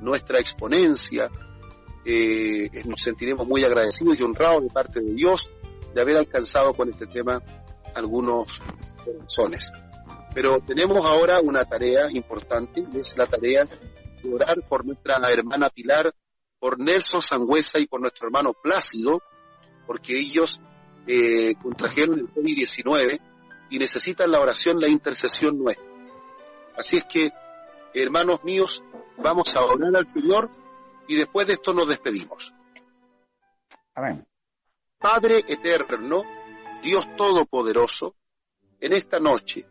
nuestra 0.00 0.38
exponencia, 0.38 1.30
eh, 2.04 2.70
nos 2.86 3.02
sentiremos 3.02 3.46
muy 3.46 3.64
agradecidos 3.64 4.18
y 4.18 4.22
honrados 4.22 4.62
de 4.62 4.70
parte 4.70 5.00
de 5.00 5.12
Dios 5.12 5.50
de 5.94 6.00
haber 6.00 6.16
alcanzado 6.16 6.74
con 6.74 6.88
este 6.90 7.06
tema 7.06 7.42
algunos 7.94 8.60
corazones. 9.04 9.72
Pero 10.34 10.60
tenemos 10.60 11.04
ahora 11.04 11.40
una 11.40 11.64
tarea 11.64 12.10
importante, 12.12 12.86
es 12.94 13.16
la 13.16 13.26
tarea 13.26 13.64
de 14.22 14.32
orar 14.32 14.62
por 14.68 14.84
nuestra 14.84 15.16
hermana 15.30 15.70
Pilar, 15.70 16.14
por 16.58 16.78
Nelson 16.78 17.22
Sangüesa 17.22 17.78
y 17.78 17.86
por 17.86 18.00
nuestro 18.00 18.26
hermano 18.26 18.52
Plácido, 18.52 19.22
porque 19.86 20.18
ellos 20.18 20.60
eh, 21.06 21.54
contrajeron 21.62 22.18
el 22.18 22.34
COVID-19 22.34 23.20
y 23.70 23.78
necesitan 23.78 24.30
la 24.30 24.40
oración, 24.40 24.80
la 24.80 24.88
intercesión 24.88 25.58
nuestra. 25.58 25.84
Así 26.76 26.98
es 26.98 27.04
que, 27.04 27.32
hermanos 27.94 28.42
míos, 28.44 28.82
vamos 29.16 29.54
a 29.56 29.64
orar 29.64 29.96
al 29.96 30.08
Señor 30.08 30.50
y 31.06 31.16
después 31.16 31.46
de 31.46 31.54
esto 31.54 31.72
nos 31.72 31.88
despedimos. 31.88 32.54
Amén. 33.94 34.26
Padre 34.98 35.44
eterno, 35.46 36.24
Dios 36.82 37.06
Todopoderoso, 37.16 38.14
en 38.80 38.92
esta 38.92 39.18
noche 39.18 39.66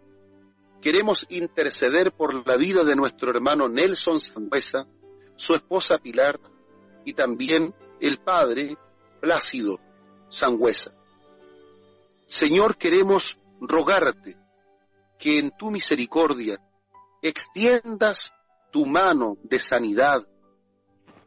queremos 0.81 1.25
interceder 1.29 2.11
por 2.11 2.47
la 2.47 2.55
vida 2.55 2.83
de 2.83 2.95
nuestro 2.95 3.31
hermano 3.31 3.67
Nelson 3.67 4.19
Sangüesa, 4.19 4.87
su 5.35 5.53
esposa 5.53 5.97
Pilar 5.97 6.39
y 7.07 7.13
también 7.13 7.73
el 8.01 8.19
padre 8.19 8.77
Plácido 9.21 9.79
Sangüesa. 10.27 10.93
Señor, 12.25 12.75
queremos 12.75 13.39
rogarte 13.61 14.35
que 15.17 15.39
en 15.39 15.51
tu 15.51 15.71
misericordia 15.71 16.61
extiendas 17.21 18.33
tu 18.71 18.85
mano 18.85 19.37
de 19.41 19.57
sanidad, 19.57 20.27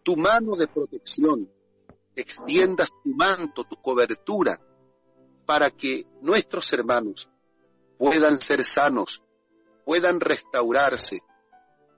tu 0.02 0.19
mano 0.19 0.55
de 0.55 0.69
protección, 0.69 1.51
extiendas 2.15 2.90
tu 3.02 3.15
manto, 3.15 3.65
tu 3.65 3.77
cobertura, 3.77 4.61
para 5.47 5.70
que 5.70 6.07
nuestros 6.20 6.70
hermanos 6.74 7.31
puedan 7.97 8.39
ser 8.43 8.65
sanos, 8.65 9.23
puedan 9.86 10.20
restaurarse, 10.20 11.23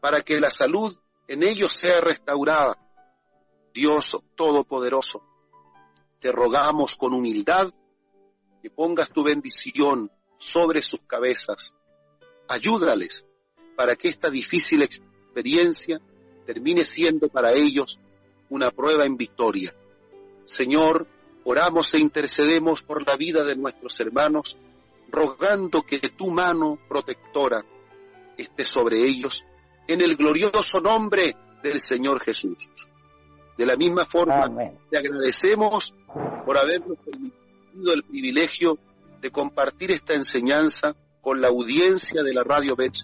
para 0.00 0.22
que 0.22 0.38
la 0.38 0.52
salud 0.52 0.96
en 1.26 1.42
ellos 1.42 1.72
sea 1.72 2.00
restaurada. 2.00 2.78
Dios 3.72 4.18
Todopoderoso, 4.36 5.22
te 6.20 6.30
rogamos 6.30 6.94
con 6.94 7.14
humildad 7.14 7.72
que 8.62 8.70
pongas 8.70 9.10
tu 9.10 9.22
bendición 9.22 10.10
sobre 10.38 10.82
sus 10.82 11.00
cabezas. 11.00 11.74
Ayúdales 12.48 13.24
para 13.76 13.96
que 13.96 14.08
esta 14.08 14.30
difícil 14.30 14.82
experiencia 14.82 16.00
termine 16.46 16.84
siendo 16.84 17.28
para 17.28 17.52
ellos 17.52 17.98
una 18.50 18.70
prueba 18.70 19.06
en 19.06 19.16
victoria. 19.16 19.74
Señor, 20.44 21.06
oramos 21.44 21.94
e 21.94 21.98
intercedemos 21.98 22.82
por 22.82 23.06
la 23.06 23.16
vida 23.16 23.44
de 23.44 23.56
nuestros 23.56 23.98
hermanos 24.00 24.58
rogando 25.10 25.82
que 25.82 25.98
tu 25.98 26.30
mano 26.30 26.78
protectora 26.88 27.64
esté 28.36 28.64
sobre 28.64 29.02
ellos 29.02 29.44
en 29.86 30.00
el 30.00 30.16
glorioso 30.16 30.80
nombre 30.80 31.36
del 31.62 31.80
Señor 31.80 32.20
Jesús. 32.20 32.68
De 33.56 33.66
la 33.66 33.76
misma 33.76 34.04
forma, 34.04 34.50
te 34.90 34.98
agradecemos 34.98 35.94
por 36.44 36.56
habernos 36.56 36.98
permitido 36.98 37.94
el 37.94 38.02
privilegio 38.02 38.78
de 39.20 39.30
compartir 39.30 39.90
esta 39.90 40.14
enseñanza 40.14 40.96
con 41.20 41.40
la 41.40 41.48
audiencia 41.48 42.22
de 42.22 42.34
la 42.34 42.42
radio 42.42 42.74
Bet 42.74 42.94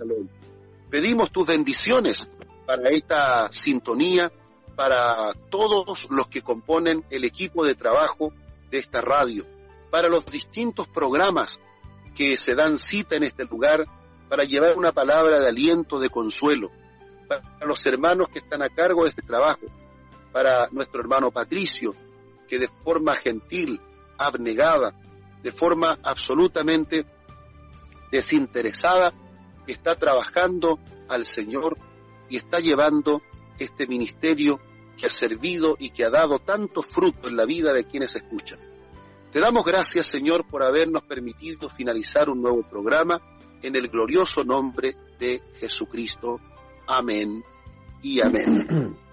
Pedimos 0.91 1.31
tus 1.31 1.47
bendiciones 1.47 2.29
para 2.67 2.91
esta 2.91 3.53
sintonía, 3.53 4.33
para 4.75 5.33
todos 5.51 6.09
los 6.11 6.29
que 6.29 6.43
componen 6.43 7.05
el 7.11 7.25
equipo 7.25 7.65
de 7.65 7.75
trabajo 7.75 8.33
de 8.71 8.79
esta 8.79 9.01
radio, 9.01 9.47
para 9.91 10.09
los 10.09 10.27
distintos 10.27 10.89
programas 10.89 11.61
que 12.15 12.37
se 12.37 12.55
dan 12.55 12.79
cita 12.79 13.17
en 13.17 13.23
este 13.23 13.45
lugar 13.45 13.87
para 14.29 14.45
llevar 14.45 14.77
una 14.77 14.93
palabra 14.93 15.41
de 15.41 15.49
aliento, 15.49 15.99
de 15.99 16.11
consuelo, 16.11 16.71
para 17.29 17.43
los 17.67 17.85
hermanos 17.87 18.29
que 18.29 18.41
están 18.41 18.63
a 18.63 18.69
cargo 18.69 19.05
de 19.05 19.11
este 19.11 19.23
trabajo, 19.23 19.67
para 20.33 20.69
nuestro 20.71 21.01
hermano 21.01 21.31
Patricio, 21.31 21.95
que 22.47 22.59
de 22.59 22.69
forma 22.69 23.15
gentil, 23.15 23.81
abnegada, 24.17 24.95
de 25.43 25.53
forma 25.53 25.99
absolutamente 26.03 27.07
desinteresada, 28.11 29.13
está 29.67 29.97
trabajando 29.97 30.79
al 31.09 31.27
Señor 31.27 31.77
y 32.29 32.37
está 32.37 32.61
llevando 32.61 33.23
este 33.59 33.87
ministerio 33.87 34.61
que 34.97 35.07
ha 35.07 35.11
servido 35.11 35.77
y 35.79 35.91
que 35.91 36.05
ha 36.05 36.11
dado 36.11 36.39
tanto 36.39 36.83
fruto 36.83 37.29
en 37.29 37.37
la 37.37 37.45
vida 37.45 37.73
de 37.73 37.85
quienes 37.85 38.17
escuchan. 38.17 38.59
Te 39.33 39.41
damos 39.41 39.65
gracias, 39.65 40.07
Señor, 40.07 40.47
por 40.49 40.63
habernos 40.63 41.03
permitido 41.03 41.69
finalizar 41.69 42.31
un 42.31 42.43
nuevo 42.43 42.63
programa 42.63 43.21
en 43.63 43.77
el 43.77 43.89
glorioso 43.89 44.43
nombre 44.43 44.97
de 45.19 45.43
Jesucristo. 45.55 46.41
Amén 46.87 47.45
y 48.03 48.21
amén. 48.21 48.97